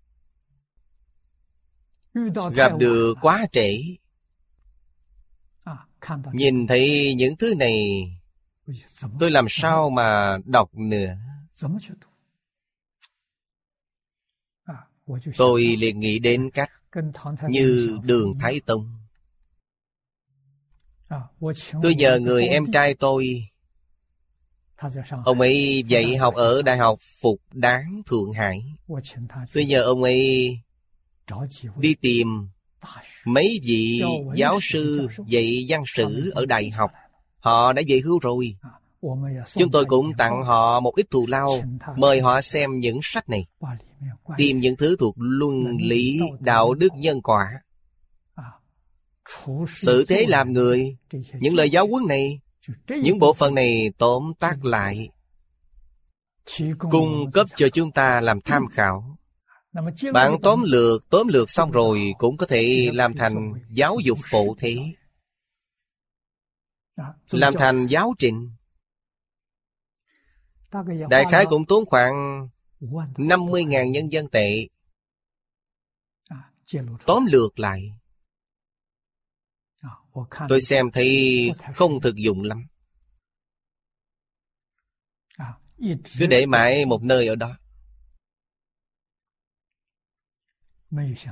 Gặp 2.55 2.73
được 2.79 3.15
quá 3.21 3.47
trễ. 3.53 3.83
Nhìn 6.33 6.67
thấy 6.67 7.15
những 7.15 7.37
thứ 7.37 7.55
này 7.59 8.03
Tôi 9.21 9.31
làm 9.31 9.47
sao 9.49 9.91
mà 9.91 10.39
đọc 10.45 10.75
nữa? 10.75 11.17
Tôi. 15.37 15.77
Liền 15.79 16.01
nghĩ 16.01 16.19
đến 16.19 16.51
cách 16.51 16.71
Như 17.49 17.99
đường 18.03 18.39
Thái 18.39 18.61
Tông 18.67 19.06
Tôi 21.83 21.95
nhờ 21.95 22.19
người 22.19 22.47
em 22.47 22.73
trai 22.73 22.95
tôi. 22.95 23.49
Ông 25.25 25.41
ấy 25.41 25.85
dạy 25.89 26.17
học 26.17 26.35
ở 26.35 26.63
Đại 26.63 26.77
học 26.77 26.99
Phục 27.21 27.41
Đáng 27.53 28.03
Thượng 28.07 28.33
Hải. 28.33 28.65
Tôi 29.53 29.65
nhờ 29.65 29.83
ông 29.83 30.03
ấy 30.03 30.59
đi 31.77 31.95
tìm 31.95 32.49
mấy 33.25 33.61
vị 33.63 34.03
giáo 34.35 34.59
sư 34.63 35.09
dạy 35.27 35.65
văn 35.69 35.83
sử 35.87 36.33
ở 36.35 36.47
đại 36.47 36.71
học 36.71 36.91
Họ 37.39 37.73
đã 37.73 37.83
về 37.89 38.01
hưu 38.05 38.19
rồi. 38.19 38.57
Chúng 39.55 39.71
tôi 39.71 39.85
cũng 39.85 40.13
tặng 40.19 40.45
họ 40.45 40.81
một 40.81 40.93
ít 40.97 41.07
thù 41.11 41.27
lao 41.27 41.63
Mời 41.97 42.21
họ 42.21 42.41
xem 42.41 42.79
những 42.79 43.01
sách 43.03 43.29
này 43.29 43.47
Tìm 44.37 44.61
những 44.61 44.77
thứ 44.77 44.97
thuộc 44.99 45.15
luân 45.19 45.77
lý, 45.81 46.21
đạo 46.41 46.75
đức 46.75 46.93
nhân 46.95 47.23
quả 47.23 47.61
Sự 49.77 50.05
thế 50.09 50.27
làm 50.29 50.53
người 50.53 50.97
Những 51.41 51.55
lời 51.55 51.71
giáo 51.71 51.87
huấn 51.87 52.03
này 52.09 52.41
Những 53.03 53.19
bộ 53.19 53.35
phận 53.35 53.55
này 53.55 53.93
tóm 53.99 54.33
tắt 54.39 54.65
lại. 54.65 55.09
Cung 56.79 57.31
cấp 57.33 57.47
cho 57.57 57.69
chúng 57.69 57.93
ta 57.93 58.21
làm 58.21 58.41
tham 58.41 58.67
khảo. 58.71 59.19
Bạn 60.13 60.37
tóm 60.43 60.63
lược, 60.65 61.09
tóm 61.11 61.29
lược 61.29 61.51
xong 61.51 61.71
rồi 61.71 62.13
Cũng 62.19 62.37
có 62.37 62.47
thể 62.47 62.91
làm 62.93 63.15
thành 63.15 63.53
giáo 63.71 63.97
dục 64.05 64.19
phổ 64.31 64.55
thế 64.59 64.77
Làm 67.31 67.55
thành 67.59 67.87
giáo 67.87 68.15
trình. 68.19 68.51
Đại 71.11 71.25
khái 71.31 71.47
cũng 71.47 71.67
tốn 71.67 71.87
khoảng 71.87 72.49
50.000 72.81 73.91
nhân 73.91 74.13
dân 74.13 74.29
tệ. 74.29 74.69
Tóm 77.07 77.27
lược 77.27 77.59
lại 77.59 77.91
Tôi 80.49 80.61
xem 80.61 80.91
thấy 80.91 81.51
không 81.75 82.01
thực 82.01 82.17
dụng 82.17 82.43
lắm. 82.43 82.67
Cứ 86.19 86.27
để 86.27 86.47
mãi 86.47 86.87
một 86.87 87.03
nơi 87.03 87.29
ở 87.29 87.35
đó. 87.35 87.57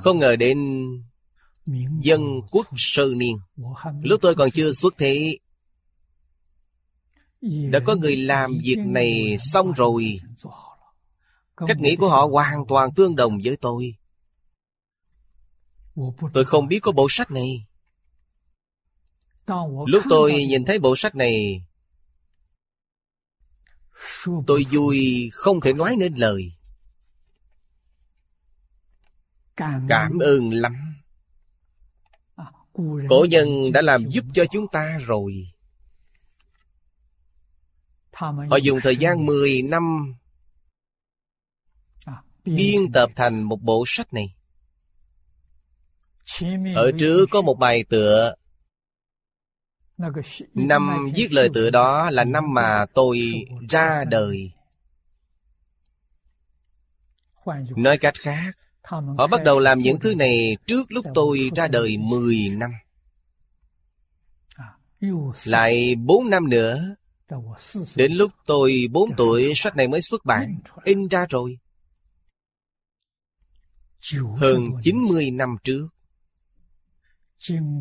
Không 0.03 0.19
ngờ 0.19 0.37
đến 0.37 0.59
Dân 2.01 2.21
quốc 2.51 2.67
sơ 2.77 3.07
niên. 3.17 3.39
Lúc 4.03 4.21
tôi 4.23 4.35
còn 4.35 4.51
chưa 4.51 4.73
xuất 4.73 4.95
thế 4.99 5.39
Đã 7.41 7.81
có 7.87 7.95
người 7.95 8.17
làm 8.17 8.59
việc 8.65 8.79
này 8.79 9.37
xong 9.53 9.73
rồi. 9.73 10.21
Cách 11.57 11.79
nghĩ 11.81 11.97
của 11.97 12.09
họ 12.09 12.27
hoàn 12.27 12.67
toàn 12.69 12.95
tương 12.95 13.17
đồng 13.17 13.39
với 13.45 13.57
tôi. 13.61 13.95
Tôi 16.33 16.45
không 16.45 16.69
biết 16.69 16.79
có 16.83 16.93
bộ 16.93 17.07
sách 17.11 17.31
này 17.31 17.67
Lúc 19.87 20.03
tôi 20.09 20.33
nhìn 20.33 20.65
thấy 20.65 20.79
bộ 20.79 20.97
sách 20.97 21.15
này 21.15 21.65
Tôi 24.47 24.65
vui 24.73 25.29
không 25.33 25.61
thể 25.61 25.73
nói 25.73 25.97
nên 25.99 26.15
lời. 26.15 26.53
Cảm 29.89 30.19
ơn. 30.21 30.51
Lắm. 30.51 30.97
Cổ 33.09 33.27
nhân 33.31 33.73
đã 33.73 33.83
làm 33.83 34.09
giúp 34.09 34.25
cho 34.35 34.45
chúng 34.51 34.67
ta 34.73 34.99
rồi. 34.99 35.49
Họ 38.13 38.57
dùng 38.63 38.81
thời 38.83 38.97
gian 38.97 39.27
10 39.27 39.63
năm 39.63 40.15
Biên 42.45 42.93
tập 42.93 43.11
thành 43.17 43.43
một 43.43 43.63
bộ 43.63 43.85
sách 43.87 44.13
này. 44.13 44.35
Ở 46.75 46.93
trước 46.99 47.27
có 47.31 47.43
một 47.43 47.55
bài 47.55 47.85
tựa 47.89 48.35
Năm 50.55 51.13
viết 51.17 51.33
lời 51.33 51.49
tựa 51.55 51.71
đó 51.71 52.11
là 52.11 52.25
năm 52.25 52.55
mà 52.55 52.87
tôi 52.95 53.33
ra 53.71 54.05
đời. 54.05 54.53
Nói 57.77 57.99
cách 57.99 58.15
khác, 58.15 58.51
Họ 59.19 59.27
bắt 59.31 59.45
đầu 59.45 59.59
làm 59.59 59.79
những 59.79 60.01
thứ 60.01 60.15
này 60.15 60.57
trước 60.67 60.93
lúc 60.93 61.05
tôi 61.15 61.51
ra 61.57 61.69
đời 61.69 61.97
10 61.97 62.49
năm. 62.49 62.71
Lại 65.45 65.95
4 65.95 66.31
năm 66.31 66.49
nữa, 66.49 66.95
Đến 67.95 68.13
lúc 68.13 68.31
tôi 68.47 68.87
4 68.91 69.17
tuổi, 69.17 69.53
sách 69.57 69.77
này 69.77 69.89
mới 69.89 70.01
xuất 70.01 70.25
bản, 70.25 70.59
In 70.85 71.09
ra 71.09 71.27
rồi. 71.29 71.59
Hơn 74.37 74.71
90 74.83 75.31
năm 75.31 75.57
trước 75.65 75.89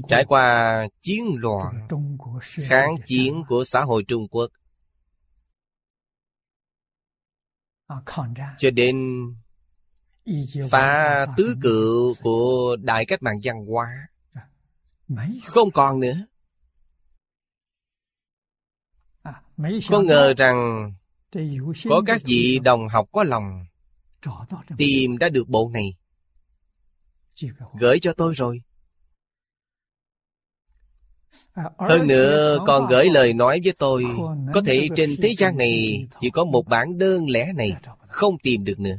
Trải 0.08 0.26
qua 0.26 0.88
chiến 1.02 1.26
loạn 1.38 1.88
Kháng 2.42 2.96
chiến 3.06 3.44
của 3.48 3.64
xã 3.64 3.82
hội 3.84 4.04
Trung 4.08 4.28
Quốc. 4.28 4.48
Cho 8.58 8.72
đến 8.74 9.20
phá 10.72 11.26
tứ 11.38 11.56
cự 11.62 12.14
của 12.22 12.76
đại 12.82 13.06
cách 13.06 13.24
mạng 13.24 13.38
văn 13.44 13.66
hóa. 13.66 14.08
Không 15.46 15.72
còn 15.72 16.00
nữa. 16.00 16.26
Không 19.90 20.06
ngờ 20.06 20.34
rằng 20.38 20.92
Có 21.90 22.02
các 22.06 22.22
vị 22.26 22.60
đồng 22.64 22.90
học 22.90 23.10
có 23.12 23.24
lòng 23.24 23.66
Tìm 24.78 25.16
ra 25.16 25.30
được 25.30 25.50
bộ 25.50 25.72
này. 25.74 25.98
Gửi 27.80 28.00
cho 28.00 28.14
tôi 28.14 28.34
rồi 28.34 28.62
hơn 31.78 32.08
nữa 32.08 32.58
còn 32.68 32.88
gửi 32.88 33.10
lời 33.10 33.34
nói 33.34 33.62
với 33.64 33.74
tôi. 33.78 34.06
Có 34.54 34.62
thể 34.66 34.90
trên 34.96 35.16
thế 35.22 35.36
gian 35.38 35.58
này 35.58 36.06
Chỉ 36.22 36.30
có 36.30 36.46
một 36.46 36.68
bản 36.68 36.98
đơn 36.98 37.30
lẻ 37.30 37.54
này 37.54 37.76
Không 38.08 38.38
tìm 38.44 38.64
được 38.64 38.80
nữa. 38.80 38.98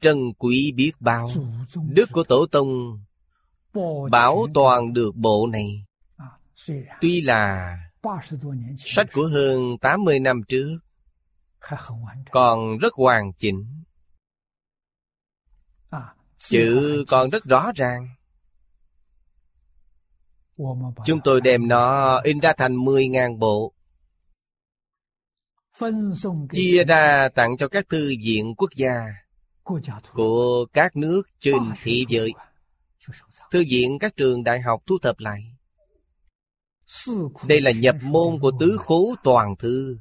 Trân 0.00 0.32
quý. 0.38 0.72
Biết 0.76 0.92
bao. 1.00 1.30
Đức 1.88 2.08
của 2.12 2.24
Tổ 2.24 2.46
Tông 2.46 3.00
Bảo 4.10 4.46
toàn 4.54 4.92
được 4.92 5.16
bộ 5.16 5.46
này. 5.52 5.84
Tuy 7.00 7.20
là 7.20 7.76
Sách 8.78 9.06
của 9.12 9.26
hơn 9.26 9.78
80 9.78 10.20
năm 10.20 10.40
trước 10.48 10.78
Còn 12.30 12.78
rất 12.78 12.94
hoàn 12.94 13.32
chỉnh. 13.32 13.66
Chữ 16.38 17.04
còn 17.08 17.30
rất 17.30 17.44
rõ 17.44 17.72
ràng 17.74 18.08
Chúng 21.04 21.20
tôi 21.24 21.40
đem 21.40 21.68
nó 21.68 22.16
in 22.24 22.38
ra 22.38 22.52
thành 22.52 22.76
10.000 22.76 23.38
bộ. 23.38 23.72
Chia 26.52 26.84
ra 26.84 27.28
tặng 27.28 27.56
cho 27.56 27.68
các 27.68 27.88
thư 27.88 28.14
viện 28.24 28.54
quốc 28.54 28.70
gia 28.76 29.06
Của 30.12 30.66
các 30.72 30.96
nước 30.96 31.22
trên 31.38 31.58
thế 31.82 32.04
giới. 32.08 32.32
Thư 33.50 33.64
viện 33.70 33.98
các 33.98 34.16
trường 34.16 34.44
đại 34.44 34.60
học 34.60 34.82
thu 34.86 34.98
thập 35.02 35.18
lại. 35.18 35.40
Đây 37.46 37.60
là 37.60 37.70
nhập 37.70 37.96
môn 38.02 38.38
của 38.40 38.52
tứ 38.60 38.76
khố 38.80 39.14
toàn 39.24 39.56
thư. 39.56 39.98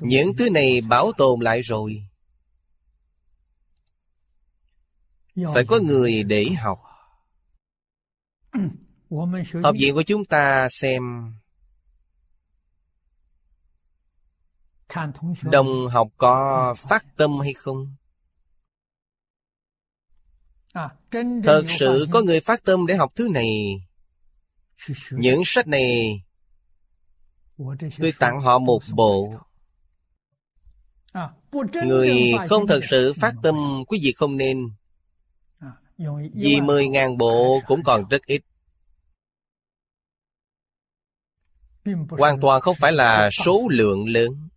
Những 0.00 0.36
thứ 0.38 0.50
này 0.50 0.80
bảo 0.80 1.12
tồn 1.12 1.40
lại 1.40 1.60
rồi. 1.60 2.04
Phải 5.54 5.64
có 5.68 5.80
người 5.82 6.22
để 6.22 6.48
học 6.48 6.91
Học 9.62 9.74
viện 9.78 9.94
của 9.94 10.02
chúng 10.02 10.24
ta 10.24 10.68
xem 10.70 11.02
Đồng 15.42 15.88
học 15.88 16.08
có 16.16 16.74
phát 16.78 17.16
tâm 17.16 17.30
hay 17.40 17.52
không? 17.54 17.94
Thật 21.44 21.62
sự 21.78 22.06
có 22.12 22.22
người 22.22 22.40
phát 22.40 22.64
tâm 22.64 22.86
để 22.86 22.96
học 22.96 23.12
thứ 23.14 23.28
này. 23.28 23.74
Những 25.10 25.42
sách 25.44 25.68
này 25.68 26.22
Tôi 27.98 28.12
tặng 28.18 28.40
họ 28.40 28.58
một 28.58 28.82
bộ. 28.94 29.34
Người 31.86 32.32
không 32.48 32.66
thật 32.66 32.80
sự 32.90 33.12
phát 33.12 33.34
tâm 33.42 33.54
Quý 33.88 33.98
vị 34.02 34.12
không 34.12 34.36
nên 34.36 34.68
vì 36.34 36.60
mười 36.60 36.88
ngàn 36.88 37.18
bộ 37.18 37.60
cũng 37.66 37.82
còn 37.84 38.08
rất 38.08 38.26
ít. 38.26 38.42
Hoàn 42.08 42.40
toàn 42.40 42.60
không 42.60 42.76
phải 42.80 42.92
là 42.92 43.30
số 43.44 43.68
lượng 43.70 44.08
lớn. 44.08 44.48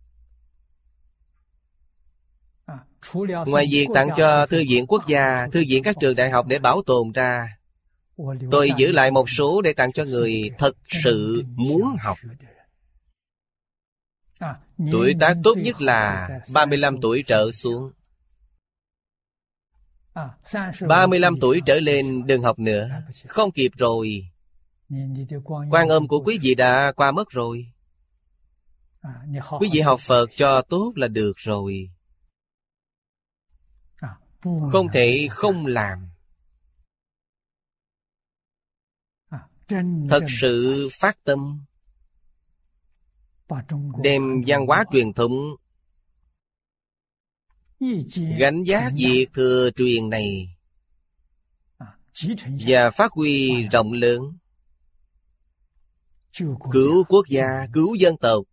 Ngoài 3.46 3.66
việc 3.70 3.86
tặng 3.94 4.08
cho 4.16 4.46
Thư 4.46 4.64
viện 4.68 4.86
quốc 4.86 5.06
gia 5.06 5.48
Thư 5.52 5.64
viện 5.68 5.82
các 5.82 5.96
trường 6.00 6.16
đại 6.16 6.30
học 6.30 6.46
để 6.46 6.58
bảo 6.58 6.82
tồn 6.82 7.12
ra. 7.12 7.56
Tôi 8.50 8.70
giữ 8.76 8.92
lại 8.92 9.10
một 9.10 9.30
số 9.30 9.62
để 9.62 9.72
tặng 9.72 9.92
cho 9.92 10.04
người 10.04 10.50
thật 10.58 10.76
sự 10.88 11.42
muốn 11.54 11.96
học. 11.98 12.18
Tuổi 14.92 15.14
tác 15.20 15.36
tốt 15.44 15.54
nhất 15.58 15.82
là 15.82 16.28
35 16.52 17.00
tuổi 17.00 17.24
trở 17.26 17.50
xuống 17.52 17.92
35 20.88 21.34
tuổi 21.40 21.60
trở 21.66 21.80
lên 21.80 22.26
đừng 22.26 22.42
học 22.42 22.58
nữa. 22.58 22.88
Không 23.26 23.52
kịp 23.52 23.72
rồi. 23.78 24.28
Quan 25.70 25.88
âm 25.88 26.08
của 26.08 26.22
quý 26.24 26.38
vị 26.42 26.54
đã 26.54 26.92
qua 26.96 27.12
mất 27.12 27.30
rồi. 27.30 27.72
Quý 29.60 29.68
vị 29.72 29.80
học 29.80 30.00
Phật 30.00 30.30
cho 30.36 30.62
tốt 30.62 30.92
là 30.96 31.08
được 31.08 31.32
rồi. 31.36 31.90
Không 34.72 34.88
thể 34.92 35.28
không 35.30 35.66
làm. 35.66 36.08
Thật 40.08 40.22
sự 40.40 40.88
phát 40.92 41.24
tâm. 41.24 41.64
Đem 44.02 44.42
văn 44.46 44.66
hóa 44.66 44.84
truyền 44.92 45.12
thống 45.12 45.32
Gánh 48.38 48.62
giác 48.62 48.92
việc 48.96 49.26
thừa 49.34 49.70
truyền 49.76 50.10
này 50.10 50.56
Và 52.66 52.90
phát 52.90 53.12
huy 53.12 53.62
rộng 53.72 53.92
lớn. 53.92 54.20
Cứu 56.72 57.04
quốc 57.08 57.26
gia, 57.28 57.66
cứu 57.72 57.94
dân 57.94 58.16
tộc 58.16 58.44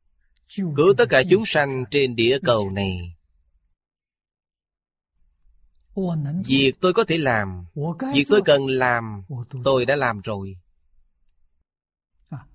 Cứu 0.57 0.93
tất 0.97 1.05
cả 1.09 1.23
chúng 1.29 1.43
sanh 1.45 1.85
trên 1.91 2.15
địa 2.15 2.39
cầu 2.43 2.69
này. 2.69 3.15
Việc 6.45 6.73
tôi 6.81 6.93
có 6.93 7.03
thể 7.03 7.17
làm 7.17 7.65
Việc 8.13 8.25
tôi 8.29 8.41
cần 8.45 8.67
làm 8.67 9.23
Tôi 9.63 9.85
đã 9.85 9.95
làm 9.95 10.21
rồi. 10.21 10.57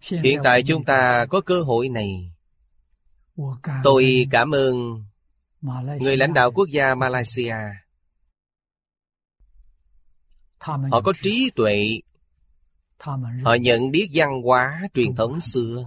Hiện 0.01 0.41
tại 0.45 0.63
chúng 0.63 0.85
ta 0.85 1.27
có 1.27 1.41
cơ 1.41 1.63
hội 1.63 1.89
này. 1.89 2.33
Tôi 3.83 4.27
cảm 4.31 4.55
ơn 4.55 5.05
Người 6.01 6.17
lãnh 6.17 6.35
đạo 6.35 6.51
quốc 6.51 6.69
gia 6.69 6.95
Malaysia. 6.95 7.55
Họ 10.59 11.01
có 11.05 11.13
trí 11.23 11.51
tuệ. 11.57 12.01
Họ 13.45 13.55
nhận 13.61 13.91
biết 13.91 14.09
văn 14.13 14.43
hóa 14.43 14.83
truyền 14.95 15.15
thống 15.15 15.41
xưa. 15.41 15.85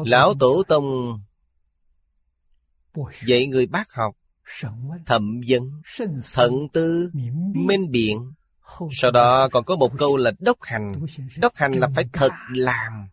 Lão 0.06 0.34
tổ 0.40 0.64
tông 0.68 1.20
dạy 3.26 3.48
người 3.48 3.66
bác 3.66 3.92
học 3.94 4.16
thậm 5.06 5.42
vấn 5.48 5.82
thận 6.34 6.68
tư 6.74 7.12
minh 7.54 7.92
biện. 7.92 8.34
sau 8.92 9.12
đó 9.12 9.50
còn 9.52 9.66
có 9.66 9.76
một 9.76 9.92
câu 9.98 10.18
là 10.18 10.32
đốc 10.40 10.58
hành. 10.62 10.94
đốc 11.38 11.56
hành 11.56 11.72
là 11.72 11.90
phải 11.96 12.06
thật 12.14 12.32
làm. 12.56 13.08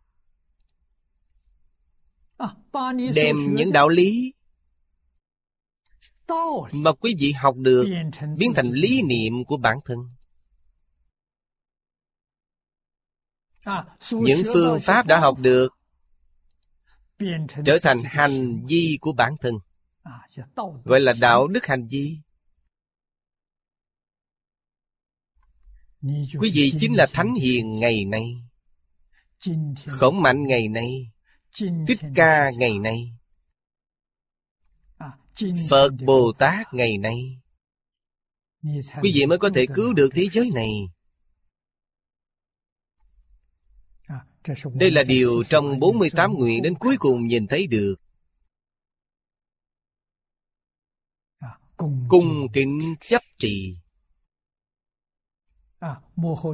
Đem 3.15 3.55
những 3.55 3.73
đạo 3.73 3.89
lý 3.89 4.33
mà 6.73 6.93
quý 6.93 7.15
vị 7.19 7.33
học 7.33 7.57
được 7.57 7.87
biến 8.39 8.53
thành 8.55 8.71
lý 8.71 9.03
niệm 9.03 9.45
của 9.47 9.57
bản 9.57 9.79
thân 9.85 9.99
những 14.13 14.43
phương 14.53 14.81
pháp 14.81 15.07
đã 15.07 15.19
học 15.21 15.39
được 15.39 15.69
trở 17.65 17.79
thành 17.83 18.03
hành 18.05 18.67
vi 18.69 18.99
của 19.01 19.13
bản 19.13 19.37
thân. 19.41 19.55
Gọi 20.85 21.01
là 21.01 21.13
đạo 21.13 21.49
đức 21.49 21.67
hành 21.67 21.87
vi. 21.91 22.19
Quý 26.41 26.51
vị 26.55 26.73
chính 26.81 26.97
là 26.97 27.07
thánh 27.13 27.35
hiền 27.35 27.79
ngày 27.79 28.05
nay. 28.05 28.25
Khổng 29.87 30.23
mạnh 30.23 30.47
ngày 30.47 30.69
nay. 30.69 31.11
Thích 31.89 32.01
ca 32.15 32.51
ngày 32.51 32.79
nay. 32.79 33.13
Phật 35.71 35.91
bồ 36.07 36.33
tát 36.39 36.75
ngày 36.75 36.99
nay. 36.99 37.41
Quý 39.03 39.13
vị 39.15 39.27
mới 39.27 39.39
có 39.39 39.51
thể 39.55 39.67
cứu 39.75 39.95
được 39.95 40.09
thế 40.15 40.29
giới 40.33 40.51
này 40.55 40.71
Đây 44.75 44.91
là 44.91 45.03
điều 45.03 45.43
trong 45.49 45.79
48 45.81 46.33
nguyện 46.35 46.63
đến 46.63 46.75
cuối 46.75 46.97
cùng 46.99 47.27
nhìn 47.27 47.47
thấy 47.47 47.67
được. 47.67 47.95
Cung 52.09 52.49
kính 52.53 52.95
chấp 53.01 53.23
trì. 53.39 53.77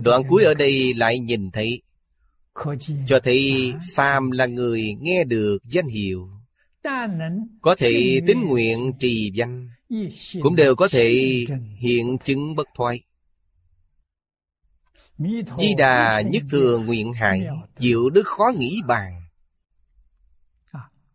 Đoạn 0.03 0.23
cuối 0.29 0.45
ở 0.45 0.55
đây 0.55 0.95
lại 0.95 1.19
nhìn 1.19 1.51
thấy 1.51 1.83
cho 3.07 3.21
thấy 3.25 3.73
phàm 3.95 4.31
là 4.31 4.47
người 4.47 4.95
nghe 5.01 5.25
được 5.25 5.59
danh 5.65 5.87
hiệu 5.87 6.29
có 7.63 7.75
thể 7.79 8.21
tín 8.27 8.41
nguyện 8.41 8.93
trì 9.01 9.31
danh 9.35 9.69
cũng 10.43 10.57
đều 10.57 10.77
có 10.77 10.89
thể 10.89 11.11
hiện 11.79 12.19
chứng 12.25 12.55
bất 12.55 12.69
thoái 12.75 13.01
Di 15.19 15.75
đà 15.79 16.21
nhất 16.21 16.43
thừa 16.51 16.79
nguyện 16.79 17.13
hại 17.13 17.47
Diệu 17.77 18.11
đức 18.11 18.23
khó 18.27 18.53
nghĩ 18.57 18.81
bàn. 18.87 19.21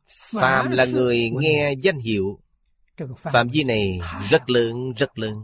Phạm 0.08 0.70
là 0.72 0.86
người 0.86 1.32
nghe 1.34 1.74
danh 1.82 2.00
hiệu. 2.00 2.40
Phạm 3.18 3.48
vi 3.48 3.64
này 3.64 4.00
rất 4.30 4.50
lớn 4.50 4.92
rất 4.98 5.20
lớn. 5.20 5.44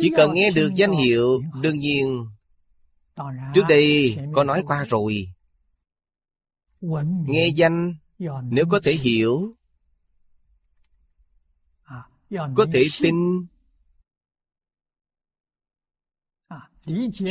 Chỉ 0.00 0.12
cần 0.16 0.34
nghe 0.34 0.50
được 0.50 0.72
danh 0.74 0.92
hiệu, 0.92 1.42
Đương 1.62 1.78
nhiên, 1.78 2.26
Trước 3.54 3.62
đây 3.68 4.18
có 4.34 4.44
nói 4.44 4.62
qua 4.66 4.84
rồi. 4.84 5.28
Nghe 7.26 7.46
danh, 7.46 7.94
Nếu 8.42 8.64
có 8.70 8.80
thể 8.84 8.92
hiểu, 8.92 9.54
Có 12.30 12.66
thể 12.72 12.86
tin 13.02 13.46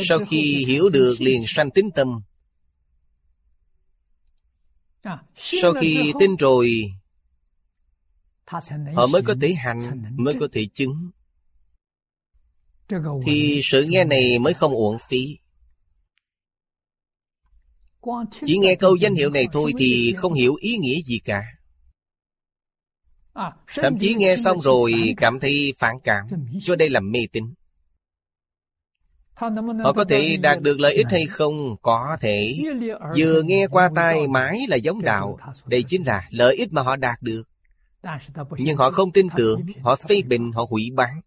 Sau 0.08 0.18
khi 0.28 0.64
hiểu 0.68 0.88
được 0.88 1.16
liền 1.18 1.44
sanh 1.46 1.70
tính 1.70 1.90
tâm. 1.94 2.20
Sau 5.36 5.72
khi 5.80 6.12
tin 6.20 6.36
rồi, 6.36 6.92
Họ 8.94 9.06
mới 9.06 9.22
có 9.22 9.34
thể 9.40 9.54
hành, 9.54 10.04
Mới 10.16 10.34
có 10.40 10.48
thể 10.52 10.66
chứng. 10.74 11.10
Thì 13.26 13.60
sự 13.64 13.86
nghe 13.88 14.04
này 14.04 14.38
mới 14.38 14.54
không 14.54 14.72
uổng 14.72 14.98
phí. 15.08 15.38
Chỉ 18.46 18.58
nghe 18.58 18.74
câu 18.74 18.96
danh 18.96 19.14
hiệu 19.14 19.30
này 19.30 19.46
thôi 19.52 19.72
Thì 19.78 20.14
không 20.16 20.32
hiểu 20.34 20.54
ý 20.54 20.76
nghĩa 20.76 21.02
gì 21.02 21.18
cả. 21.24 21.42
Thậm 23.74 23.98
chí 24.00 24.14
nghe 24.14 24.36
xong 24.36 24.60
rồi 24.60 25.14
cảm 25.16 25.40
thấy 25.40 25.74
phản 25.78 25.96
cảm. 26.04 26.26
Cho 26.62 26.76
đây 26.76 26.90
là 26.90 27.00
mê 27.00 27.26
tín. 27.32 27.54
Họ 29.36 29.92
có 29.92 30.04
thể 30.08 30.36
đạt 30.36 30.60
được 30.60 30.80
lợi 30.80 30.94
ích 30.94 31.06
hay 31.10 31.26
không? 31.26 31.76
Có 31.82 32.16
thể. 32.20 32.62
Vừa 33.18 33.42
nghe 33.42 33.66
qua 33.66 33.90
tai 33.94 34.28
mãi 34.28 34.60
là 34.68 34.76
giống 34.76 35.02
đạo 35.02 35.38
Đây 35.66 35.82
chính 35.82 36.06
là 36.06 36.28
lợi 36.30 36.56
ích 36.56 36.72
mà 36.72 36.82
họ 36.82 36.96
đạt 36.96 37.22
được. 37.22 37.42
Nhưng 38.58 38.76
họ 38.76 38.90
không 38.90 39.12
tin 39.12 39.26
tưởng 39.36 39.60
Họ 39.82 39.96
phê 39.96 40.22
bình, 40.22 40.52
họ 40.52 40.66
hủy 40.70 40.90
bán. 40.94 41.20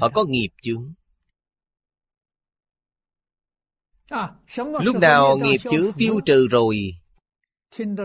Họ 0.00 0.08
có 0.08 0.24
nghiệp 0.24 0.50
chướng. 0.62 0.92
Lúc 4.80 4.96
nào 4.96 5.38
nghiệp 5.38 5.60
chướng 5.70 5.92
tiêu 5.98 6.20
trừ 6.26 6.48
rồi 6.50 6.94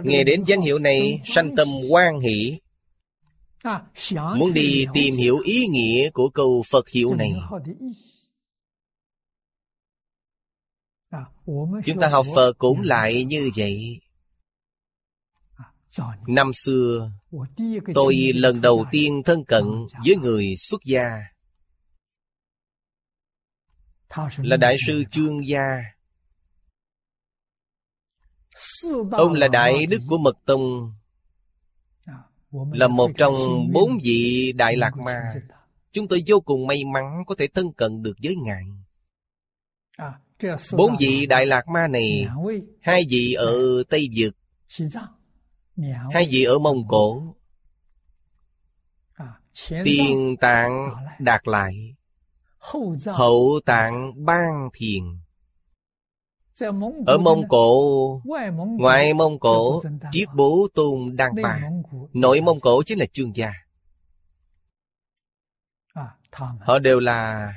Nghe 0.04 0.24
đến 0.24 0.44
danh 0.48 0.62
hiệu 0.62 0.80
này 0.80 1.22
Sanh 1.26 1.56
tâm 1.56 1.68
quan 1.90 2.20
hỷ. 2.20 2.60
Muốn 4.38 4.54
đi 4.54 4.86
tìm 4.94 5.16
hiểu 5.16 5.40
ý 5.40 5.66
nghĩa 5.68 6.10
của 6.10 6.30
câu 6.30 6.64
Phật 6.70 6.90
hiệu 6.90 7.16
này 7.16 7.34
Chúng 11.86 12.00
ta 12.02 12.10
học 12.10 12.26
Phật 12.36 12.54
cũng 12.58 12.82
lại 12.82 13.26
như 13.26 13.52
vậy. 13.56 14.00
Năm 16.28 16.52
xưa 16.54 17.12
Tôi 17.96 18.32
lần 18.36 18.62
đầu 18.62 18.86
tiên 18.92 19.22
thân 19.26 19.46
cận 19.46 19.64
với 20.06 20.16
người 20.16 20.56
xuất 20.58 20.82
gia. 20.86 21.22
Là 24.38 24.58
Đại 24.58 24.78
sư 24.88 25.04
Trương 25.12 25.48
Gia. 25.48 25.84
Ông 29.12 29.34
là 29.34 29.48
Đại 29.48 29.86
Đức 29.86 30.00
của 30.08 30.18
Mật 30.18 30.38
Tông. 30.46 30.94
Là 32.52 32.88
một 32.88 33.12
trong 33.18 33.34
bốn 33.74 33.98
vị 34.04 34.54
Đại 34.56 34.78
Lạc 34.78 34.98
Ma. 35.06 35.34
Chúng 35.92 36.08
tôi 36.08 36.24
vô 36.28 36.40
cùng 36.40 36.68
may 36.68 36.86
mắn 36.94 37.24
có 37.28 37.36
thể 37.38 37.48
thân 37.48 37.74
cận 37.74 38.02
được 38.02 38.14
với 38.24 38.36
Ngài 38.36 38.64
Bốn 40.78 40.96
vị 41.00 41.26
Đại 41.26 41.46
Lạc 41.46 41.68
Ma 41.68 41.88
này 41.88 42.28
Hai 42.82 43.06
vị 43.10 43.34
ở 43.34 43.84
Tây 43.90 44.10
Việt 44.12 44.32
Hai 46.14 46.28
vị 46.32 46.44
ở 46.44 46.60
Mông 46.60 46.88
Cổ. 46.88 47.36
Tiền 49.70 50.36
tạng 50.42 50.90
đạt 51.20 51.48
lại. 51.48 51.96
Hậu 53.06 53.60
tạng 53.66 54.26
ban 54.26 54.70
thiền. 54.74 55.04
Ở 57.06 57.18
Mông 57.18 57.48
Cổ 57.50 58.22
Ngoại 58.78 59.14
Mông 59.14 59.40
Cổ 59.40 59.84
Triết 60.12 60.28
bố 60.36 60.68
tôn 60.74 61.16
đăng 61.16 61.32
bà. 61.44 61.62
Nội 62.14 62.42
Mông 62.42 62.60
Cổ 62.60 62.84
chính 62.86 63.00
là 63.00 63.06
chương 63.12 63.36
gia. 63.36 63.52
Họ 66.60 66.80
đều 66.80 67.00
là 67.00 67.54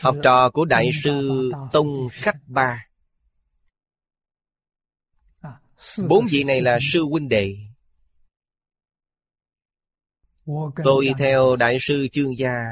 Học 0.00 0.16
trò 0.22 0.50
của 0.50 0.64
Đại 0.64 0.90
sư 1.02 1.50
Tông 1.72 2.08
khắc 2.12 2.36
Ba. 2.46 2.86
Bốn 6.08 6.26
vị 6.30 6.44
này 6.44 6.62
là 6.62 6.78
sư 6.82 7.02
huynh 7.02 7.28
đệ. 7.28 7.56
Tôi 10.84 11.10
theo 11.18 11.56
Đại 11.56 11.78
sư 11.80 12.08
Chương 12.12 12.38
Gia. 12.38 12.62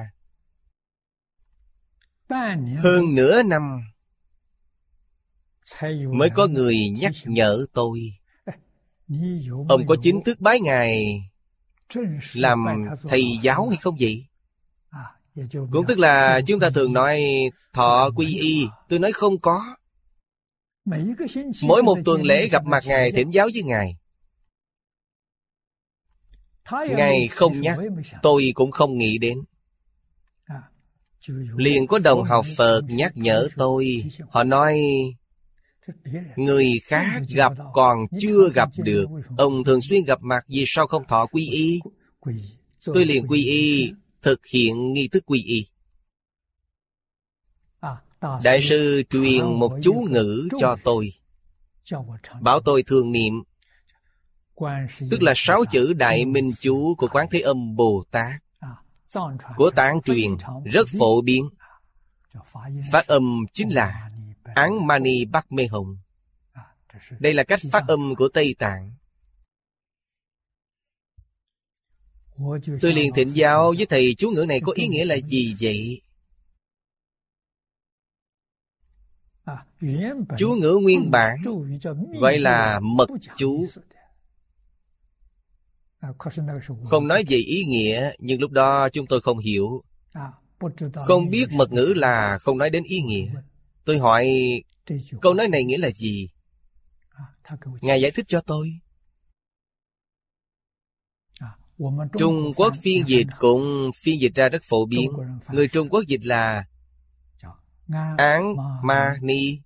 Hơn 2.78 3.14
nửa 3.14 3.43
năm 3.43 3.62
Mới 6.12 6.30
có 6.34 6.47
người 6.47 6.88
nhắc 7.01 7.12
nhở 7.24 7.66
tôi. 7.72 8.01
Ông 9.68 9.86
có 9.86 9.97
chính 10.03 10.22
thức 10.24 10.40
bái 10.40 10.61
Ngài 10.61 11.20
Làm 12.32 12.64
thầy 13.09 13.24
giáo 13.43 13.68
hay 13.68 13.78
không 13.80 13.97
vậy? 14.01 14.26
Cũng 15.70 15.87
tức 15.89 15.99
là 15.99 16.41
chúng 16.47 16.61
ta 16.61 16.70
thường 16.70 16.93
nói 16.93 17.20
Thọ 17.72 18.11
quy 18.16 18.37
y. 18.37 18.66
Tôi 18.89 18.99
nói 18.99 19.12
không 19.12 19.39
có. 19.41 19.76
Mỗi 21.62 21.83
một 21.83 21.99
tuần 22.05 22.22
lễ 22.22 22.49
gặp 22.49 22.64
mặt 22.64 22.85
Ngài 22.87 23.12
thỉnh 23.12 23.30
giáo 23.30 23.49
với 23.55 23.62
Ngài. 23.62 23.97
Ngài 26.70 27.28
không 27.28 27.61
nhắc 27.61 27.78
Tôi 28.22 28.53
cũng 28.55 28.70
không 28.70 28.99
nghĩ 28.99 29.18
đến. 29.18 29.39
Liền 31.57 31.87
có 31.87 31.99
đồng 31.99 32.22
học 32.22 32.47
Phật 32.57 32.80
nhắc 32.89 33.12
nhở 33.14 33.49
tôi. 33.57 34.05
Họ 34.28 34.45
nói 34.45 34.80
Người 36.37 36.80
khác 36.83 37.22
gặp 37.28 37.53
còn 37.72 37.99
chưa 38.20 38.51
gặp 38.55 38.68
được. 38.76 39.07
Ông 39.37 39.64
thường 39.64 39.80
xuyên 39.80 40.05
gặp 40.05 40.22
mặt 40.22 40.45
Vì 40.49 40.64
sao 40.66 40.87
không 40.87 41.07
thọ 41.07 41.26
quy 41.26 41.49
y? 41.51 41.80
Tôi 42.85 43.05
liền 43.05 43.26
quy 43.26 43.45
y 43.45 43.93
Thực 44.22 44.46
hiện 44.46 44.92
nghi 44.92 45.08
thức 45.08 45.22
quy 45.26 45.42
y. 45.42 45.66
Đại 48.44 48.62
sư 48.62 49.02
truyền 49.10 49.44
một 49.44 49.72
chú 49.82 49.92
ngữ 50.10 50.48
cho 50.60 50.76
tôi. 50.84 51.12
Bảo 52.40 52.60
tôi 52.60 52.82
thường 52.82 53.12
niệm 53.12 53.42
Tức 55.10 55.22
là 55.22 55.32
sáu 55.36 55.64
chữ 55.70 55.92
Đại 55.92 56.24
Minh 56.24 56.50
Chú 56.60 56.94
của 56.98 57.08
Quán 57.12 57.26
Thế 57.30 57.40
Âm 57.40 57.76
Bồ 57.76 58.04
Tát. 58.10 58.42
Của 59.56 59.70
tạng 59.70 60.02
truyền 60.02 60.36
rất 60.64 60.88
phổ 60.98 61.20
biến. 61.22 61.48
Phát 62.92 63.06
âm 63.06 63.44
chính 63.52 63.68
là 63.74 64.10
Án 64.54 64.86
Mani 64.86 65.24
Bắc 65.24 65.52
Mê 65.52 65.66
Hồng. 65.66 65.96
Đây 67.18 67.34
là 67.34 67.42
cách 67.42 67.61
phát 67.72 67.84
âm 67.88 68.14
của 68.14 68.28
Tây 68.28 68.54
Tạng 68.58 68.92
Tôi 72.80 72.92
liền 72.92 73.13
thỉnh 73.14 73.29
giáo 73.34 73.75
với 73.76 73.87
thầy 73.87 74.14
chú 74.18 74.30
ngữ 74.30 74.45
này 74.49 74.61
có 74.61 74.72
ý 74.72 74.88
nghĩa 74.88 75.04
là 75.04 75.17
gì 75.17 75.57
vậy? 75.61 76.00
Chú 80.38 80.54
ngữ 80.61 80.79
nguyên 80.83 81.11
bản 81.11 81.37
gọi 82.21 82.38
là 82.38 82.80
mật 82.80 83.09
chú. 83.37 83.67
Không 86.84 87.09
nói 87.09 87.25
về 87.29 87.37
ý 87.37 87.64
nghĩa, 87.64 88.11
nhưng 88.18 88.41
lúc 88.41 88.50
đó 88.50 88.88
chúng 88.88 89.07
tôi 89.07 89.21
không 89.21 89.38
hiểu. 89.38 89.83
Không 91.07 91.30
biết 91.30 91.46
mật 91.53 91.72
ngữ 91.72 91.92
là 91.96 92.38
không 92.38 92.59
nói 92.59 92.71
đến 92.71 92.83
ý 92.84 93.00
nghĩa. 93.00 93.33
Tôi 93.84 93.99
hỏi 93.99 94.29
câu 95.21 95.34
nói 95.34 95.49
này 95.49 95.64
nghĩa 95.64 95.79
là 95.79 95.91
gì? 95.91 96.29
Ngài 97.80 98.00
giải 98.00 98.11
thích 98.11 98.25
cho 98.29 98.41
tôi. 98.41 98.72
Trung 102.18 102.54
Quốc 102.57 102.75
phiên 102.83 103.09
dịch 103.09 103.26
cũng 103.38 103.91
phiên 104.03 104.21
dịch 104.21 104.34
ra 104.34 104.49
rất 104.49 104.63
phổ 104.68 104.87
biến. 104.87 105.11
Người 105.49 105.68
Trung 105.68 105.88
Quốc 105.88 106.03
dịch 106.09 106.25
là 106.25 106.64
Án 108.17 108.57
Ma 108.83 109.17
Ni 109.21 109.59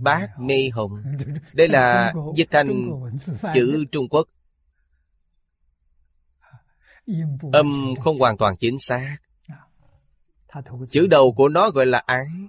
Bát 0.00 0.28
Mê 0.38 0.68
Hồng. 0.68 1.02
Đây 1.52 1.68
là 1.68 2.12
dịch 2.36 2.48
thành 2.50 2.90
chữ 3.54 3.84
Trung 3.92 4.08
Quốc. 4.08 4.28
Âm 7.52 7.94
không 8.00 8.18
hoàn 8.18 8.36
toàn 8.36 8.56
chính 8.56 8.78
xác. 8.78 9.16
Chữ 10.90 11.06
đầu 11.06 11.32
của 11.32 11.48
nó 11.48 11.70
gọi 11.70 11.86
là 11.86 12.02
án. 12.06 12.48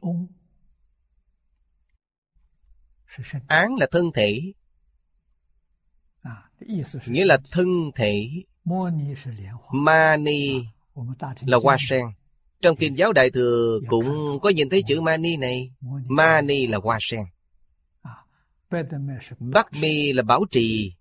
Án 3.47 3.75
là 3.79 3.87
thân 3.91 4.05
thể. 4.15 4.41
Nghĩa 7.05 7.25
là 7.25 7.37
thân 7.51 7.67
thể 7.95 8.29
Mani 9.71 10.63
là 11.41 11.57
hoa 11.63 11.77
sen. 11.79 12.05
Trong 12.61 12.75
kinh 12.75 12.97
giáo 12.97 13.13
đại 13.13 13.29
thừa 13.29 13.79
cũng 13.87 14.39
có 14.41 14.49
nhìn 14.49 14.69
thấy 14.69 14.83
chữ 14.87 15.01
mani 15.01 15.37
này. 15.37 15.71
Mani 16.07 16.67
là 16.67 16.77
hoa 16.83 16.97
sen. 17.01 17.25
Bắc 19.39 19.73
mi 19.81 20.13
là 20.13 20.23
bảo 20.23 20.45
trì. 20.51 20.93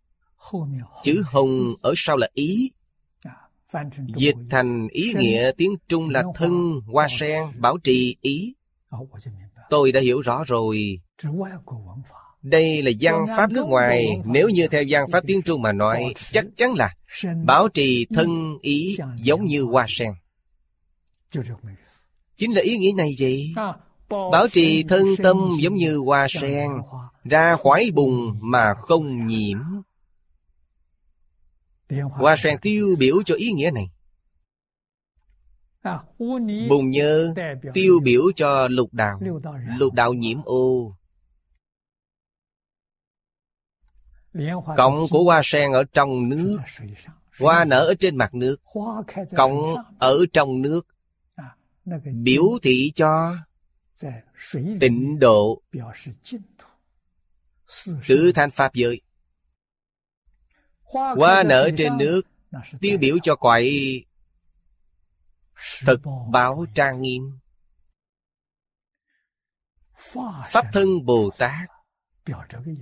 Chữ 1.02 1.22
hồng 1.26 1.74
ở 1.82 1.92
sau 1.96 2.16
là 2.16 2.28
ý. 2.32 2.70
Dịch 4.16 4.36
thành 4.50 4.88
ý 4.88 5.12
nghĩa 5.16 5.50
tiếng 5.56 5.76
Trung 5.88 6.10
là 6.10 6.22
thân, 6.34 6.80
hoa 6.86 7.06
sen, 7.10 7.42
bảo 7.58 7.78
trì, 7.78 8.16
ý. 8.20 8.54
Tôi 9.70 9.92
đã 9.92 10.00
hiểu 10.00 10.20
rõ 10.20 10.44
rồi. 10.44 11.00
Đây 12.42 12.82
là 12.82 12.90
văn 13.00 13.24
pháp 13.36 13.50
nước 13.50 13.66
ngoài. 13.66 14.06
Nếu 14.24 14.48
như 14.48 14.68
theo 14.68 14.84
văn 14.88 15.10
pháp 15.10 15.24
tiếng 15.26 15.42
Trung 15.42 15.62
mà 15.62 15.72
nói 15.72 16.14
Chắc 16.30 16.44
chắn 16.56 16.74
là 16.74 16.94
Bảo 17.44 17.68
trì 17.68 18.06
thân 18.14 18.58
ý 18.62 18.96
giống 19.22 19.44
như 19.44 19.62
hoa 19.62 19.86
sen. 19.88 20.12
Chính 22.36 22.52
là 22.52 22.60
ý 22.60 22.76
nghĩa 22.76 22.92
này 22.96 23.14
vậy? 23.18 23.52
Bảo 24.08 24.48
trì 24.48 24.82
thân 24.82 25.06
tâm 25.22 25.36
giống 25.60 25.74
như 25.74 25.96
hoa 25.96 26.26
sen 26.30 26.70
Ra 27.24 27.56
khỏi 27.56 27.90
bùn 27.94 28.38
mà 28.40 28.74
không 28.74 29.26
nhiễm. 29.26 29.58
Hoa 32.10 32.36
sen 32.36 32.58
tiêu 32.62 32.96
biểu 32.98 33.22
cho 33.26 33.34
ý 33.34 33.52
nghĩa 33.52 33.70
này. 33.70 33.90
Bùn 36.68 36.90
nhơ 36.90 37.34
tiêu 37.74 38.00
biểu 38.02 38.22
cho 38.36 38.68
lục 38.68 38.94
đạo. 38.94 39.20
Lục 39.78 39.92
đạo 39.92 40.12
nhiễm 40.12 40.38
ô 40.44 40.94
Cộng 44.76 45.06
của 45.10 45.24
hoa 45.24 45.40
sen 45.44 45.72
ở 45.72 45.84
trong 45.92 46.28
nước. 46.28 46.58
Hoa 47.38 47.64
nở 47.64 47.86
ở 47.86 47.94
trên 48.00 48.16
mặt 48.16 48.34
nước. 48.34 48.56
Cộng 49.36 49.74
ở 49.98 50.18
trong 50.32 50.62
nước. 50.62 50.86
Biểu 52.04 52.42
thị 52.62 52.92
cho 52.94 53.36
tịnh 54.80 55.18
độ. 55.18 55.62
Tứ 58.08 58.32
thanh 58.34 58.50
Pháp 58.50 58.74
giới. 58.74 59.00
Hoa 61.16 61.42
nở 61.42 61.70
trên 61.78 61.98
nước. 61.98 62.22
Tiêu 62.80 62.98
biểu 62.98 63.16
cho 63.22 63.36
quậy 63.36 64.04
Thực 65.86 66.00
báo 66.30 66.66
trang 66.74 67.02
nghiêm. 67.02 67.38
Pháp 70.50 70.64
thân 70.72 71.04
Bồ 71.04 71.30
Tát 71.38 71.71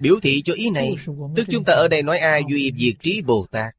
Biểu 0.01 0.21
thị 0.23 0.43
cho 0.45 0.55
ý 0.55 0.71
này 0.71 0.95
Tức 1.37 1.47
chúng 1.51 1.65
ta 1.65 1.73
ở 1.73 1.89
đây 1.89 2.03
nói 2.03 2.19
A 2.19 2.41
Duy 2.49 2.73
Diệt 2.77 2.95
Trí 3.01 3.23
Bồ 3.23 3.47
Tát 3.51 3.75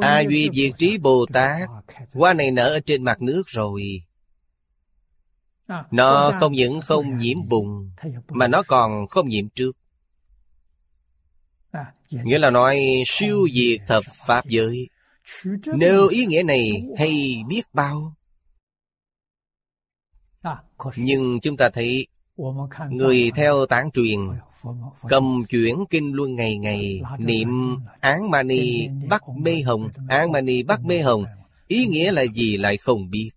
A 0.00 0.20
Duy 0.20 0.50
Diệt 0.54 0.72
Trí 0.78 0.98
Bồ 0.98 1.26
Tát 1.32 1.68
Hoa 2.12 2.32
này 2.32 2.50
nở 2.50 2.68
ở 2.68 2.80
trên 2.80 3.04
mặt 3.04 3.22
nước 3.22 3.42
rồi. 3.46 4.02
Nó 5.90 6.32
không 6.40 6.52
những 6.52 6.80
không 6.80 7.18
nhiễm 7.18 7.48
bùn 7.48 7.90
Mà 8.28 8.48
nó 8.48 8.62
còn 8.62 9.06
không 9.06 9.28
nhiễm 9.28 9.48
trước. 9.48 9.76
Nghĩa 12.10 12.38
là 12.38 12.50
nói 12.50 13.02
siêu 13.06 13.48
diệt 13.54 13.80
thập 13.86 14.04
Pháp 14.26 14.46
giới. 14.46 14.88
Nếu 15.78 16.08
ý 16.08 16.26
nghĩa 16.26 16.42
này 16.42 16.82
hay 16.98 17.36
biết 17.48 17.62
bao. 17.72 18.14
Nhưng 20.96 21.40
chúng 21.40 21.56
ta 21.56 21.70
thấy 21.70 22.06
Người 22.90 23.30
theo 23.34 23.66
tán 23.66 23.90
truyền, 23.90 24.20
Cầm 25.08 25.42
chuyển 25.48 25.84
kinh 25.90 26.14
luân 26.14 26.34
ngày 26.34 26.58
ngày, 26.58 27.02
Niệm 27.18 27.48
án 28.00 28.30
mani 28.30 28.88
bắt 29.08 29.22
mê 29.28 29.60
hồng, 29.60 29.88
Án 30.08 30.32
mani 30.32 30.62
bắt 30.62 30.84
mê 30.84 31.00
hồng, 31.00 31.24
Ý 31.66 31.86
nghĩa 31.86 32.12
là 32.12 32.22
gì 32.34 32.56
lại 32.56 32.76
không 32.76 33.10
biết. 33.10 33.30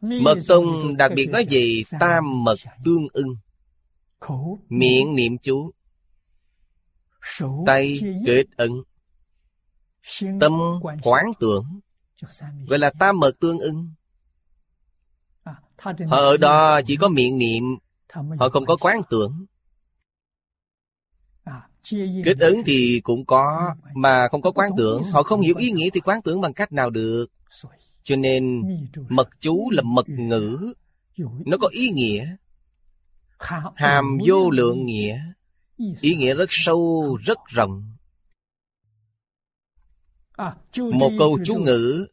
Mật 0.00 0.38
Tông 0.48 0.96
đặc 0.96 1.12
biệt 1.16 1.26
nói 1.26 1.46
về 1.50 1.82
tam 2.00 2.44
mật 2.44 2.56
tương 2.84 3.06
ưng. 3.12 3.36
Miệng 4.68 5.16
niệm 5.16 5.38
chú, 5.38 5.70
Tay 7.66 8.00
kết 8.26 8.44
ấn, 8.56 8.70
Tâm 10.40 10.52
quán 11.02 11.26
tưởng. 11.40 11.80
Gọi 12.66 12.78
là 12.78 12.90
tam 12.98 13.18
mật 13.18 13.32
tương 13.40 13.58
ưng. 13.58 13.94
Họ 15.78 16.16
ở 16.16 16.36
đó 16.36 16.80
chỉ 16.86 16.96
có 16.96 17.08
miệng 17.08 17.38
niệm. 17.38 17.62
Họ 18.38 18.48
không 18.48 18.66
có 18.66 18.76
quán 18.76 19.00
tưởng. 19.10 19.46
Kết 22.24 22.38
ứng 22.38 22.62
thì 22.66 23.00
cũng 23.04 23.24
có 23.24 23.74
Mà 23.94 24.28
không 24.30 24.42
có 24.42 24.50
quán 24.50 24.70
tưởng. 24.76 25.02
Họ 25.02 25.22
không 25.22 25.40
hiểu 25.40 25.56
ý 25.56 25.70
nghĩa 25.70 25.90
thì 25.90 26.00
quán 26.00 26.22
tưởng 26.24 26.40
bằng 26.40 26.52
cách 26.52 26.72
nào 26.72 26.90
được. 26.90 27.26
Cho 28.04 28.16
nên 28.16 28.62
Mật 29.08 29.28
chú 29.40 29.70
là 29.70 29.82
mật 29.82 30.08
ngữ. 30.08 30.72
Nó 31.18 31.56
có 31.60 31.68
ý 31.68 31.88
nghĩa. 31.88 32.36
Hàm 33.74 34.18
vô 34.26 34.50
lượng 34.50 34.86
nghĩa. 34.86 35.20
Ý 36.00 36.14
nghĩa 36.14 36.34
rất 36.34 36.46
sâu, 36.48 37.16
rất 37.24 37.38
rộng. 37.46 37.96
Một 40.76 41.10
câu 41.18 41.38
chú 41.44 41.56
ngữ 41.56 42.06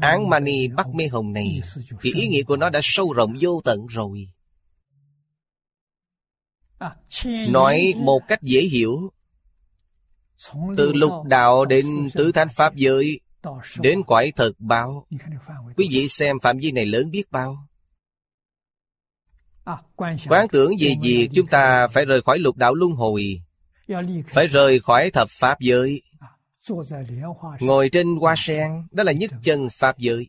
Án 0.00 0.28
Mani 0.28 0.68
Bắc 0.68 0.94
Mê 0.94 1.08
Hồng 1.08 1.32
này 1.32 1.60
Thì 2.00 2.12
ý 2.12 2.28
nghĩa 2.28 2.42
của 2.42 2.56
nó 2.56 2.70
đã 2.70 2.80
sâu 2.82 3.12
rộng 3.12 3.36
vô 3.40 3.60
tận 3.64 3.86
rồi. 3.86 4.28
Nói 7.48 7.94
một 7.96 8.20
cách 8.28 8.42
dễ 8.42 8.60
hiểu 8.60 9.12
Từ 10.76 10.92
lục 10.92 11.12
đạo 11.24 11.64
đến 11.64 12.10
tứ 12.14 12.32
thánh 12.32 12.48
Pháp 12.48 12.74
giới 12.74 13.20
Đến 13.80 14.02
quải 14.02 14.32
thật 14.32 14.52
báo. 14.58 15.06
Quý 15.76 15.88
vị 15.90 16.08
xem 16.08 16.40
phạm 16.40 16.58
vi 16.58 16.72
này 16.72 16.86
lớn 16.86 17.10
biết 17.10 17.30
bao. 17.30 17.66
Quán 20.28 20.48
tưởng 20.52 20.72
về 20.80 20.94
việc 21.02 21.28
chúng 21.34 21.46
ta 21.46 21.88
phải 21.88 22.04
rời 22.04 22.22
khỏi 22.22 22.38
lục 22.38 22.56
đạo 22.56 22.74
luân 22.74 22.92
hồi 22.92 23.42
Phải 24.26 24.46
rời 24.46 24.80
khỏi 24.80 25.10
thập 25.10 25.28
Pháp 25.30 25.60
giới 25.60 26.02
Ngồi 27.60 27.88
trên 27.92 28.16
hoa 28.16 28.34
sen 28.38 28.70
Đó 28.90 29.02
là 29.02 29.12
nhất 29.12 29.30
chân 29.42 29.68
Pháp 29.72 29.98
giới. 29.98 30.28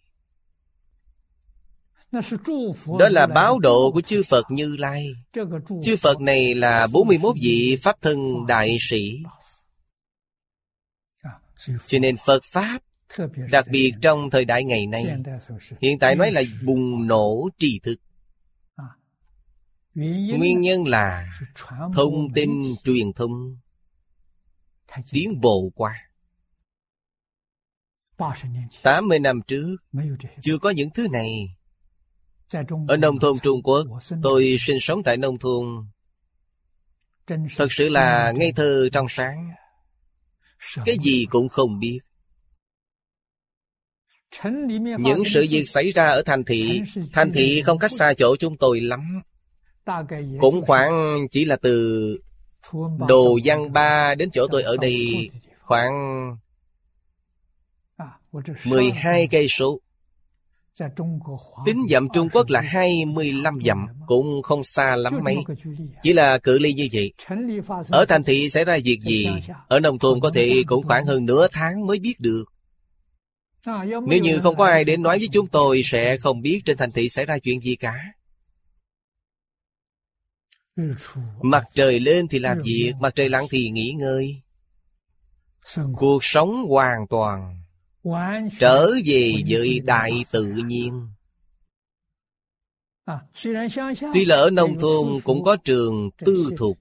Đó 3.00 3.10
là 3.10 3.28
báo 3.28 3.60
độ 3.60 3.92
của 3.92 4.02
chư 4.02 4.24
Phật 4.30 4.46
Như 4.50 4.76
Lai. 4.80 5.08
Chư 5.84 5.96
Phật 5.98 6.22
này 6.22 6.56
là 6.56 6.88
41 6.88 7.36
vị 7.42 7.78
Pháp 7.82 8.02
thân 8.02 8.18
đại 8.48 8.78
sĩ. 8.90 9.18
Cho 11.88 12.00
nên 12.00 12.16
Phật 12.26 12.44
Pháp 12.44 12.80
Đặc 13.52 13.66
biệt 13.72 13.92
trong 14.02 14.30
thời 14.30 14.46
đại 14.46 14.64
ngày 14.64 14.88
nay 14.88 15.06
Hiện 15.82 16.00
tại 16.00 16.16
nói 16.16 16.32
là 16.32 16.42
bùng 16.64 17.08
nổ 17.08 17.50
tri 17.58 17.80
thức. 17.80 17.96
Nguyên 19.96 20.62
nhân 20.62 20.88
là 20.88 21.32
thông 21.94 22.34
tin 22.34 22.50
truyền 22.84 23.14
thông 23.14 23.58
tiến 25.12 25.42
bộ 25.42 25.72
qua 25.76 26.11
80 28.84 29.20
năm 29.20 29.42
trước 29.48 29.76
Chưa 30.42 30.58
có 30.58 30.70
những 30.70 30.90
thứ 30.90 31.08
này. 31.12 31.56
Ở 32.88 32.98
nông 32.98 33.20
thôn 33.20 33.40
Trung 33.40 33.64
Quốc 33.64 33.88
Tôi 34.24 34.58
sinh 34.60 34.80
sống 34.82 35.04
tại 35.04 35.18
nông 35.18 35.40
thôn. 35.40 35.66
Thật 37.58 37.72
sự 37.72 37.90
là 37.90 38.32
ngây 38.32 38.52
thơ 38.52 38.90
trong 38.92 39.06
sáng. 39.10 39.52
Cái 40.86 40.98
gì 41.04 41.26
cũng 41.30 41.50
không 41.50 41.80
biết. 41.80 42.00
Những 45.00 45.24
sự 45.26 45.46
việc 45.50 45.70
xảy 45.70 45.92
ra 45.92 46.10
ở 46.10 46.24
thành 46.26 46.44
thị 46.44 46.82
Thành 47.14 47.32
thị 47.34 47.62
không 47.62 47.80
cách 47.80 47.92
xa 47.92 48.14
chỗ 48.18 48.36
chúng 48.36 48.58
tôi 48.58 48.82
lắm. 48.82 49.22
Cũng 50.40 50.66
khoảng 50.66 51.28
chỉ 51.32 51.46
là 51.46 51.56
từ 51.56 52.18
Đồ 53.08 53.40
Văn 53.46 53.74
Ba 53.74 54.16
đến 54.16 54.30
chỗ 54.34 54.48
tôi 54.52 54.64
ở 54.64 54.78
đây 54.78 55.30
Khoảng 55.62 55.92
12 58.66 59.28
cây 59.32 59.48
số. 59.50 59.80
Tính 61.66 61.84
dặm 61.90 62.08
Trung 62.14 62.30
Quốc 62.30 62.50
là 62.50 62.62
25 62.62 63.60
dặm, 63.66 63.88
cũng 64.08 64.42
không 64.42 64.64
xa 64.64 64.96
lắm 64.96 65.20
mấy. 65.24 65.38
Chỉ 66.02 66.14
là 66.14 66.38
cự 66.38 66.60
ly 66.60 66.74
như 66.74 66.90
vậy. 66.94 67.14
Ở 67.90 68.06
thành 68.06 68.24
thị 68.24 68.50
xảy 68.50 68.66
ra 68.66 68.78
việc 68.84 69.00
gì, 69.02 69.28
ở 69.68 69.80
nông 69.80 70.00
thôn 70.00 70.20
có 70.20 70.32
thể 70.34 70.64
cũng 70.66 70.88
khoảng 70.88 71.06
hơn 71.06 71.26
nửa 71.26 71.48
tháng 71.52 71.88
mới 71.88 72.00
biết 72.00 72.20
được. 72.20 72.46
Nếu 74.08 74.22
như 74.22 74.40
không 74.40 74.56
có 74.56 74.66
ai 74.66 74.84
đến 74.84 75.02
nói 75.02 75.18
với 75.18 75.28
chúng 75.32 75.48
tôi 75.48 75.82
sẽ 75.86 76.18
không 76.18 76.42
biết 76.42 76.62
trên 76.66 76.78
thành 76.78 76.92
thị 76.92 77.10
xảy 77.10 77.26
ra 77.26 77.38
chuyện 77.40 77.62
gì 77.62 77.76
cả. 77.76 77.96
Mặt 81.42 81.64
trời 81.74 82.00
lên 82.00 82.28
thì 82.28 82.40
làm 82.40 82.62
việc, 82.66 82.94
mặt 83.00 83.16
trời 83.16 83.30
lặn 83.30 83.46
thì 83.50 83.70
nghỉ 83.70 83.92
ngơi. 83.92 84.42
Cuộc 85.98 86.24
sống 86.24 86.66
hoàn 86.70 87.08
toàn 87.10 87.61
trở 88.60 88.92
về 89.06 89.34
với 89.48 89.80
đại 89.80 90.26
tự 90.32 90.46
nhiên. 90.46 91.08
Tuy 94.14 94.26
là 94.26 94.36
ở 94.36 94.50
nông 94.50 94.80
thôn 94.80 95.22
cũng 95.24 95.44
có 95.44 95.56
trường 95.56 96.10
tư 96.26 96.50
thục 96.58 96.78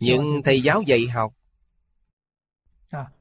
nhưng 0.00 0.42
thầy 0.44 0.60
giáo 0.60 0.82
dạy 0.82 1.06
học. 1.06 1.34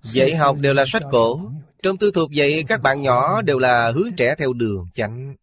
Dạy 0.03 0.35
học 0.35 0.57
đều 0.59 0.73
là 0.73 0.85
sách 0.87 1.03
cổ. 1.11 1.51
Trong 1.83 1.97
tư 1.97 2.11
thục 2.11 2.31
dạy 2.31 2.63
các 2.67 2.81
bạn 2.81 3.01
nhỏ 3.01 3.41
đều 3.41 3.59
là 3.59 3.91
hướng 3.91 4.15
trẻ 4.17 4.35
theo 4.37 4.53
đường 4.53 4.87
chánh. 4.93 5.35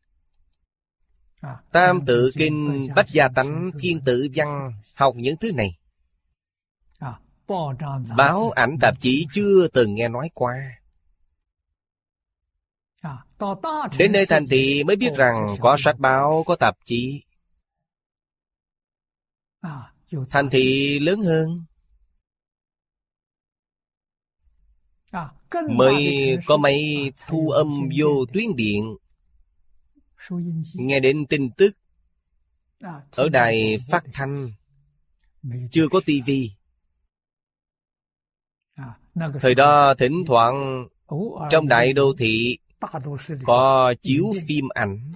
Tam 1.72 2.06
tự 2.06 2.30
kinh 2.36 2.88
bách 2.96 3.08
gia 3.12 3.28
tánh 3.28 3.70
thiên 3.80 4.00
tự 4.04 4.28
văn 4.34 4.72
học 4.94 5.14
những 5.16 5.36
thứ 5.36 5.52
này 5.52 5.80
Báo 8.16 8.51
ảnh 8.51 8.77
tạp 8.81 9.01
chí 9.01 9.27
chưa 9.32 9.68
từng 9.68 9.94
nghe 9.94 10.09
nói 10.09 10.31
qua. 10.35 10.55
Đến 13.98 14.12
nơi 14.12 14.27
thành 14.27 14.48
thị 14.48 14.85
mới 14.85 14.97
biết 14.97 15.12
rằng 15.16 15.56
có 15.60 15.77
sách 15.78 15.98
báo, 15.98 16.44
có 16.47 16.56
tạp 16.56 16.77
chí. 16.85 17.22
Thành 20.31 20.51
thị 20.51 20.98
lớn 20.98 21.20
hơn. 21.20 21.64
Mới 25.70 26.39
có 26.47 26.56
máy 26.56 27.12
thu 27.27 27.51
âm 27.51 27.89
vô 27.98 28.24
tuyến 28.32 28.56
điện. 28.56 28.97
Nghe 30.74 31.01
đến 31.01 31.27
tin 31.27 31.51
tức 31.51 31.70
Ở 33.10 33.28
đài 33.28 33.78
phát 33.90 34.05
thanh 34.12 34.52
Chưa 35.70 35.89
có 35.89 36.01
tivi 36.06 36.51
Thời 39.14 39.54
đó 39.54 39.94
thỉnh 39.94 40.24
thoảng, 40.26 40.86
Trong 41.50 41.68
đại 41.68 41.92
đô 41.92 42.14
thị, 42.18 42.58
Có 43.44 43.94
chiếu 44.02 44.24
phim 44.48 44.64
ảnh. 44.74 45.12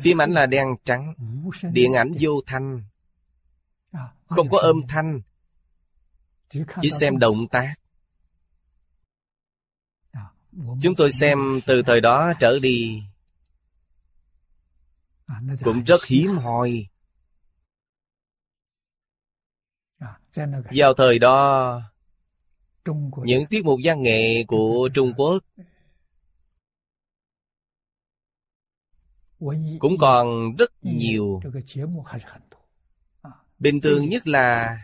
Phim 0.00 0.20
ảnh 0.20 0.30
là 0.30 0.46
đen 0.46 0.66
trắng, 0.84 1.14
Điện 1.72 1.94
ảnh 1.94 2.12
vô 2.20 2.40
thanh. 2.46 2.82
Không 4.26 4.48
có 4.48 4.58
âm 4.58 4.76
thanh, 4.88 5.20
Chỉ 6.80 6.90
xem 7.00 7.18
động 7.18 7.48
tác. 7.48 7.74
Chúng 10.82 10.94
tôi 10.96 11.12
xem 11.12 11.60
từ 11.66 11.82
thời 11.82 12.00
đó 12.00 12.32
trở 12.40 12.58
đi. 12.58 13.02
Cũng 15.64 15.84
rất 15.84 16.04
hiếm 16.04 16.30
hoi. 16.30 16.86
Vào 20.70 20.94
thời 20.96 21.18
đó 21.18 21.82
những 23.24 23.46
tiết 23.46 23.64
mục 23.64 23.78
văn 23.84 24.02
nghệ 24.02 24.44
của 24.44 24.88
Trung 24.94 25.12
Quốc. 25.16 25.44
Cũng 29.78 29.98
còn 29.98 30.56
rất 30.58 30.72
nhiều. 30.82 31.40
Bình 33.58 33.80
thường 33.80 34.08
nhất 34.08 34.28
là 34.28 34.78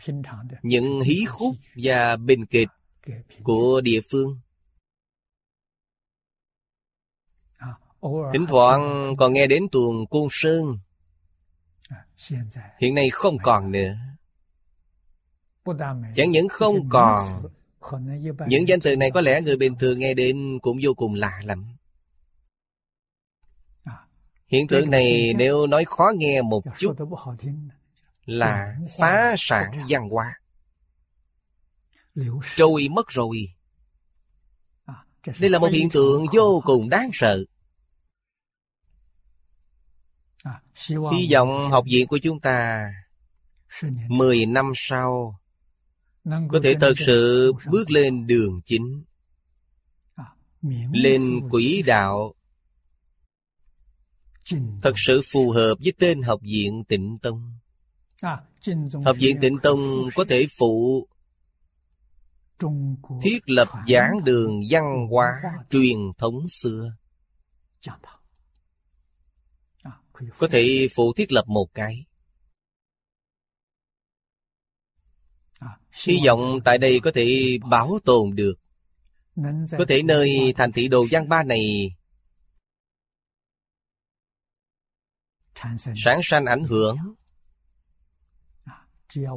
những 0.62 1.00
hí 1.00 1.24
khúc 1.28 1.54
và 1.76 2.16
bình 2.16 2.46
kịch 2.46 2.68
của 3.42 3.80
địa 3.80 4.00
phương. 4.10 4.38
Thỉnh 8.32 8.46
thoảng 8.48 9.14
còn 9.18 9.32
nghe 9.32 9.46
đến 9.46 9.62
tuồng 9.72 10.06
Côn 10.06 10.28
Sơn. 10.30 10.78
Hiện 12.80 12.94
nay 12.94 13.10
không 13.10 13.36
còn 13.42 13.72
nữa. 13.72 13.94
Chẳng 16.14 16.30
những 16.30 16.48
không 16.48 16.88
còn, 16.88 17.42
những 18.48 18.68
danh 18.68 18.80
từ 18.80 18.96
này 18.96 19.10
có 19.10 19.20
lẽ 19.20 19.40
người 19.40 19.56
bình 19.56 19.76
thường 19.78 19.98
nghe 19.98 20.14
đến 20.14 20.58
cũng 20.62 20.78
vô 20.82 20.94
cùng 20.94 21.14
lạ 21.14 21.40
lắm. 21.44 21.76
Hiện 24.48 24.66
tượng 24.66 24.90
này 24.90 25.34
nếu 25.36 25.66
nói 25.66 25.84
khó 25.84 26.12
nghe 26.16 26.42
một 26.42 26.64
chút 26.78 26.94
là 28.24 28.76
phá 28.98 29.34
sản 29.38 29.86
văn 29.88 30.08
hóa. 30.08 30.40
Trôi 32.56 32.88
mất 32.90 33.08
rồi. 33.08 33.52
Đây 35.38 35.50
là 35.50 35.58
một 35.58 35.68
hiện 35.72 35.90
tượng 35.90 36.26
vô 36.32 36.62
cùng 36.64 36.88
đáng 36.88 37.10
sợ. 37.12 37.44
Hy 40.88 41.28
vọng 41.32 41.70
học 41.70 41.84
viện 41.90 42.06
của 42.06 42.18
chúng 42.22 42.40
ta 42.40 42.88
10 44.08 44.46
năm 44.46 44.72
sau 44.74 45.40
có 46.26 46.60
thể 46.62 46.74
thật 46.80 46.92
sự 46.96 47.52
bước 47.70 47.90
lên 47.90 48.26
đường 48.26 48.60
chính. 48.64 49.04
Lên 50.92 51.48
quỹ 51.50 51.82
đạo. 51.86 52.34
Thật 54.82 54.92
sự 54.96 55.22
phù 55.32 55.50
hợp 55.50 55.74
với 55.82 55.92
tên 55.98 56.22
học 56.22 56.40
viện 56.42 56.84
tịnh 56.88 57.18
tông. 57.22 57.52
Học 59.04 59.16
viện 59.20 59.36
tịnh 59.40 59.58
tông 59.62 60.08
có 60.14 60.24
thể 60.28 60.46
phụ 60.58 61.08
thiết 63.22 63.38
lập 63.50 63.68
giảng 63.88 64.24
đường 64.24 64.60
văn 64.70 65.06
hóa 65.10 65.32
truyền 65.70 65.96
thống 66.18 66.46
xưa. 66.48 66.92
Có 70.38 70.48
thể 70.50 70.88
phụ 70.94 71.12
thiết 71.12 71.32
lập 71.32 71.44
một 71.46 71.66
cái 71.74 72.04
hy 76.04 76.20
vọng 76.26 76.60
tại 76.64 76.78
đây 76.78 77.00
có 77.00 77.10
thể 77.14 77.58
bảo 77.70 77.98
tồn 78.04 78.34
được. 78.34 78.54
Có 79.78 79.84
thể 79.88 80.02
nơi 80.02 80.54
thành 80.56 80.72
thị 80.72 80.88
đồ 80.88 81.06
văn 81.10 81.28
ba 81.28 81.42
này 81.42 81.90
sản 86.04 86.20
sanh 86.22 86.44
ảnh 86.44 86.64
hưởng. 86.64 86.96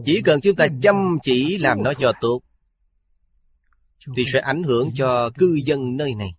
Chỉ 0.05 0.21
cần 0.25 0.41
chúng 0.41 0.55
ta 0.55 0.67
chăm 0.81 1.17
chỉ 1.23 1.57
làm 1.57 1.83
nó 1.83 1.93
cho 1.93 2.13
tốt, 2.21 2.41
thì 4.15 4.25
sẽ 4.33 4.39
ảnh 4.39 4.63
hưởng 4.63 4.89
cho 4.95 5.29
cư 5.37 5.59
dân 5.65 5.97
nơi 5.97 6.15
này. 6.15 6.35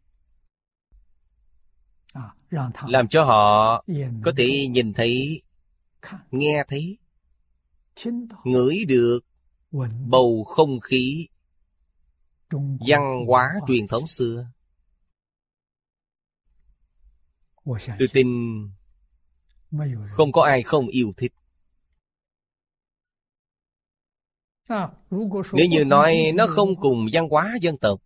Làm 2.86 3.08
cho 3.08 3.24
họ 3.24 3.84
có 4.24 4.32
thể 4.36 4.66
nhìn 4.70 4.92
thấy, 4.92 5.42
nghe 6.30 6.64
thấy, 6.68 6.98
ngửi 8.44 8.84
được 8.88 9.20
bầu 10.06 10.44
không 10.44 10.80
khí 10.80 11.26
văn 12.88 13.24
hóa 13.26 13.50
truyền 13.66 13.86
thống 13.86 14.06
xưa. 14.06 14.46
Tôi 17.98 18.08
tin 18.12 18.28
không 20.08 20.32
có 20.32 20.42
ai 20.42 20.62
không 20.62 20.88
yêu 20.88 21.12
thích. 21.16 21.32
Nếu 25.52 25.66
như 25.70 25.84
nói 25.84 26.32
nó 26.34 26.46
không 26.46 26.80
cùng 26.80 27.06
văn 27.12 27.28
hóa 27.28 27.56
dân 27.60 27.78
tộc 27.78 28.02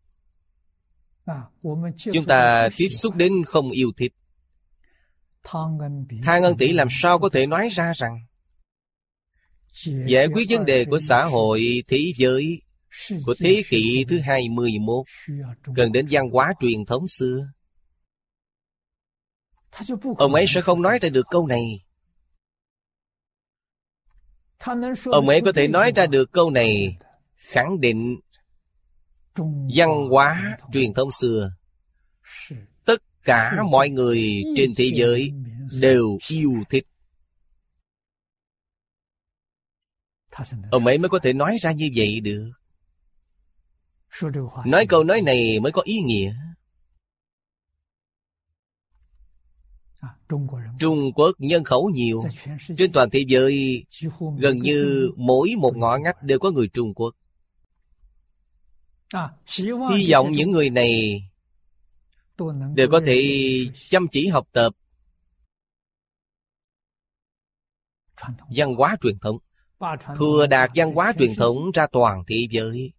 chúng 2.12 2.26
ta 2.26 2.68
tiếp 2.76 2.88
xúc 2.88 3.16
đến 3.16 3.32
không 3.46 3.70
yêu 3.70 3.92
thích。Thang 3.96 6.42
Ngân 6.42 6.56
Tỷ 6.58 6.72
làm 6.72 6.88
sao 6.90 7.18
có 7.18 7.28
thể 7.32 7.46
nói 7.46 7.68
ra 7.72 7.92
rằng 7.96 8.18
Giải 10.06 10.26
quyết 10.26 10.46
vấn 10.50 10.64
đề 10.64 10.84
của 10.84 10.98
xã 10.98 11.24
hội 11.24 11.82
thế 11.88 12.12
giới 12.16 12.60
Của 13.26 13.34
thế 13.38 13.62
kỷ 13.68 14.04
thứ 14.08 14.18
21 14.18 15.06
Cần 15.76 15.92
đến 15.92 16.06
văn 16.10 16.30
hóa 16.30 16.54
truyền 16.60 16.84
thống 16.84 17.08
xưa. 17.08 17.46
Ông 20.16 20.34
ấy 20.34 20.44
sẽ 20.48 20.60
không 20.60 20.82
nói 20.82 20.98
ra 21.02 21.08
được 21.08 21.26
câu 21.30 21.46
này. 21.46 21.80
Ông 25.04 25.28
ấy 25.28 25.40
có 25.44 25.52
thể 25.52 25.68
nói 25.68 25.92
ra 25.96 26.06
được 26.06 26.32
câu 26.32 26.50
này 26.50 26.96
Khẳng 27.34 27.80
định 27.80 28.16
Văn 29.74 30.08
hóa 30.10 30.58
truyền 30.72 30.94
thống 30.94 31.08
xưa. 31.20 31.50
Tất 32.84 33.02
cả 33.24 33.62
mọi 33.70 33.88
người 33.88 34.42
trên 34.56 34.72
thế 34.76 34.90
giới 34.94 35.32
Đều 35.80 36.18
yêu 36.30 36.52
thích 36.70 36.86
Ông 40.70 40.86
ấy 40.86 40.98
mới 40.98 41.08
có 41.08 41.18
thể 41.18 41.32
nói 41.32 41.58
ra 41.60 41.72
như 41.72 41.90
vậy 41.96 42.20
được. 42.20 42.50
Nói 44.66 44.86
câu 44.86 45.04
nói 45.04 45.20
này 45.20 45.60
mới 45.60 45.72
có 45.72 45.82
ý 45.84 46.00
nghĩa. 46.00 46.34
Trung 50.78 51.12
Quốc 51.14 51.32
nhân 51.38 51.64
khẩu 51.64 51.90
nhiều. 51.94 52.22
Trên 52.78 52.92
toàn 52.92 53.10
thế 53.10 53.24
giới, 53.28 53.84
Gần 54.38 54.58
như 54.58 55.10
mỗi 55.16 55.50
một 55.58 55.76
ngõ 55.76 55.96
ngách 55.96 56.22
đều 56.22 56.38
có 56.38 56.50
người 56.50 56.68
Trung 56.68 56.94
Quốc. 56.94 57.14
Hy 59.96 60.12
vọng 60.12 60.32
những 60.32 60.50
người 60.50 60.70
này 60.70 61.22
Đều 62.74 62.88
có 62.90 63.00
thể 63.06 63.22
chăm 63.88 64.08
chỉ 64.08 64.26
học 64.26 64.48
tập 64.52 64.72
Văn 68.56 68.74
hóa 68.74 68.96
truyền 69.02 69.18
thống. 69.18 69.38
Thừa 70.18 70.46
đạt 70.46 70.70
văn 70.74 70.94
hóa 70.94 71.12
truyền 71.18 71.34
thống 71.34 71.70
ra 71.74 71.86
toàn 71.92 72.24
thế 72.26 72.46
giới. 72.50 72.92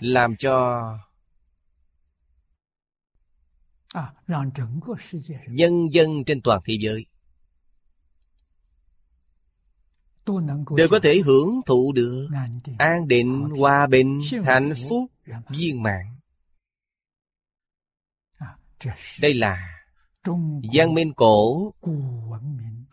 Làm 0.00 0.36
cho 0.36 0.82
nhân 5.46 5.88
dân 5.92 6.24
trên 6.26 6.40
toàn 6.42 6.60
thế 6.64 6.76
giới 6.80 7.06
đều 10.76 10.88
có 10.90 10.98
thể 11.02 11.18
hưởng 11.24 11.48
thụ 11.66 11.92
được 11.92 12.28
an 12.78 13.08
định 13.08 13.48
hòa 13.58 13.86
bình, 13.86 14.20
hạnh 14.44 14.72
phúc, 14.88 15.10
viên 15.48 15.82
mãn. 15.82 16.06
Đây 19.20 19.34
là 19.34 19.84
văn 20.72 20.94
minh 20.94 21.12
cổ 21.16 21.72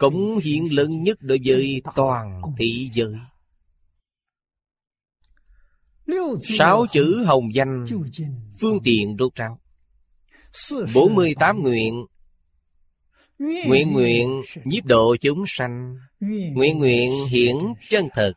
cống 0.01 0.37
hiến 0.37 0.65
lớn 0.65 1.03
nhất 1.03 1.17
đối 1.21 1.39
với 1.45 1.81
toàn 1.95 2.41
thế 2.57 2.89
giới. 2.93 3.13
Sáu 6.57 6.85
chữ 6.91 7.23
hồng 7.25 7.53
danh, 7.53 7.85
phương 8.59 8.79
tiện 8.83 9.15
rốt 9.19 9.35
ráo. 9.35 9.59
48 10.93 11.61
nguyện. 11.61 12.05
Nguyện 13.39 13.93
nguyện 13.93 14.41
nhiếp 14.63 14.85
độ 14.85 15.15
chúng 15.15 15.43
sanh. 15.47 15.97
Nguyện 16.53 16.79
nguyện 16.79 17.27
hiển 17.29 17.55
chân 17.89 18.07
thật. 18.13 18.33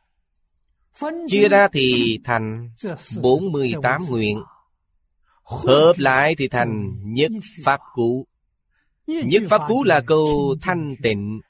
Chia 1.29 1.49
ra 1.49 1.69
thì 1.73 2.19
thành 2.25 2.71
48 3.23 4.05
nguyện. 4.09 4.43
Hợp 5.43 5.93
lại 5.97 6.35
thì 6.39 6.49
thành 6.49 6.99
nhất 7.05 7.33
pháp 7.65 7.81
cú. 7.95 8.27
Nhất 9.07 9.43
pháp 9.51 9.61
cú 9.69 9.85
là 9.85 10.01
câu 10.01 10.57
thanh 10.61 10.95
tịnh. 11.03 11.41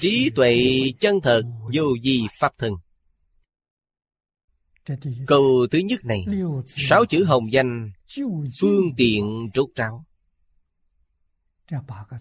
Trí 0.00 0.30
tuệ 0.34 0.58
chân 1.00 1.20
thật 1.20 1.42
vô 1.74 1.96
di 2.02 2.26
pháp 2.40 2.52
thân. 2.58 2.72
Câu 5.26 5.66
thứ 5.70 5.78
nhất 5.78 6.04
này 6.04 6.26
Sáu 6.66 7.04
chữ 7.04 7.24
hồng 7.24 7.52
danh 7.52 7.92
Phương 8.60 8.94
tiện 8.96 9.50
rốt 9.54 9.68
ráo. 9.74 10.04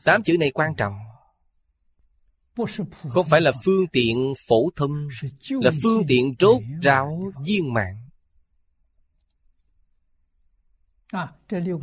Tám 0.04 0.24
chữ 0.24 0.38
này 0.38 0.52
quan 0.52 0.76
trọng. 0.76 0.94
Không 3.10 3.30
phải 3.30 3.42
là 3.42 3.52
phương 3.66 3.88
tiện 3.88 4.34
phổ 4.48 4.70
thông 4.76 5.08
Là 5.50 5.72
phương 5.84 6.04
tiện 6.08 6.34
rốt 6.40 6.62
ráo 6.82 7.32
viên 7.46 7.74
mạng 7.74 7.98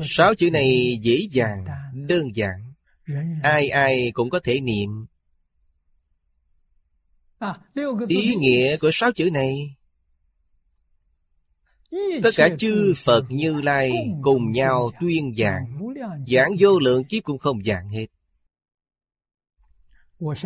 Sáu 0.04 0.34
chữ 0.34 0.50
này 0.50 0.98
dễ 1.02 1.18
dàng, 1.30 1.64
đơn 1.94 2.36
giản. 2.36 2.72
Ai 3.42 3.68
ai 3.68 4.10
cũng 4.14 4.30
có 4.30 4.40
thể 4.44 4.60
niệm 4.60 5.06
Ý 8.08 8.34
nghĩa 8.34 8.76
của 8.76 8.90
sáu 8.92 9.12
chữ 9.12 9.30
này? 9.30 9.76
Tất 12.22 12.30
cả 12.36 12.48
chư 12.58 12.94
Phật 12.96 13.24
Như 13.28 13.60
Lai 13.60 13.92
cùng 14.22 14.52
nhau 14.52 14.90
tuyên 15.00 15.34
giảng. 15.36 15.94
Giảng 16.26 16.50
vô 16.58 16.78
lượng 16.78 17.04
kiếp 17.04 17.24
cũng 17.24 17.38
không 17.38 17.62
giảng 17.62 17.88
hết. 17.88 18.06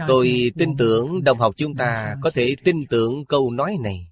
Tôi 0.08 0.52
tin 0.58 0.76
tưởng 0.76 1.24
đồng 1.24 1.38
học 1.38 1.54
chúng 1.56 1.74
ta 1.74 2.16
có 2.22 2.30
thể 2.30 2.56
tin 2.64 2.86
tưởng 2.86 3.24
câu 3.24 3.50
nói 3.50 3.76
này. 3.82 4.10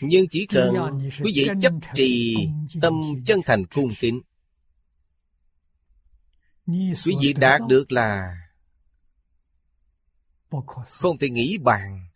Nhưng 0.00 0.28
chỉ 0.28 0.46
cần 0.46 0.74
quý 1.24 1.32
vị 1.34 1.48
chấp 1.62 1.72
trì 1.94 2.36
tâm 2.80 2.92
chân 3.26 3.40
thành 3.46 3.66
cung 3.66 3.90
kính 4.00 4.20
Quý 7.04 7.14
vị 7.22 7.34
đạt 7.38 7.60
được 7.68 7.92
là 7.92 8.36
không 10.86 11.18
thể 11.18 11.30
nghĩ 11.30 11.58
bàn. 11.58 12.08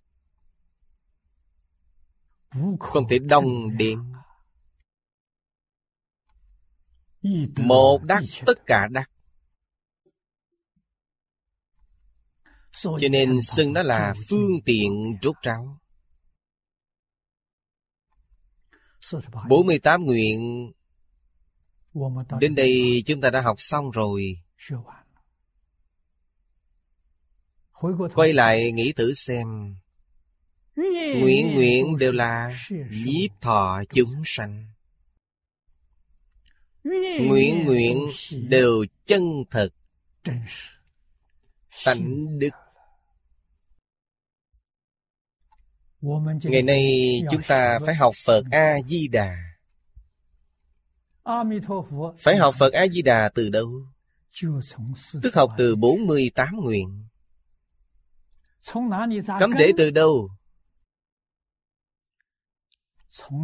Không 2.81 3.09
thể 3.09 3.19
đồng 3.19 3.77
điểm 3.77 4.13
Một 7.57 7.99
đắc 8.05 8.23
tất 8.47 8.67
cả 8.67 8.89
đắc. 8.91 9.11
Cho 12.73 13.09
nên 13.11 13.43
xưng 13.43 13.75
đó 13.75 13.83
là 13.83 14.15
phương 14.29 14.51
tiện 14.65 15.19
rút 15.23 15.37
ráo. 15.43 15.81
48 19.49 20.05
nguyện. 20.05 20.73
Đến 22.41 22.55
đây 22.55 23.03
chúng 23.07 23.21
ta 23.21 23.31
đã 23.31 23.41
học 23.41 23.57
xong 23.59 23.91
rồi. 23.91 24.41
Quay 28.15 28.33
lại 28.33 28.73
nghĩ 28.73 28.93
thử 28.93 29.15
xem. 29.15 29.75
Nguyện 31.17 31.55
nguyện 31.55 31.99
đều 31.99 32.13
là 32.13 32.59
nhiếp 32.91 33.41
thọ 33.41 33.83
chúng 33.95 34.23
sanh. 34.25 34.67
Nguyện 37.21 37.65
nguyện 37.65 38.09
đều 38.49 38.85
chân 39.07 39.23
thật 39.51 39.69
Tánh 41.85 42.39
đức. 42.39 42.51
Ngày 46.43 46.63
nay 46.63 47.13
chúng 47.31 47.43
ta 47.49 47.79
phải 47.87 47.95
học 47.95 48.15
Phật 48.25 48.45
A-di-đà. 48.51 49.37
Phải 52.19 52.37
học 52.37 52.55
Phật 52.59 52.73
A-di-đà 52.73 53.31
từ 53.35 53.51
đâu? 53.51 53.73
Tức 55.23 55.35
học 55.35 55.55
từ 55.59 55.77
48 55.77 56.57
nguyện 56.57 57.10
Cấm 59.39 59.53
rễ 59.59 59.73
từ 59.77 59.91
đâu? 59.91 60.31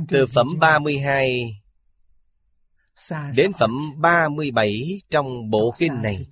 Từ 0.09 0.27
phẩm 0.27 0.59
32 0.59 1.63
Đến 3.35 3.53
phẩm 3.59 3.71
37 4.01 5.01
trong 5.11 5.51
bộ 5.51 5.75
kinh 5.79 6.03
này. 6.03 6.27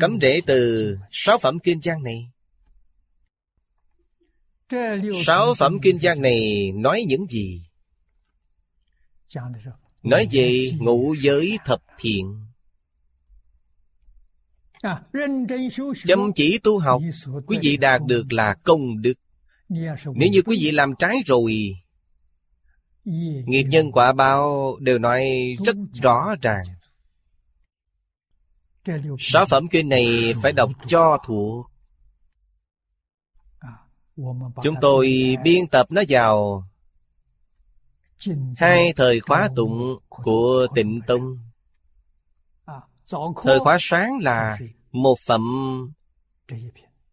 Cấm 0.00 0.18
rễ 0.22 0.40
từ 0.46 0.96
sáu 1.10 1.38
phẩm 1.38 1.58
kinh 1.58 1.80
trang 1.80 2.02
này. 2.02 2.30
Sáu 5.26 5.54
phẩm 5.54 5.78
kinh 5.82 5.98
trang 5.98 6.22
này 6.22 6.72
nói 6.74 7.04
những 7.08 7.26
gì? 7.30 7.62
Nói 10.02 10.26
về 10.30 10.70
ngũ 10.78 11.14
giới 11.14 11.58
thập 11.64 11.82
thiện 11.98 12.46
Chăm 16.06 16.32
chỉ 16.34 16.58
tu 16.62 16.78
học, 16.78 17.02
Quý 17.46 17.58
vị 17.62 17.76
đạt 17.76 18.02
được 18.06 18.32
là 18.32 18.54
công 18.54 19.02
đức. 19.02 19.14
Nếu 20.14 20.28
như 20.32 20.42
quý 20.42 20.58
vị 20.60 20.70
làm 20.70 20.94
trái 20.98 21.16
rồi, 21.26 21.76
Nghiệp 23.46 23.62
nhân 23.62 23.92
quả 23.92 24.12
báo 24.12 24.76
đều 24.80 24.98
nói 24.98 25.24
rất 25.66 25.76
rõ 26.02 26.34
ràng. 26.42 26.64
Sáu 29.18 29.46
phẩm 29.46 29.68
kinh 29.68 29.88
này 29.88 30.34
phải 30.42 30.52
đọc 30.52 30.70
cho 30.86 31.18
thuộc. 31.26 31.66
Chúng 34.62 34.74
tôi 34.80 35.36
biên 35.44 35.66
tập 35.66 35.86
nó 35.90 36.02
vào 36.08 36.64
Hai 38.56 38.92
thời 38.96 39.20
khóa 39.20 39.48
tụng 39.56 39.98
của 40.08 40.66
tịnh 40.74 41.00
tông. 41.06 41.38
Thời 43.42 43.60
khóa 43.60 43.76
sáng 43.80 44.18
là 44.20 44.58
một 44.92 45.18
phẩm 45.26 45.42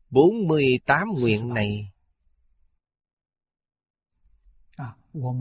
48 0.10 1.08
nguyện 1.20 1.54
này. 1.54 1.92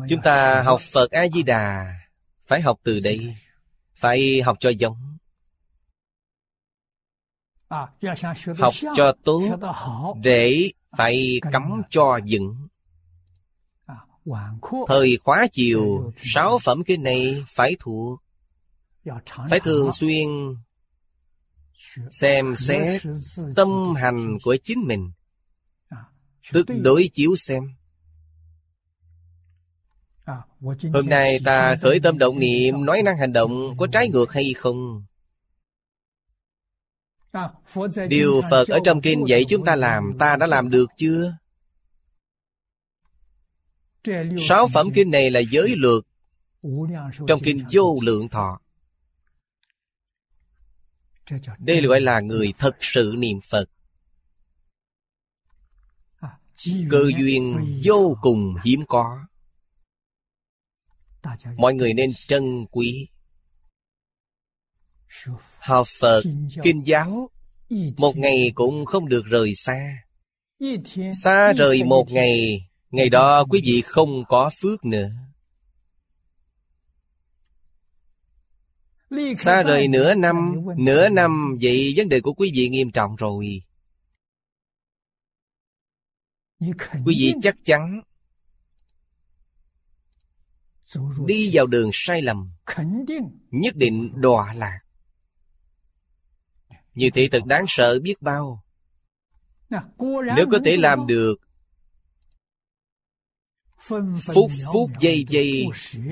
Chúng 0.09 0.23
ta 0.25 0.63
học 0.63 0.81
Phật 0.93 1.11
A-di-đà. 1.11 1.95
Phải 2.47 2.61
học 2.61 2.81
từ 2.83 3.01
đây. 3.01 3.35
Phải 3.95 4.43
học 4.43 4.57
cho 4.61 4.71
giống. 4.71 5.17
Học 8.59 8.75
cho 8.97 9.13
tốt. 9.25 9.43
Để 10.23 10.71
phải 10.97 11.41
cắm 11.53 11.83
cho 11.91 12.19
vững 12.31 12.69
Thời 14.89 15.19
khóa 15.25 15.47
chiều, 15.53 16.13
Sáu 16.23 16.59
phẩm 16.59 16.83
kinh 16.87 17.03
này 17.03 17.45
phải 17.49 17.77
thuộc 17.81 18.21
phải 19.51 19.61
thường 19.61 19.93
xuyên 19.93 20.29
Xem 22.11 22.57
xét 22.57 23.03
Tâm 23.57 23.95
hành 23.97 24.39
của 24.43 24.57
chính 24.65 24.85
mình. 24.87 25.11
Tức 26.53 26.67
đối 26.69 27.11
chiếu 27.15 27.37
xem. 27.37 27.71
Hôm 30.95 31.07
nay 31.07 31.41
ta 31.45 31.77
khởi 31.77 32.01
tâm 32.01 32.19
động 32.19 32.39
niệm 32.39 32.85
Nói 32.85 33.03
năng 33.03 33.19
hành 33.19 33.33
động 33.33 33.77
Có 33.79 33.87
trái 33.93 34.09
ngược 34.09 34.33
hay 34.33 34.53
không? 34.57 35.05
Điều 38.09 38.43
Phật 38.51 38.69
ở 38.69 38.79
trong 38.85 39.01
kinh 39.01 39.29
dạy 39.29 39.45
chúng 39.49 39.65
ta 39.65 39.77
làm 39.77 40.13
Ta 40.19 40.37
đã 40.37 40.47
làm 40.47 40.71
được 40.71 40.91
chưa? 40.97 41.37
Sáu 44.49 44.69
phẩm 44.69 44.89
kinh 44.95 45.11
này 45.11 45.31
là 45.31 45.41
giới 45.41 45.75
luật 45.77 46.05
Trong 47.27 47.41
kinh 47.43 47.65
vô 47.73 47.99
lượng 48.03 48.29
thọ 48.29 48.61
Đây 51.59 51.81
gọi 51.81 52.01
là 52.01 52.21
người 52.21 52.53
thật 52.59 52.77
sự 52.81 53.15
niệm 53.19 53.41
Phật. 53.51 53.65
Cơ 56.91 57.11
duyên 57.19 57.57
vô 57.85 58.17
cùng 58.23 58.55
hiếm 58.65 58.81
có. 58.89 59.19
Mọi 61.57 61.75
người 61.75 61.95
nên 61.95 62.13
trân 62.29 62.67
quý. 62.71 63.09
Học 65.59 65.87
Phật, 66.01 66.23
Kinh 66.63 66.87
giáo 66.87 67.31
Một 67.97 68.17
ngày 68.17 68.53
cũng 68.55 68.85
không 68.85 69.09
được 69.09 69.25
rời 69.27 69.55
xa. 69.55 70.03
Xa 71.23 71.53
rời 71.53 71.85
một 71.85 72.11
ngày 72.11 72.67
Ngày 72.91 73.09
đó 73.09 73.45
quý 73.51 73.61
vị 73.65 73.83
không 73.87 74.25
có 74.29 74.51
phước 74.61 74.85
nữa 74.85 75.11
Xa 79.37 79.63
rời 79.63 79.89
nửa 79.89 80.15
năm 80.15 80.57
Nửa 80.77 81.09
năm 81.09 81.59
vậy 81.63 81.95
vấn 81.97 82.09
đề 82.09 82.21
của 82.21 82.33
quý 82.33 82.53
vị 82.55 82.69
nghiêm 82.69 82.91
trọng 82.91 83.17
rồi. 83.17 83.63
Quý 87.05 87.17
vị 87.19 87.35
chắc 87.43 87.57
chắn 87.65 88.01
Đi 91.27 91.51
vào 91.53 91.67
đường 91.67 91.91
sai 91.93 92.23
lầm 92.23 92.51
Nhất 93.51 93.77
định 93.77 94.13
đọa 94.15 94.55
lạc. 94.55 94.81
Như 96.95 97.11
thế 97.15 97.29
thật 97.33 97.45
đáng 97.45 97.65
sợ 97.69 97.99
biết 98.03 98.23
bao. 98.23 98.65
Nếu 100.37 100.47
có 100.51 100.59
thể 100.65 100.77
làm 100.77 101.07
được 101.07 101.35
Phút 103.79 104.51
phút 104.73 104.91
giây 105.01 105.25
giây 105.29 105.65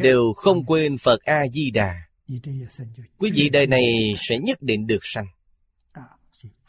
Đều 0.02 0.32
không 0.32 0.64
quên 0.66 0.98
Phật 0.98 1.22
A-di-đà 1.22 2.07
Quý 3.18 3.30
vị 3.34 3.48
đời 3.48 3.66
này 3.66 4.14
sẽ 4.18 4.38
nhất 4.38 4.62
định 4.62 4.86
được 4.86 4.98
sanh. 5.02 5.26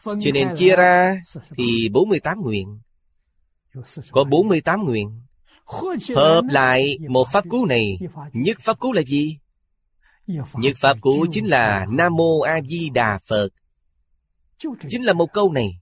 Cho 0.04 0.32
nên 0.34 0.56
chia 0.56 0.76
ra 0.76 1.22
Thì 1.58 1.90
48 1.92 2.42
nguyện. 2.42 2.80
Có 4.12 4.24
48 4.24 4.86
nguyện. 4.86 5.22
Hợp 6.16 6.42
lại 6.52 6.98
một 7.10 7.28
pháp 7.34 7.50
cú 7.50 7.66
này 7.66 8.00
Nhất 8.34 8.58
pháp 8.60 8.80
cú 8.80 8.94
là 8.94 9.02
gì? 9.02 9.38
Nhất 10.54 10.78
pháp 10.78 11.02
cú 11.02 11.26
chính 11.32 11.46
là 11.46 11.86
Nam 11.90 12.16
Mô 12.16 12.40
A 12.40 12.62
Di 12.62 12.90
Đà 12.90 13.20
Phật. 13.28 13.50
Chính 14.90 15.06
là 15.06 15.14
một 15.14 15.34
câu 15.34 15.52
này. 15.52 15.80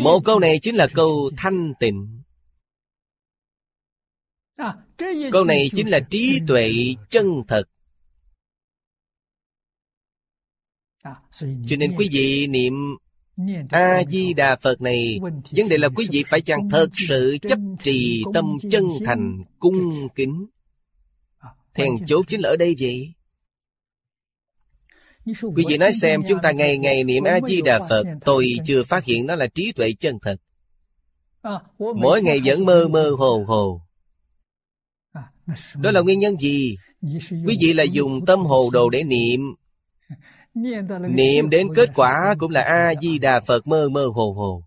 Một 0.00 0.20
câu 0.24 0.38
này 0.38 0.58
chính 0.62 0.76
là 0.76 0.86
câu 0.94 1.30
thanh 1.36 1.72
tịnh. 1.80 2.22
Câu 5.32 5.44
này 5.44 5.70
chính 5.72 5.90
là 5.90 6.00
trí 6.10 6.40
tuệ 6.46 6.72
chân 7.10 7.26
thật 7.48 7.62
Cho 11.66 11.76
nên 11.78 11.96
quý 11.96 12.08
vị 12.12 12.46
niệm 12.46 12.74
A-di-đà 13.70 14.56
Phật 14.56 14.80
này 14.80 15.18
Vấn 15.50 15.68
đề 15.68 15.78
là 15.78 15.88
quý 15.88 16.08
vị 16.12 16.24
phải 16.28 16.40
chăng 16.40 16.70
thật 16.70 16.86
sự 17.08 17.38
chấp 17.48 17.58
trì 17.82 18.22
tâm 18.34 18.58
chân 18.70 18.84
thành 19.06 19.44
cung 19.58 20.08
kính. 20.14 20.46
Thèn 21.74 21.88
chốt 22.06 22.24
chính 22.28 22.40
là 22.40 22.48
ở 22.48 22.56
đây 22.56 22.76
vậy? 22.80 23.12
Quý 25.26 25.64
vị 25.68 25.78
nói 25.78 25.92
xem 26.00 26.22
chúng 26.28 26.38
ta 26.42 26.50
ngày 26.50 26.78
ngày 26.78 27.04
niệm 27.04 27.24
A-di-đà 27.24 27.78
Phật 27.88 28.04
Tôi 28.24 28.46
chưa 28.66 28.84
phát 28.84 29.04
hiện 29.04 29.26
nó 29.26 29.34
là 29.34 29.46
trí 29.46 29.72
tuệ 29.72 29.92
chân 29.92 30.18
thật. 30.22 30.36
Mỗi 31.78 32.22
ngày 32.22 32.40
vẫn 32.44 32.64
mơ 32.64 32.88
mơ 32.88 33.10
hồ 33.18 33.44
hồ. 33.46 33.80
Đó 35.74 35.90
là 35.90 36.00
nguyên 36.00 36.18
nhân 36.18 36.36
gì? 36.40 36.76
Quý 37.30 37.58
vị 37.60 37.72
là 37.72 37.82
dùng 37.82 38.26
tâm 38.26 38.40
hồ 38.40 38.70
đồ 38.72 38.90
để 38.90 39.02
niệm 39.02 39.40
Niệm 40.54 41.50
đến 41.50 41.68
kết 41.74 41.90
quả 41.94 42.34
cũng 42.38 42.50
là 42.50 42.60
A-di-đà 42.60 43.40
Phật 43.40 43.66
mơ 43.68 43.88
mơ 43.88 44.06
hồ 44.14 44.32
hồ. 44.32 44.62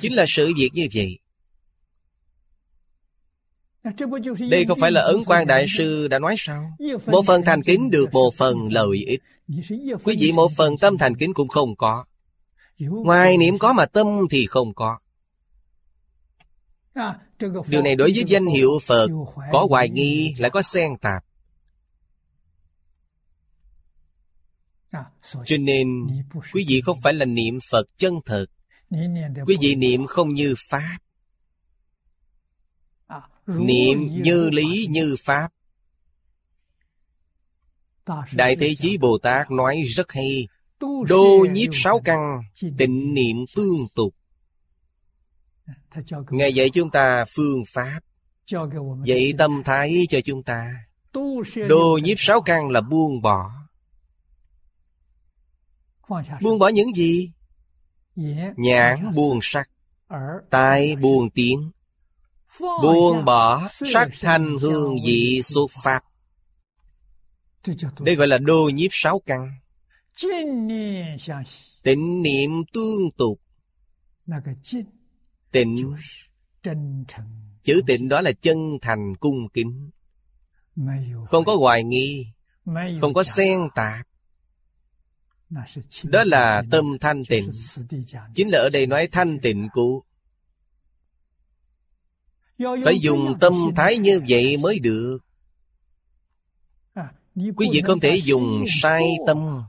Chính 0.00 0.14
là 0.14 0.24
sự 0.28 0.52
việc 0.58 0.70
như 0.72 0.88
vậy. 0.94 1.18
Đây 4.50 4.64
không 4.64 4.80
phải 4.80 4.92
là 4.92 5.00
Ấn 5.00 5.16
quan 5.26 5.46
Đại 5.46 5.66
Sư 5.68 6.08
đã 6.08 6.18
nói 6.18 6.34
sao? 6.38 6.72
Một 7.06 7.22
phần 7.26 7.42
thành 7.44 7.62
kính 7.62 7.90
được 7.90 8.12
một 8.12 8.34
phần 8.34 8.72
lợi 8.72 9.04
ích. 9.06 9.22
Quý 10.04 10.16
vị 10.20 10.32
một 10.32 10.52
phần 10.56 10.78
tâm 10.78 10.98
thành 10.98 11.14
kính 11.14 11.34
cũng 11.34 11.48
không 11.48 11.76
có. 11.76 12.04
Ngoài 12.78 13.36
niệm 13.36 13.58
có 13.58 13.72
mà 13.72 13.86
tâm 13.86 14.06
thì 14.30 14.46
không 14.46 14.74
có. 14.74 14.98
Điều 17.68 17.82
này 17.82 17.96
đối 17.96 18.12
với 18.14 18.24
danh 18.26 18.46
hiệu 18.46 18.70
Phật 18.82 19.08
Có 19.52 19.66
hoài 19.70 19.90
nghi 19.90 20.34
lại 20.38 20.50
có 20.50 20.62
xen 20.62 20.96
tạp. 20.96 21.24
Cho 25.22 25.56
nên 25.60 26.06
quý 26.52 26.64
vị 26.68 26.80
không 26.80 27.00
phải 27.02 27.14
là 27.14 27.24
niệm 27.24 27.58
Phật 27.70 27.86
chân 27.96 28.14
thật 28.26 28.46
Quý 29.46 29.56
vị 29.60 29.74
niệm 29.74 30.06
không 30.06 30.34
như 30.34 30.54
Pháp. 30.68 30.98
Niệm 33.46 33.98
như 34.22 34.50
lý 34.50 34.86
như 34.90 35.16
Pháp. 35.24 35.48
Đại 38.32 38.56
Thế 38.56 38.74
Chí 38.80 38.98
Bồ 38.98 39.18
Tát 39.18 39.50
nói 39.50 39.82
rất 39.96 40.12
hay. 40.12 40.48
Đô 41.08 41.46
nhiếp 41.52 41.68
sáu 41.72 42.00
căn 42.04 42.18
Tịnh 42.78 43.14
niệm 43.14 43.36
tương 43.54 43.86
tục. 43.94 44.14
Ngài 46.30 46.52
dạy 46.52 46.70
chúng 46.70 46.90
ta 46.90 47.24
phương 47.34 47.62
pháp. 47.72 48.00
Dạy 49.04 49.32
tâm 49.38 49.62
thái 49.64 50.06
cho 50.08 50.20
chúng 50.24 50.42
ta. 50.42 50.72
Đô 51.68 51.98
nhiếp 52.02 52.16
sáu 52.20 52.40
căn 52.40 52.68
là 52.68 52.80
buông 52.80 53.22
bỏ 53.22 53.65
Buông 56.40 56.58
bỏ 56.58 56.68
những 56.68 56.94
gì? 56.94 57.30
Nhãn 58.56 59.12
buông 59.14 59.38
sắc. 59.42 59.70
Tai 60.50 60.96
buông 60.96 61.30
tiếng. 61.30 61.70
Buông 62.60 63.24
bỏ 63.24 63.68
sắc 63.68 64.08
thanh 64.20 64.58
hương 64.60 64.94
vị 65.06 65.42
xuất 65.44 65.70
pháp 65.82 66.04
Đây 68.00 68.14
gọi 68.14 68.26
là 68.26 68.38
đô 68.38 68.68
nhiếp 68.68 68.88
sáu 68.92 69.20
căn. 69.26 69.50
Tịnh 71.82 72.22
niệm 72.22 72.50
tương 72.72 73.10
tục. 73.16 73.40
Tịnh 75.52 75.96
Chữ 77.62 77.80
tịnh 77.86 78.08
đó 78.08 78.20
là 78.20 78.32
chân 78.32 78.56
thành 78.82 79.16
cung 79.20 79.48
kính. 79.52 79.90
Không 81.26 81.44
có 81.44 81.56
hoài 81.56 81.84
nghi. 81.84 82.26
Không 83.00 83.14
có 83.14 83.24
xen 83.24 83.58
tạp 83.74 84.06
đó 86.02 86.24
là 86.24 86.62
tâm 86.70 86.84
thanh 87.00 87.24
tịnh。chính 87.24 88.48
là 88.48 88.58
ở 88.58 88.70
đây 88.70 88.86
nói 88.86 89.08
thanh 89.12 89.38
tịnh 89.42 89.68
của 89.72 90.02
phải 92.58 92.98
dùng 93.00 93.38
tâm 93.40 93.52
thái 93.76 93.98
như 93.98 94.20
vậy 94.28 94.56
mới 94.56 94.78
được. 94.78 95.18
Quý 97.34 97.68
vị 97.72 97.82
không 97.84 98.00
thể 98.00 98.16
dùng 98.16 98.64
sai 98.82 99.04
tâm. 99.26 99.62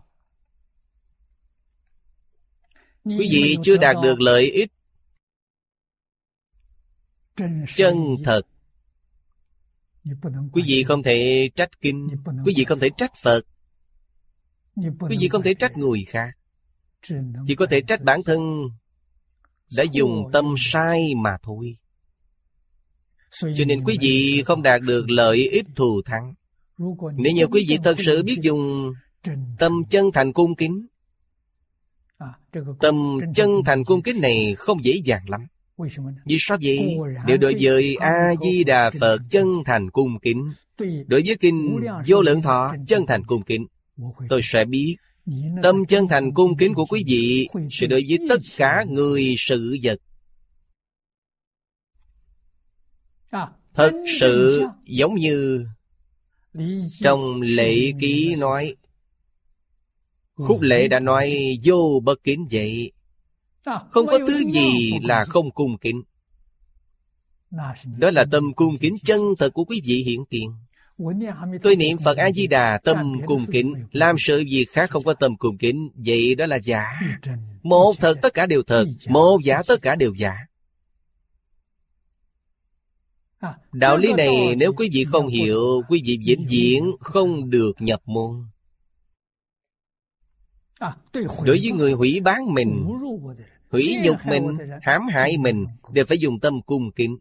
Quý 3.03 3.29
vị 3.31 3.57
chưa 3.63 3.77
đạt 3.77 3.95
được 4.03 4.21
lợi 4.21 4.51
ích 4.51 4.71
chân 7.75 8.15
thật. 8.23 8.41
Quý 10.51 10.63
vị 10.67 10.83
không 10.83 11.03
thể 11.03 11.49
trách 11.55 11.81
kinh. 11.81 12.09
Quý 12.45 12.53
vị 12.57 12.63
không 12.63 12.79
thể 12.79 12.89
trách 12.97 13.11
phật 13.15 13.45
quý 15.09 15.17
vị 15.19 15.27
không 15.27 15.41
thể 15.41 15.53
trách 15.53 15.77
người 15.77 16.03
khác. 16.07 16.29
Chỉ 17.47 17.55
có 17.55 17.65
thể 17.65 17.81
trách 17.81 18.03
bản 18.03 18.23
thân 18.23 18.39
đã 19.77 19.83
dùng 19.91 20.29
tâm 20.33 20.55
sai 20.57 21.15
mà 21.15 21.37
thôi. 21.43 21.77
Cho 23.41 23.65
nên 23.67 23.83
quý 23.83 23.97
vị 24.01 24.43
không 24.45 24.61
đạt 24.61 24.81
được 24.81 25.09
lợi 25.09 25.49
ích 25.49 25.65
thù 25.75 26.01
thắng. 26.05 26.33
Nếu 27.15 27.33
như 27.33 27.47
quý 27.47 27.65
vị 27.67 27.77
thật 27.83 27.95
sự 27.99 28.23
biết 28.23 28.37
dùng 28.41 28.93
tâm 29.59 29.71
chân 29.89 30.11
thành 30.13 30.33
cung 30.33 30.55
kính 30.55 30.87
tâm 32.79 33.19
chân 33.35 33.51
thành 33.65 33.83
cung 33.85 34.01
kính 34.01 34.21
này 34.21 34.55
không 34.57 34.83
dễ 34.83 35.01
dàng 35.05 35.29
lắm. 35.29 35.47
Vì 36.25 36.37
sao 36.39 36.57
vậy? 36.63 36.97
Nếu 37.27 37.37
đối 37.37 37.55
với 37.59 37.95
a 37.95 38.33
di 38.41 38.63
đà 38.63 38.91
phật 38.99 39.21
chân 39.29 39.47
thành 39.65 39.89
cung 39.89 40.19
kính. 40.19 40.51
Đối 41.07 41.23
với 41.25 41.37
kinh 41.39 41.79
vô 42.07 42.21
lượng 42.21 42.41
thọ 42.41 42.73
chân 42.87 43.05
thành 43.05 43.23
cung 43.23 43.43
kính 43.43 43.65
tôi 44.29 44.41
sẽ 44.43 44.65
biết. 44.65 44.95
Tâm 45.63 45.85
chân 45.85 46.07
thành 46.07 46.33
cung 46.33 46.57
kính 46.57 46.73
của 46.73 46.85
quý 46.85 47.03
vị 47.07 47.47
Sẽ 47.71 47.87
đối 47.87 48.05
với 48.09 48.17
tất 48.29 48.41
cả 48.57 48.85
người 48.87 49.35
sự 49.37 49.77
vật. 49.83 49.99
Thật 53.73 53.91
sự 54.19 54.65
giống 54.85 55.15
như 55.15 55.65
Trong 56.99 57.41
lễ 57.41 57.91
ký 57.99 58.35
nói. 58.35 58.75
Khúc 60.35 60.61
lễ 60.61 60.87
đã 60.87 60.99
nói 60.99 61.57
vô 61.63 62.01
bất 62.03 62.23
kính 62.23 62.47
vậy. 62.51 62.91
Không 63.65 64.07
có 64.07 64.19
thứ 64.27 64.43
gì 64.51 64.91
là 65.01 65.25
không 65.25 65.51
cung 65.51 65.77
kính. 65.77 66.03
Đó 67.97 68.09
là 68.11 68.25
tâm 68.31 68.53
cung 68.53 68.77
kính 68.77 68.97
chân 69.05 69.21
thật 69.39 69.49
của 69.53 69.63
quý 69.63 69.81
vị 69.85 70.03
hiện 70.03 70.25
tiền. 70.29 70.53
Tôi 71.63 71.75
niệm 71.75 71.97
Phật 72.03 72.17
A-di-đà 72.17 72.77
tâm 72.77 73.21
cung 73.25 73.45
kính. 73.51 73.73
Làm 73.91 74.15
sự 74.19 74.43
việc 74.51 74.65
khác 74.69 74.89
không 74.89 75.03
có 75.03 75.13
tâm 75.13 75.37
cung 75.37 75.57
kính. 75.57 75.89
Vậy 75.95 76.35
đó 76.35 76.45
là 76.45 76.55
giả. 76.55 76.85
Một 77.63 77.93
thật 77.99 78.17
tất 78.21 78.33
cả 78.33 78.45
đều 78.45 78.63
thật. 78.63 78.85
Một 79.09 79.37
giả 79.43 79.61
tất 79.67 79.81
cả 79.81 79.95
đều 79.95 80.13
giả. 80.13 80.37
Đạo 83.71 83.97
lý 83.97 84.13
này 84.13 84.55
nếu 84.57 84.73
quý 84.73 84.89
vị 84.93 85.05
không 85.05 85.27
hiểu 85.27 85.81
Quý 85.89 86.01
vị 86.05 86.19
vĩnh 86.25 86.45
viễn 86.49 86.91
không 86.99 87.49
được 87.49 87.71
nhập 87.79 88.01
môn. 88.05 88.45
Đối 91.13 91.59
với 91.63 91.71
người 91.71 91.93
hủy 91.93 92.19
bán 92.23 92.53
mình 92.53 92.87
Hủy 93.69 93.95
nhục 94.03 94.17
mình 94.25 94.57
hãm 94.81 95.01
hại 95.07 95.37
mình 95.37 95.65
Đều 95.91 96.05
phải 96.05 96.17
dùng 96.17 96.39
tâm 96.39 96.61
cung 96.61 96.91
kính 96.91 97.17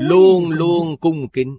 luôn 0.00 0.50
luôn 0.50 0.96
cung 0.96 1.28
kính. 1.28 1.58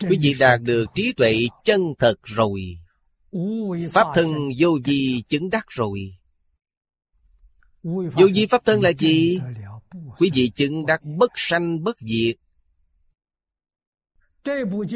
Quý 0.00 0.18
vị 0.20 0.34
đạt 0.38 0.62
được 0.62 0.84
trí 0.94 1.12
tuệ 1.12 1.36
chân 1.64 1.80
thật 1.98 2.14
rồi. 2.22 2.78
Pháp 3.92 4.06
thân 4.14 4.32
vô 4.58 4.78
vi 4.84 5.22
chứng 5.28 5.50
đắc 5.50 5.66
rồi. 5.68 6.16
Vô 7.82 8.28
vi 8.34 8.46
pháp 8.46 8.64
thân 8.64 8.80
là 8.80 8.92
gì? 8.98 9.40
quý 10.18 10.30
vị 10.34 10.50
chứng 10.54 10.86
đắc 10.86 11.02
bất 11.04 11.30
sanh 11.34 11.84
bất 11.84 11.96
diệt. 12.00 12.36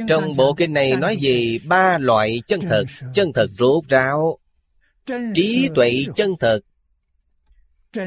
Trong 0.09 0.37
bộ 0.37 0.55
kinh 0.55 0.73
này 0.73 0.97
nói 0.97 1.19
về 1.23 1.59
ba 1.65 1.99
loại 1.99 2.43
chân 2.47 2.61
thật. 2.61 2.85
Chân 3.15 3.33
thật 3.35 3.47
rốt 3.51 3.85
ráo. 3.89 4.39
Trí 5.35 5.69
tuệ 5.75 6.05
chân 6.17 6.31
thật. 6.41 6.61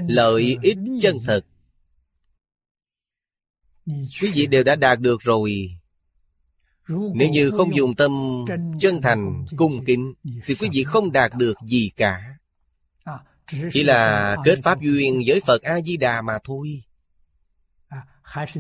Lợi 0.07 0.57
ích 0.61 0.77
chân 1.01 1.17
thật 1.25 1.45
Quý 3.85 4.31
vị 4.35 4.47
đều 4.47 4.63
đã 4.63 4.75
đạt 4.75 4.99
được 4.99 5.21
rồi. 5.21 5.77
Nếu 6.87 7.29
như 7.29 7.51
không 7.51 7.75
dùng 7.75 7.95
tâm 7.95 8.11
chân 8.79 9.01
thành, 9.01 9.45
cung 9.57 9.85
kính 9.85 10.13
Thì 10.45 10.55
quý 10.55 10.69
vị 10.73 10.83
không 10.83 11.11
đạt 11.11 11.33
được 11.33 11.57
gì 11.67 11.91
cả. 11.97 12.21
Chỉ 13.71 13.83
là 13.83 14.35
kết 14.45 14.59
pháp 14.63 14.81
duyên 14.81 15.21
với 15.27 15.41
Phật 15.47 15.61
A-di-đà 15.61 16.21
mà 16.21 16.33
thôi. 16.43 16.83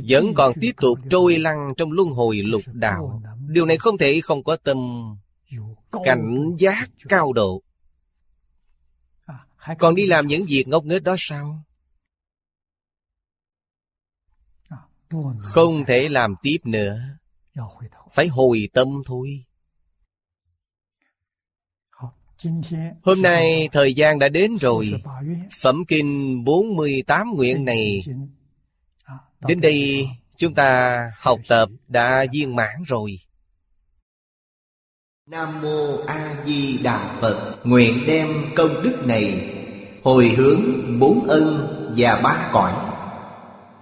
Vẫn 0.09 0.33
còn 0.33 0.53
tiếp 0.61 0.71
tục 0.81 0.99
trôi 1.09 1.39
lăn 1.39 1.73
trong 1.77 1.91
luân 1.91 2.09
hồi 2.09 2.37
lục 2.37 2.61
đạo. 2.73 3.21
Điều 3.49 3.65
này 3.65 3.77
không 3.77 3.97
thể 3.97 4.21
không 4.21 4.43
có 4.43 4.55
tâm 4.55 4.77
cảnh 6.03 6.55
giác 6.57 6.89
cao 7.09 7.33
độ. 7.33 7.61
Còn 9.79 9.95
đi 9.95 10.05
làm 10.05 10.27
những 10.27 10.43
việc 10.47 10.67
ngốc 10.67 10.85
nghếch 10.85 11.03
đó 11.03 11.15
sao? 11.19 11.63
Không 15.39 15.85
thể 15.85 16.09
làm 16.09 16.35
tiếp 16.41 16.57
nữa. 16.63 16.99
Phải 18.13 18.27
hồi 18.27 18.69
tâm 18.73 18.87
thôi. 19.05 19.43
Hôm 23.03 23.21
nay 23.21 23.69
thời 23.71 23.93
gian 23.93 24.19
đã 24.19 24.29
đến 24.29 24.57
rồi. 24.57 24.93
Phẩm 25.61 25.85
kinh 25.87 26.43
48 26.43 27.27
nguyện 27.35 27.65
này. 27.65 28.03
Đến 29.47 29.61
đây 29.61 30.07
chúng 30.37 30.53
ta 30.53 31.01
học 31.19 31.39
tập 31.47 31.69
đã 31.87 32.25
viên 32.31 32.55
mãn 32.55 32.83
rồi. 32.87 33.19
Nam 35.29 35.61
Mô 35.61 35.97
A 36.07 36.43
Di 36.45 36.77
Đà 36.77 37.17
Phật. 37.21 37.61
Nguyện 37.63 38.03
đem 38.07 38.27
công 38.55 38.83
đức 38.83 39.03
này 39.05 39.53
Hồi 40.03 40.27
hướng 40.37 40.61
bốn 40.99 41.27
ân 41.27 41.67
và 41.97 42.21
ba 42.23 42.49
cõi. 42.51 42.92